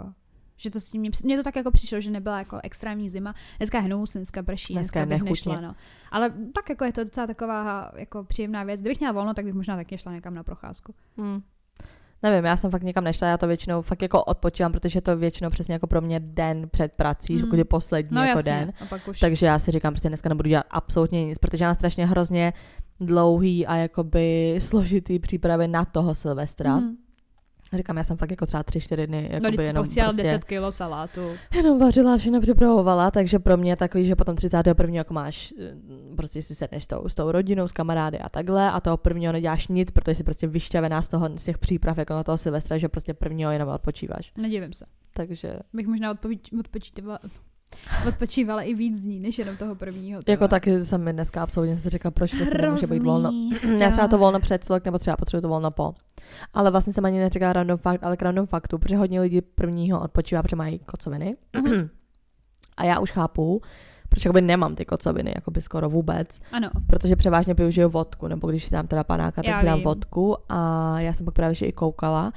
Že 0.56 0.70
to 0.70 0.80
s 0.80 0.90
tím, 0.90 1.02
mně 1.24 1.36
to 1.36 1.42
tak 1.42 1.56
jako 1.56 1.70
přišlo, 1.70 2.00
že 2.00 2.10
nebyla 2.10 2.38
jako 2.38 2.60
extrémní 2.62 3.10
zima. 3.10 3.34
Dneska 3.58 3.78
je 3.78 3.84
hnus, 3.84 4.12
dneska 4.12 4.42
prší, 4.42 4.72
Dneska 4.74 4.80
dneska, 4.82 5.00
je 5.00 5.06
bych 5.06 5.22
nechutně. 5.22 5.52
nešla, 5.52 5.68
no. 5.68 5.74
Ale 6.10 6.32
tak 6.54 6.68
jako 6.70 6.84
je 6.84 6.92
to 6.92 7.04
docela 7.04 7.26
taková 7.26 7.92
jako 7.96 8.24
příjemná 8.24 8.64
věc. 8.64 8.80
Kdybych 8.80 9.00
měla 9.00 9.12
volno, 9.12 9.34
tak 9.34 9.44
bych 9.44 9.54
možná 9.54 9.76
taky 9.76 9.98
šla 9.98 10.12
někam 10.12 10.34
na 10.34 10.42
procházku. 10.42 10.94
Hmm. 11.18 11.42
Nevím, 12.22 12.44
já 12.44 12.56
jsem 12.56 12.70
fakt 12.70 12.82
někam 12.82 13.04
nešla, 13.04 13.28
já 13.28 13.38
to 13.38 13.46
většinou 13.46 13.82
fakt 13.82 14.02
jako 14.02 14.24
odpočívám, 14.24 14.72
protože 14.72 14.96
je 14.96 15.02
to 15.02 15.16
většinou 15.16 15.50
přesně 15.50 15.72
jako 15.74 15.86
pro 15.86 16.00
mě 16.00 16.20
den 16.20 16.68
před 16.68 16.92
prací, 16.92 17.34
Mm. 17.34 17.38
jako 17.54 17.68
poslední 17.68 18.14
No 18.16 18.24
jako 18.24 18.38
jasně, 18.38 18.52
den. 18.52 18.72
Takže 19.20 19.46
já 19.46 19.58
si 19.58 19.70
říkám, 19.70 19.92
prostě 19.92 20.08
dneska 20.08 20.28
nebudu 20.28 20.48
dělat 20.48 20.66
absolutně 20.70 21.24
nic, 21.24 21.38
protože 21.38 21.64
já 21.64 21.68
mám 21.68 21.74
strašně 21.74 22.06
hrozně 22.06 22.52
dlouhý 23.00 23.66
a 23.66 23.76
jakoby 23.76 24.54
složitý 24.58 25.18
přípravy 25.18 25.68
na 25.68 25.84
toho 25.84 26.14
Silvestra. 26.14 26.76
Mm. 26.76 26.96
Říkám, 27.72 27.96
já 27.96 28.04
jsem 28.04 28.16
fakt 28.16 28.30
jako 28.30 28.46
třeba 28.46 28.62
tři, 28.62 28.80
čtyři 28.80 29.06
dny 29.06 29.22
No, 29.22 29.34
jakoby 29.34 29.48
když 29.48 29.60
si 29.60 29.66
jenom, 29.66 29.84
prostě, 29.84 30.22
10 30.22 30.44
kilo 30.44 30.72
salátu. 30.72 31.20
jenom 31.54 31.78
vařila, 31.78 32.16
všechno 32.16 32.40
připravovala, 32.40 33.10
takže 33.10 33.38
pro 33.38 33.56
mě 33.56 33.76
takový, 33.76 34.06
že 34.06 34.16
potom 34.16 34.36
31. 34.36 34.94
jako 34.96 35.14
máš, 35.14 35.54
eh, 35.60 35.72
prostě 36.16 36.42
si 36.42 36.54
sedneš 36.54 36.84
s 36.84 36.86
tou, 36.86 37.08
s 37.08 37.14
tou 37.14 37.30
rodinou, 37.30 37.68
s 37.68 37.72
kamarády 37.72 38.18
a 38.18 38.28
takhle 38.28 38.70
a 38.70 38.80
toho 38.80 38.96
prvního 38.96 39.32
neděláš 39.32 39.68
nic, 39.68 39.90
protože 39.90 40.14
jsi 40.14 40.24
prostě 40.24 40.46
vyšťavená 40.46 41.02
z 41.02 41.08
toho, 41.08 41.28
z 41.36 41.44
těch 41.44 41.58
příprav 41.58 41.98
jako 41.98 42.12
na 42.14 42.24
toho 42.24 42.38
Silvestra, 42.38 42.78
že 42.78 42.88
prostě 42.88 43.14
prvního 43.14 43.50
jenom 43.50 43.68
odpočíváš. 43.68 44.32
Nedivím 44.36 44.72
se. 44.72 44.84
Takže 45.14 45.56
Bych 45.72 45.86
možná 45.86 46.10
odpovíč- 46.14 46.50
odpočívala, 48.08 48.62
i 48.62 48.74
víc 48.74 49.00
dní, 49.00 49.20
než 49.20 49.38
jenom 49.38 49.56
toho 49.56 49.74
prvního. 49.74 50.20
jako 50.28 50.48
taky 50.48 50.84
jsem 50.84 51.04
mi 51.04 51.12
dneska 51.12 51.42
absolutně 51.42 51.78
si 51.78 51.88
řekla, 51.88 52.10
proč 52.10 52.34
prostě 52.34 52.58
nemůže 52.58 52.86
být 52.86 53.02
volno. 53.02 53.32
Já 53.80 53.90
třeba 53.90 54.08
to 54.08 54.18
volno 54.18 54.40
před 54.40 54.64
celek, 54.64 54.84
nebo 54.84 54.98
třeba 54.98 55.16
potřebuji 55.16 55.40
to 55.42 55.48
volno 55.48 55.70
po. 55.70 55.94
Ale 56.54 56.70
vlastně 56.70 56.92
jsem 56.92 57.04
ani 57.04 57.18
neřekla 57.18 57.52
random 57.52 57.78
fakt, 57.78 58.04
ale 58.04 58.16
k 58.16 58.22
random 58.22 58.46
faktu, 58.46 58.78
protože 58.78 58.96
hodně 58.96 59.20
lidí 59.20 59.40
prvního 59.40 60.00
odpočívá, 60.00 60.42
protože 60.42 60.56
mají 60.56 60.78
kocoviny. 60.78 61.36
A 62.76 62.84
já 62.84 62.98
už 63.00 63.10
chápu, 63.10 63.62
proč 64.08 64.24
jakoby 64.24 64.40
nemám 64.40 64.74
ty 64.74 64.84
kocoviny, 64.84 65.32
jakoby 65.34 65.62
skoro 65.62 65.88
vůbec, 65.90 66.40
Ano. 66.52 66.70
protože 66.86 67.16
převážně 67.16 67.54
využiju 67.54 67.88
vodku, 67.88 68.28
nebo 68.28 68.48
když 68.50 68.64
si 68.64 68.70
dám 68.70 68.86
teda 68.86 69.04
panáka, 69.04 69.42
tak 69.42 69.50
Já 69.50 69.60
si 69.60 69.66
dám 69.66 69.74
vím. 69.78 69.84
vodku 69.84 70.36
a 70.48 70.94
já 71.00 71.12
jsem 71.12 71.24
pak 71.26 71.34
právě 71.34 71.54
že 71.54 71.66
i 71.66 71.72
koukala 71.72 72.32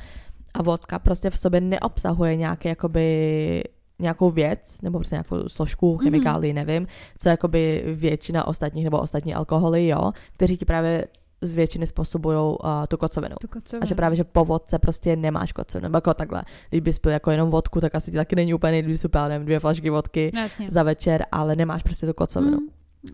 a 0.53 0.61
vodka 0.63 0.99
prostě 0.99 1.29
v 1.29 1.37
sobě 1.37 1.61
neobsahuje 1.61 2.35
nějaké 2.35 2.69
jakoby 2.69 3.63
nějakou 3.99 4.29
věc, 4.29 4.77
nebo 4.81 4.99
prostě 4.99 5.15
nějakou 5.15 5.49
složku, 5.49 5.89
Mhm. 5.95 6.03
chemikálii, 6.03 6.53
nevím, 6.53 6.87
co 7.17 7.29
jakoby 7.29 7.83
většina 7.87 8.47
ostatních, 8.47 8.83
nebo 8.83 8.99
ostatní 8.99 9.33
alkoholy, 9.33 9.87
jo, 9.87 10.11
kteří 10.33 10.57
ti 10.57 10.65
právě 10.65 11.05
z 11.41 11.51
většiny 11.51 11.87
způsobují 11.87 12.37
uh, 12.37 12.55
tu 12.87 12.97
kocovinu. 12.97 13.35
Tu 13.41 13.47
kocovinu. 13.47 13.83
A 13.83 13.85
že 13.85 13.95
právě, 13.95 14.15
že 14.15 14.23
po 14.23 14.45
vodce 14.45 14.79
prostě 14.79 15.15
nemáš 15.15 15.51
kocovinu, 15.51 15.83
nebo 15.85 15.97
jako 15.97 16.13
takhle. 16.13 16.43
Když 16.69 16.81
bys 16.81 16.99
pil 16.99 17.11
jako 17.11 17.31
jenom 17.31 17.49
vodku, 17.49 17.81
tak 17.81 17.95
asi 17.95 18.11
ti 18.11 18.17
taky 18.17 18.35
není 18.35 18.53
úplně, 18.53 18.81
když 18.81 18.91
bys 18.91 19.11
pil, 19.11 19.27
nevím, 19.29 19.45
dvě 19.45 19.59
flašky 19.59 19.89
vodky 19.89 20.31
No, 20.33 20.41
jasně. 20.41 20.67
za 20.71 20.83
večer, 20.83 21.25
ale 21.31 21.55
nemáš 21.55 21.83
prostě 21.83 22.05
tu 22.07 22.13
kocovinu. 22.13 22.57
Mm. 22.57 22.67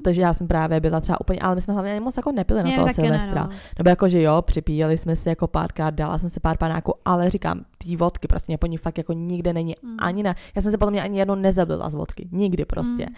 Takže 0.04 0.22
já 0.22 0.34
jsem 0.34 0.48
právě 0.48 0.80
byla 0.80 1.00
třeba 1.02 1.22
úplně, 1.22 1.40
ale 1.40 1.56
my 1.56 1.62
jsme 1.62 1.74
hlavně 1.74 2.00
moc 2.00 2.18
jako 2.18 2.32
nepili 2.32 2.64
na 2.64 2.70
Ne, 2.70 2.76
toho 2.76 2.88
taky 2.88 3.02
ne, 3.02 3.08
Silvestra. 3.08 3.44
no. 3.44 3.50
Nebo 3.78 3.90
jako, 3.90 4.08
že 4.10 4.22
jo, 4.22 4.42
připíjeli 4.42 4.98
jsme 4.98 5.16
si 5.16 5.30
jako 5.30 5.48
párkrát, 5.48 5.90
dala 5.90 6.18
jsem 6.20 6.30
si 6.30 6.40
pár 6.40 6.58
panáků, 6.58 6.94
ale 7.06 7.30
říkám, 7.30 7.62
ty 7.78 7.96
vodky 7.96 8.28
prostě 8.28 8.52
mě 8.52 8.58
po 8.58 8.66
ní 8.66 8.78
fakt 8.78 8.98
jako 8.98 9.14
nikde 9.14 9.54
není 9.54 9.76
Mm. 9.84 9.96
ani 10.00 10.24
na, 10.24 10.36
já 10.56 10.62
jsem 10.62 10.72
se 10.72 10.78
potom 10.78 10.92
mě 10.92 11.04
ani 11.04 11.20
jednou 11.20 11.36
nezablila 11.36 11.90
z 11.90 11.96
vodky, 11.96 12.28
nikdy 12.32 12.66
prostě. 12.66 13.06
Mm. 13.10 13.16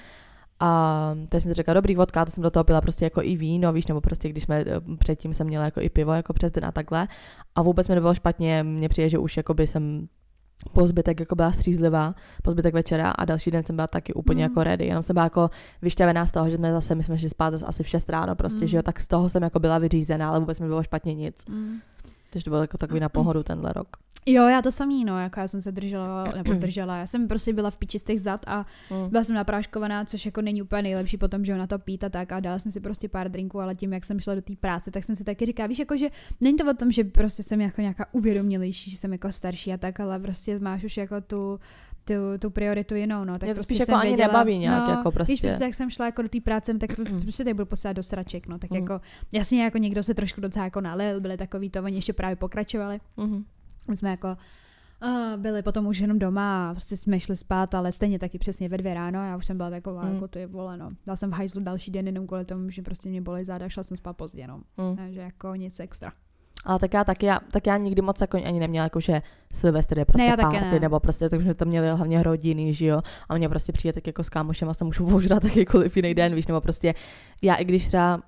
A 0.59 1.11
teď 1.29 1.41
jsem 1.43 1.49
si 1.49 1.53
řekla, 1.53 1.73
dobrý 1.73 1.95
vodka, 1.95 2.25
to 2.25 2.31
jsem 2.31 2.43
do 2.43 2.51
toho 2.51 2.63
pila 2.63 2.81
prostě 2.81 3.05
jako 3.05 3.21
i 3.23 3.35
víno, 3.35 3.73
víš, 3.73 3.87
nebo 3.87 4.01
prostě 4.01 4.29
když 4.29 4.43
jsme 4.43 4.59
eh, 4.59 4.65
předtím 4.99 5.33
jsem 5.33 5.47
měla 5.47 5.65
jako 5.65 5.81
i 5.81 5.89
pivo 5.89 6.13
jako 6.13 6.33
přes 6.33 6.51
den 6.51 6.65
a 6.65 6.71
takhle. 6.71 7.07
A 7.55 7.61
vůbec 7.61 7.87
mi 7.87 7.95
nebylo 7.95 8.13
špatně, 8.13 8.63
mně 8.63 8.89
přijde, 8.89 9.09
že 9.09 9.17
už 9.17 9.37
jako 9.37 9.53
by 9.53 9.67
jsem 9.67 10.07
po 10.73 10.87
zbytek 10.87 11.19
jako 11.19 11.35
byla 11.35 11.51
střízlivá, 11.51 12.15
po 12.43 12.51
zbytek 12.51 12.73
večera 12.73 13.11
a 13.11 13.25
další 13.25 13.51
den 13.51 13.65
jsem 13.65 13.75
byla 13.75 13.87
taky 13.87 14.13
úplně 14.13 14.45
Mm. 14.45 14.49
jako 14.51 14.63
ready. 14.63 14.85
Jenom 14.85 15.03
jsem 15.03 15.13
byla 15.13 15.23
jako 15.23 15.49
vyšťavená 15.81 16.25
z 16.25 16.31
toho, 16.31 16.49
že 16.49 16.55
jsme 16.55 16.71
zase, 16.71 16.95
my 16.95 17.03
jsme 17.03 17.17
šli 17.17 17.29
spát 17.29 17.51
zase 17.51 17.65
asi 17.65 17.83
v 17.83 17.87
6 17.87 18.09
ráno 18.09 18.35
prostě, 18.35 18.61
Mm. 18.61 18.67
že 18.67 18.77
jo, 18.77 18.83
tak 18.83 18.99
z 18.99 19.07
toho 19.07 19.29
jsem 19.29 19.43
jako 19.43 19.59
byla 19.59 19.77
vyřízená, 19.77 20.29
ale 20.29 20.39
vůbec 20.39 20.59
mi 20.59 20.67
bylo 20.67 20.83
špatně 20.83 21.13
nic. 21.15 21.45
Mm. 21.49 21.77
Takže 22.37 22.43
to 22.45 22.49
bylo 22.49 22.61
jako 22.61 22.77
takový 22.77 22.99
na 22.99 23.09
pohodu 23.09 23.43
tenhle 23.43 23.73
rok. 23.73 23.87
Jo, 24.25 24.47
já 24.47 24.61
to 24.61 24.71
samý, 24.71 25.05
no, 25.05 25.19
jako 25.19 25.39
já 25.39 25.47
jsem 25.47 25.61
se 25.61 25.71
držela, 25.71 26.23
nebo 26.23 26.53
držela, 26.53 26.97
já 26.97 27.05
jsem 27.05 27.27
prostě 27.27 27.53
byla 27.53 27.69
v 27.69 27.77
píči 27.77 27.99
z 27.99 28.03
těch 28.03 28.21
zad 28.21 28.41
a 28.47 28.65
Mm. 28.91 29.09
byla 29.09 29.23
jsem 29.23 29.35
napráškovaná, 29.35 30.05
což 30.05 30.25
jako 30.25 30.41
není 30.41 30.61
úplně 30.61 30.81
nejlepší 30.81 31.17
potom, 31.17 31.45
že 31.45 31.57
na 31.57 31.67
to 31.67 31.79
pít 31.79 32.03
a 32.03 32.09
tak 32.09 32.31
a 32.31 32.39
dala 32.39 32.59
jsem 32.59 32.71
si 32.71 32.79
prostě 32.79 33.09
pár 33.09 33.31
drinků, 33.31 33.59
ale 33.59 33.75
tím, 33.75 33.93
jak 33.93 34.05
jsem 34.05 34.19
šla 34.19 34.35
do 34.35 34.41
té 34.41 34.53
práce, 34.55 34.91
tak 34.91 35.03
jsem 35.03 35.15
si 35.15 35.23
taky 35.23 35.45
říkala, 35.45 35.67
víš, 35.67 35.79
jako 35.79 35.97
že 35.97 36.09
není 36.41 36.57
to 36.57 36.69
o 36.69 36.73
tom, 36.73 36.91
že 36.91 37.03
prostě 37.03 37.43
jsem 37.43 37.61
jako 37.61 37.81
nějaká 37.81 38.05
uvědomělejší, 38.11 38.91
že 38.91 38.97
jsem 38.97 39.11
jako 39.11 39.31
starší 39.31 39.73
a 39.73 39.77
tak, 39.77 39.99
ale 39.99 40.19
prostě 40.19 40.59
máš 40.59 40.83
už 40.83 40.97
jako 40.97 41.21
tu 41.21 41.59
tu, 42.07 42.13
tu 42.39 42.49
prioritu 42.49 42.95
jinou, 42.95 43.23
no. 43.23 43.33
Tak 43.39 43.43
Mě 43.47 43.53
to 43.53 43.57
prostě 43.57 43.73
spíš 43.73 43.79
jako 43.79 43.93
ani 43.95 44.07
věděla, 44.09 44.27
nebaví 44.27 44.57
nějak, 44.57 44.83
no, 44.87 44.89
jako 44.93 45.11
prostě. 45.11 45.33
Víš, 45.33 45.41
prostě 45.41 45.63
jak 45.63 45.73
jsem 45.73 45.89
šla 45.89 46.05
jako 46.05 46.21
do 46.21 46.29
té 46.29 46.41
práce, 46.41 46.73
no, 46.73 46.79
tak 46.79 46.89
prostě 47.21 47.43
tady 47.43 47.53
budu 47.53 47.65
posílat 47.65 47.93
do 47.95 48.03
sraček, 48.03 48.47
no. 48.47 48.59
Tak 48.59 48.69
Mm. 48.71 48.75
jako, 48.77 49.01
jasně 49.33 49.63
jako 49.63 49.77
někdo 49.77 50.03
se 50.03 50.13
trošku 50.13 50.41
docela 50.41 50.65
jako 50.65 50.81
nalil, 50.81 51.21
byli 51.21 51.37
takový 51.37 51.69
to, 51.69 51.83
oni 51.83 51.95
ještě 51.95 52.13
právě 52.13 52.35
pokračovali. 52.35 52.99
Mhm. 53.17 53.43
My 53.87 53.95
jsme 53.95 54.09
jako 54.09 54.37
uh, 55.05 55.41
byli 55.41 55.61
potom 55.61 55.87
už 55.87 55.99
jenom 55.99 56.19
doma 56.19 56.69
a 56.69 56.73
prostě 56.73 56.97
jsme 56.97 57.19
šli 57.19 57.37
spát, 57.37 57.73
ale 57.75 57.91
stejně 57.91 58.19
taky 58.19 58.37
přesně 58.39 58.69
ve 58.69 58.77
dvě 58.77 58.93
ráno. 58.93 59.19
Já 59.25 59.37
už 59.37 59.45
jsem 59.45 59.57
byla 59.57 59.69
taková, 59.69 60.01
Mm. 60.01 60.07
mm. 60.07 60.13
jako 60.15 60.27
to 60.27 60.39
je 60.39 60.47
vole, 60.47 60.77
no. 60.77 60.89
Dala 61.07 61.15
jsem 61.17 61.31
v 61.31 61.33
hajzlu 61.33 61.61
další 61.63 61.91
den 61.91 62.05
jenom 62.07 62.27
kvůli 62.27 62.45
tomu, 62.45 62.69
že 62.69 62.81
prostě 62.81 63.09
mě 63.09 63.21
bolí 63.21 63.43
záda, 63.43 63.69
šla 63.69 63.83
jsem 63.83 63.97
spát 63.97 64.13
pozdě, 64.13 64.47
no. 64.47 64.57
Mm. 64.77 64.95
Takže 64.95 65.19
jako 65.21 65.55
nic 65.55 65.79
extra. 65.79 66.11
Ale 66.65 66.79
tak 66.79 66.93
já, 66.93 67.03
tak, 67.03 67.23
já, 67.23 67.39
tak 67.51 67.67
já 67.67 67.77
nikdy 67.77 68.01
moc 68.01 68.21
jako 68.21 68.37
ani 68.37 68.59
neměla 68.59 68.83
jako, 68.83 68.99
že 68.99 69.21
Silvestr 69.53 69.97
je 69.99 70.05
prostě 70.05 70.29
Ne, 70.29 70.37
taky 70.37 70.57
party, 70.57 70.73
ne. 70.73 70.79
nebo 70.79 70.99
prostě, 70.99 71.29
takže 71.29 71.53
to 71.53 71.65
měli 71.65 71.89
hlavně 71.89 72.23
rodiny, 72.23 72.73
že 72.73 72.85
jo, 72.85 73.01
a 73.29 73.37
mě 73.37 73.49
prostě 73.49 73.71
přijde 73.71 73.93
tak 73.93 74.07
jako 74.07 74.23
s 74.23 74.29
kámošem 74.29 74.69
a 74.69 74.73
se 74.73 74.83
můžu 74.83 75.05
ožrat 75.15 75.43
jakýkoliv 75.43 75.95
jiný 75.97 76.13
den, 76.13 76.35
víš, 76.35 76.47
nebo 76.47 76.61
prostě 76.61 76.93
já 77.41 77.55
i 77.55 77.65
když 77.65 77.87
třeba 77.87 78.21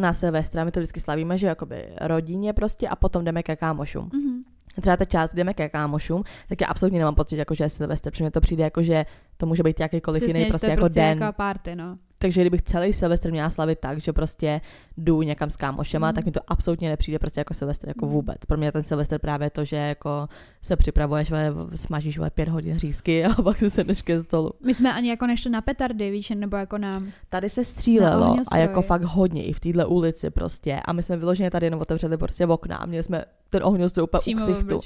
na 0.00 0.12
Silvestra 0.12 0.64
my 0.64 0.70
to 0.70 0.80
vždycky 0.80 1.00
slavíme, 1.00 1.38
že 1.38 1.46
jakoby 1.46 1.88
rodině 2.00 2.52
prostě 2.52 2.88
a 2.88 2.96
potom 2.96 3.24
jdeme 3.24 3.42
ke 3.42 3.56
kámošům. 3.56 4.08
Mm-hmm. 4.08 4.42
Třeba 4.80 4.96
ta 4.96 5.04
část, 5.04 5.34
jdeme 5.34 5.54
ke 5.54 5.68
kámošům, 5.68 6.24
tak 6.48 6.60
já 6.60 6.66
absolutně 6.66 6.98
nemám 6.98 7.14
pocit, 7.14 7.36
jako, 7.36 7.54
že 7.54 7.64
je 7.64 7.68
Silvestr, 7.68 8.10
protože 8.10 8.24
mi 8.24 8.30
to 8.30 8.40
přijde 8.40 8.64
jako, 8.64 8.82
že 8.82 9.04
to 9.36 9.46
může 9.46 9.62
být 9.62 9.80
jakýkoliv 9.80 10.22
Přesně, 10.22 10.40
jiný 10.40 10.50
prostě 10.50 10.66
to 10.66 10.70
je 10.70 10.72
jako 10.72 10.80
prostě 10.80 11.00
den. 11.00 11.18
jako 11.22 11.32
party, 11.32 11.76
no. 11.76 11.98
Takže 12.24 12.40
kdybych 12.40 12.62
celý 12.62 12.92
Silvestr 12.92 13.30
měla 13.30 13.50
slavit 13.50 13.78
tak, 13.78 14.00
že 14.00 14.12
prostě 14.12 14.60
jdu 14.96 15.22
někam 15.22 15.50
s 15.50 15.56
kámošema, 15.56 16.06
Mhm. 16.06 16.14
tak 16.14 16.24
mi 16.24 16.32
to 16.32 16.40
absolutně 16.48 16.88
nepřijde 16.88 17.18
prostě 17.18 17.40
jako 17.40 17.54
Silvestr 17.54 17.88
jako 17.88 18.06
Mhm. 18.06 18.14
vůbec. 18.14 18.36
Pro 18.48 18.56
mě 18.56 18.72
ten 18.72 18.84
Silvestr 18.84 19.18
právě 19.18 19.50
to, 19.50 19.64
že 19.64 19.76
jako 19.76 20.28
se 20.62 20.76
připravuješ, 20.76 21.30
vole, 21.30 21.52
smažíš 21.74 22.18
vole, 22.18 22.30
pět 22.30 22.48
hodin 22.48 22.78
řízky 22.78 23.24
a 23.38 23.42
pak 23.42 23.58
se 23.58 23.70
sedneš 23.70 24.02
ke 24.02 24.20
stolu. 24.20 24.50
My 24.64 24.74
jsme 24.74 24.92
ani 24.92 25.08
jako 25.08 25.26
nešli 25.26 25.50
na 25.50 25.60
petardy, 25.60 26.10
víš, 26.10 26.30
nebo 26.34 26.56
jako 26.56 26.78
na... 26.78 26.90
Tady 27.28 27.48
se 27.48 27.64
střílelo 27.64 28.36
a 28.52 28.56
jako 28.58 28.82
fakt 28.82 29.02
hodně 29.02 29.44
i 29.44 29.52
v 29.52 29.60
téhle 29.60 29.86
ulici 29.86 30.30
prostě 30.30 30.80
a 30.84 30.92
my 30.92 31.02
jsme 31.02 31.16
vyloženě 31.16 31.50
tady 31.50 31.66
jenom 31.66 31.80
otevřeli 31.80 32.16
prostě 32.16 32.46
okna 32.46 32.76
a 32.76 32.86
měli 32.86 33.04
jsme 33.04 33.24
ten 33.50 33.64
ohňostroj 33.64 34.04
úplně 34.04 34.34
u 34.34 34.38
ksichtu. 34.38 34.80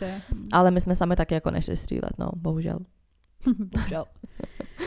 Ale 0.53 0.70
my 0.70 0.80
jsme 0.80 0.95
sami 0.95 1.16
taky 1.16 1.34
jako 1.34 1.51
nešli 1.51 1.76
střílet, 1.76 2.11
no, 2.18 2.30
bohužel. 2.36 2.78
Bohužel. 3.59 4.05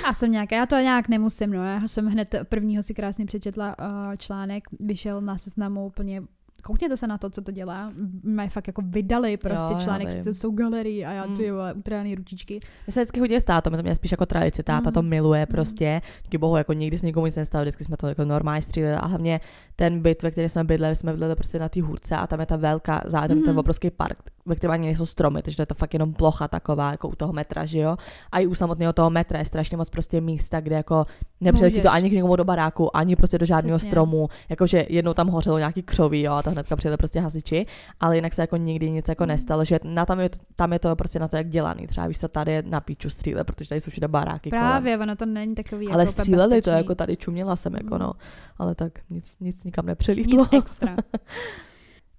Já 0.06 0.14
jsem 0.14 0.32
nějaká, 0.32 0.56
já 0.56 0.66
to 0.66 0.76
nějak 0.76 1.10
nemusím, 1.10 1.50
no. 1.50 1.64
Já 1.66 1.88
jsem 1.88 2.08
hned 2.08 2.36
prvního 2.44 2.84
si 2.84 2.94
krásně 2.94 3.26
přečetla 3.26 3.76
uh, 3.80 4.16
článek, 4.18 4.64
vyšel 4.80 5.22
na 5.22 5.38
seznamu 5.38 5.86
úplně 5.86 6.22
Koukněte 6.64 6.98
se 6.98 7.08
na 7.08 7.18
to, 7.18 7.30
co 7.30 7.42
to 7.42 7.52
dělá. 7.52 7.92
Mají 8.24 8.50
fakt 8.50 8.68
jako 8.68 8.82
vydali 8.86 9.38
prostě 9.38 9.74
Jo, 9.74 9.80
článek, 9.84 10.14
vím. 10.14 10.24
to 10.24 10.30
jsou 10.34 10.52
galerie 10.52 11.06
a 11.08 11.12
já 11.12 11.26
Mm. 11.26 11.38
ty 11.38 11.52
vole, 11.52 11.74
utrhaný 11.74 12.16
ručičky. 12.16 12.60
My 12.88 12.94
se 12.94 13.00
vždycky 13.00 13.20
chodili 13.20 13.42
s 13.42 13.44
tátou, 13.44 13.70
my 13.70 13.78
to 13.78 13.84
měli 13.84 13.96
spíš 13.96 14.12
jako 14.12 14.26
tradici, 14.26 14.64
táta 14.64 14.90
Mm. 14.90 14.94
to 14.94 15.02
miluje 15.02 15.46
prostě, 15.46 16.02
díky 16.24 16.38
bohu, 16.38 16.58
jako 16.58 16.74
nikdy 16.74 16.98
s 16.98 17.02
nikomu 17.02 17.26
nic 17.26 17.36
nestalo, 17.36 17.64
vždycky 17.64 17.84
jsme 17.84 17.98
to 17.98 18.08
jako 18.08 18.26
normálně 18.26 18.62
stříleli 18.62 18.96
a 18.96 19.06
hlavně 19.06 19.40
ten 19.76 20.02
byt, 20.02 20.24
ve 20.24 20.32
kterém 20.32 20.50
jsme 20.50 20.64
bydleli, 20.64 20.96
jsme 20.96 21.12
bydleli 21.12 21.36
prostě 21.36 21.60
na 21.60 21.70
té 21.70 21.82
hůrce 21.82 22.16
a 22.16 22.28
tam 22.28 22.40
je 22.40 22.46
ta 22.46 22.56
velká, 22.56 23.02
zároveň 23.06 23.38
Mm. 23.38 23.44
ten 23.44 23.60
obrovský 23.60 23.90
park, 23.90 24.18
ve 24.46 24.56
kterém 24.56 24.72
ani 24.72 24.86
nejsou 24.86 25.06
stromy, 25.06 25.42
takže 25.42 25.56
to 25.58 25.62
je 25.62 25.66
to 25.66 25.74
fakt 25.76 25.94
jenom 25.94 26.14
plocha 26.14 26.48
taková, 26.48 26.92
jako 26.92 27.08
u 27.10 27.16
toho 27.16 27.34
metra, 27.34 27.66
že 27.66 27.80
jo. 27.80 27.98
A 28.32 28.40
i 28.40 28.48
u 28.48 28.56
samotného 28.56 28.94
toho 28.94 29.10
metra 29.10 29.40
je 29.40 29.46
strašně 29.46 29.78
moc 29.78 29.90
prostě 29.90 30.22
místa, 30.22 30.60
kde 30.60 30.76
jako 30.76 31.06
nepřiletí 31.42 31.82
to 31.82 31.92
ani 31.92 32.10
k 32.10 32.14
někomu 32.14 32.36
do 32.36 32.44
baráku, 32.44 32.98
ani 32.98 33.16
prostě 33.16 33.38
do 33.38 33.46
žádného 33.46 33.78
Přesně. 33.78 33.90
stromu, 33.92 34.28
jakože 34.50 34.86
jednou 34.90 35.14
tam 35.14 35.28
hořelo 35.28 35.58
nějaký 35.58 35.82
křoví, 35.84 36.22
jo, 36.22 36.34
a 36.34 36.42
to 36.52 36.56
hnedka 36.56 36.76
přijeli 36.76 36.98
prostě 36.98 37.20
hasiči, 37.20 37.66
ale 38.00 38.16
jinak 38.16 38.34
se 38.34 38.42
jako 38.42 38.58
nikdy 38.58 38.92
nic 38.92 39.08
jako 39.10 39.24
Mm. 39.24 39.28
nestalo, 39.28 39.66
že 39.66 39.80
na 39.84 40.06
tam 40.06 40.20
je, 40.20 40.30
tam 40.56 40.74
je 40.74 40.80
to 40.80 40.96
prostě 40.96 41.20
na 41.20 41.28
to, 41.28 41.36
jak 41.38 41.50
dělaný. 41.50 41.88
Třeba 41.88 42.08
víš, 42.08 42.18
to 42.18 42.28
tady 42.28 42.52
je 42.52 42.64
na 42.66 42.80
píču 42.82 43.10
stříle, 43.10 43.44
protože 43.44 43.70
tady 43.70 43.82
jsou 43.82 43.92
všude 43.92 44.08
baráky 44.08 44.50
kolem. 44.50 44.66
Právě, 44.66 44.98
ono 44.98 45.16
to 45.16 45.26
není 45.26 45.56
takový 45.56 45.88
Ale 45.88 46.04
jako 46.04 46.12
stříleli 46.12 46.50
to, 46.62 46.70
bezpečný. 46.70 46.78
jako 46.78 46.96
tady 46.96 47.18
čuměla 47.18 47.56
jsem, 47.56 47.74
jako 47.74 47.96
Mm. 47.96 48.00
no. 48.02 48.12
Ale 48.58 48.76
tak 48.76 48.92
nic, 49.10 49.36
nic 49.40 49.64
nikam 49.64 49.86
nepřelítlo. 49.86 50.48
Nic 50.52 50.64
extra. 50.64 50.96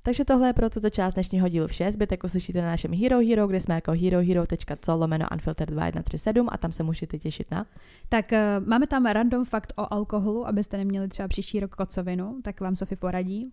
Takže 0.05 0.25
tohle 0.25 0.49
je 0.49 0.53
pro 0.53 0.71
tuto 0.71 0.91
část 0.91 1.15
dnešního 1.15 1.49
dílu 1.49 1.67
vše. 1.67 1.93
Zbytek 1.93 2.25
uslyšíte 2.25 2.63
na 2.63 2.67
našem 2.67 2.95
Hero 2.95 3.19
Hero, 3.19 3.47
kde 3.47 3.61
jsme 3.61 3.75
jako 3.75 3.93
herohero.co 3.93 4.97
lomeno 4.97 5.27
unfiltered 5.33 5.71
2137 5.71 6.49
a 6.53 6.59
tam 6.59 6.73
se 6.73 6.83
můžete 6.83 7.19
těšit 7.19 7.51
na. 7.51 7.67
Tak 8.09 8.33
uh, 8.33 8.67
máme 8.67 8.87
tam 8.87 9.07
random 9.07 9.45
fakt 9.45 9.73
o 9.77 9.93
alkoholu, 9.93 10.47
abyste 10.47 10.77
neměli 10.77 11.09
třeba 11.09 11.29
příští 11.29 11.61
rok 11.61 11.75
kocovinu, 11.75 12.41
tak 12.43 12.61
vám 12.61 12.77
Sofie 12.77 12.97
poradí. 12.97 13.53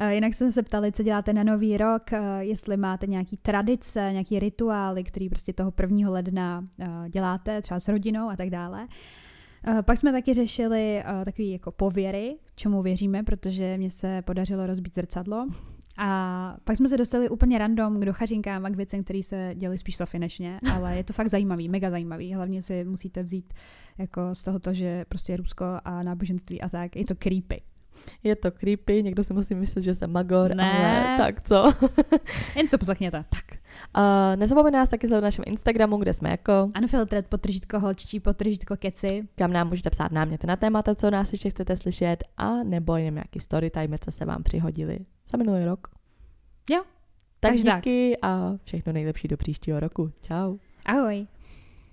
Uh, 0.00 0.06
jinak 0.08 0.34
jsme 0.34 0.52
se 0.52 0.62
ptali, 0.62 0.92
co 0.92 1.02
děláte 1.02 1.32
na 1.32 1.42
nový 1.42 1.76
rok, 1.76 2.02
uh, 2.12 2.18
jestli 2.38 2.76
máte 2.76 3.06
nějaký 3.06 3.36
tradice, 3.36 4.08
nějaký 4.12 4.38
rituály, 4.38 5.04
který 5.04 5.28
prostě 5.28 5.52
toho 5.52 5.72
1. 5.80 6.10
ledna 6.10 6.64
děláte, 7.08 7.62
třeba 7.62 7.80
s 7.80 7.88
rodinou 7.88 8.30
a 8.30 8.36
tak 8.36 8.50
dále. 8.50 8.86
Pak 9.82 9.98
jsme 9.98 10.12
taky 10.12 10.34
řešili 10.34 11.02
takový 11.24 11.50
jako 11.50 11.70
pověry, 11.70 12.36
čemu 12.54 12.82
věříme, 12.82 13.22
protože 13.22 13.76
mně 13.76 13.90
se 13.90 14.22
podařilo 14.22 14.66
rozbít 14.66 14.94
zrcadlo. 14.94 15.46
A 15.96 16.56
pak 16.64 16.76
jsme 16.76 16.88
se 16.88 16.96
dostali 16.96 17.28
úplně 17.28 17.58
random 17.58 18.00
k 18.00 18.04
dochařinkám 18.04 18.66
a 18.66 18.70
k 18.70 18.76
věcem, 18.76 19.02
které 19.02 19.22
se 19.22 19.52
děly 19.54 19.78
spíš 19.78 19.96
mě, 20.38 20.58
ale 20.74 20.96
je 20.96 21.04
to 21.04 21.12
fakt 21.12 21.28
zajímavý, 21.28 21.68
mega 21.68 21.90
zajímavý. 21.90 22.34
Hlavně 22.34 22.62
si 22.62 22.84
musíte 22.84 23.22
vzít 23.22 23.52
jako 23.98 24.34
z 24.34 24.42
toho, 24.42 24.60
že 24.72 25.04
prostě 25.08 25.32
je 25.32 25.36
Rusko 25.36 25.64
a 25.84 26.02
náboženství 26.02 26.60
a 26.62 26.68
tak, 26.68 26.96
je 26.96 27.04
to 27.04 27.14
creepy. 27.14 27.62
Je 28.22 28.36
to 28.36 28.50
creepy, 28.50 29.02
někdo 29.02 29.24
si 29.24 29.34
musí 29.34 29.54
myslet, 29.54 29.82
že 29.82 29.94
jsem 29.94 30.12
magor, 30.12 30.54
Ne. 30.54 31.06
ale 31.08 31.18
tak 31.18 31.40
co. 31.40 31.72
Jen 32.56 32.66
si 32.66 32.70
to 32.70 32.78
poslechněte. 32.78 33.24
tak. 33.30 33.61
Uh, 33.96 34.36
nezapomeňte 34.36 34.78
nás 34.78 34.88
taky 34.88 35.06
sledovat 35.06 35.20
na 35.20 35.26
našem 35.26 35.44
Instagramu, 35.46 35.96
kde 35.96 36.12
jsme 36.12 36.30
jako, 36.30 36.66
Unfiltered, 36.82 37.26
potržítko 37.26 37.80
holčičí, 37.80 38.20
potržítko 38.20 38.76
keci. 38.76 39.28
kam 39.36 39.52
nám 39.52 39.68
můžete 39.68 39.90
psát 39.90 40.12
náměty 40.12 40.46
na 40.46 40.56
témata, 40.56 40.94
co 40.94 41.10
nás 41.10 41.32
ještě 41.32 41.50
chcete 41.50 41.76
slyšet, 41.76 42.24
a 42.36 42.62
nebo 42.62 42.96
jen 42.96 43.14
nějaký 43.14 43.40
story 43.40 43.70
time, 43.70 43.94
co 44.00 44.10
se 44.10 44.24
vám 44.24 44.42
přihodili 44.42 44.98
za 45.30 45.38
minulý 45.38 45.64
rok. 45.64 45.88
Jo, 46.70 46.82
Tak 47.40 47.50
takže 47.52 47.64
tak. 47.64 47.76
díky 47.76 48.16
a 48.22 48.52
všechno 48.64 48.92
nejlepší 48.92 49.28
do 49.28 49.36
příštího 49.36 49.80
roku. 49.80 50.10
Čau. 50.20 50.56
Ahoj. 50.86 51.26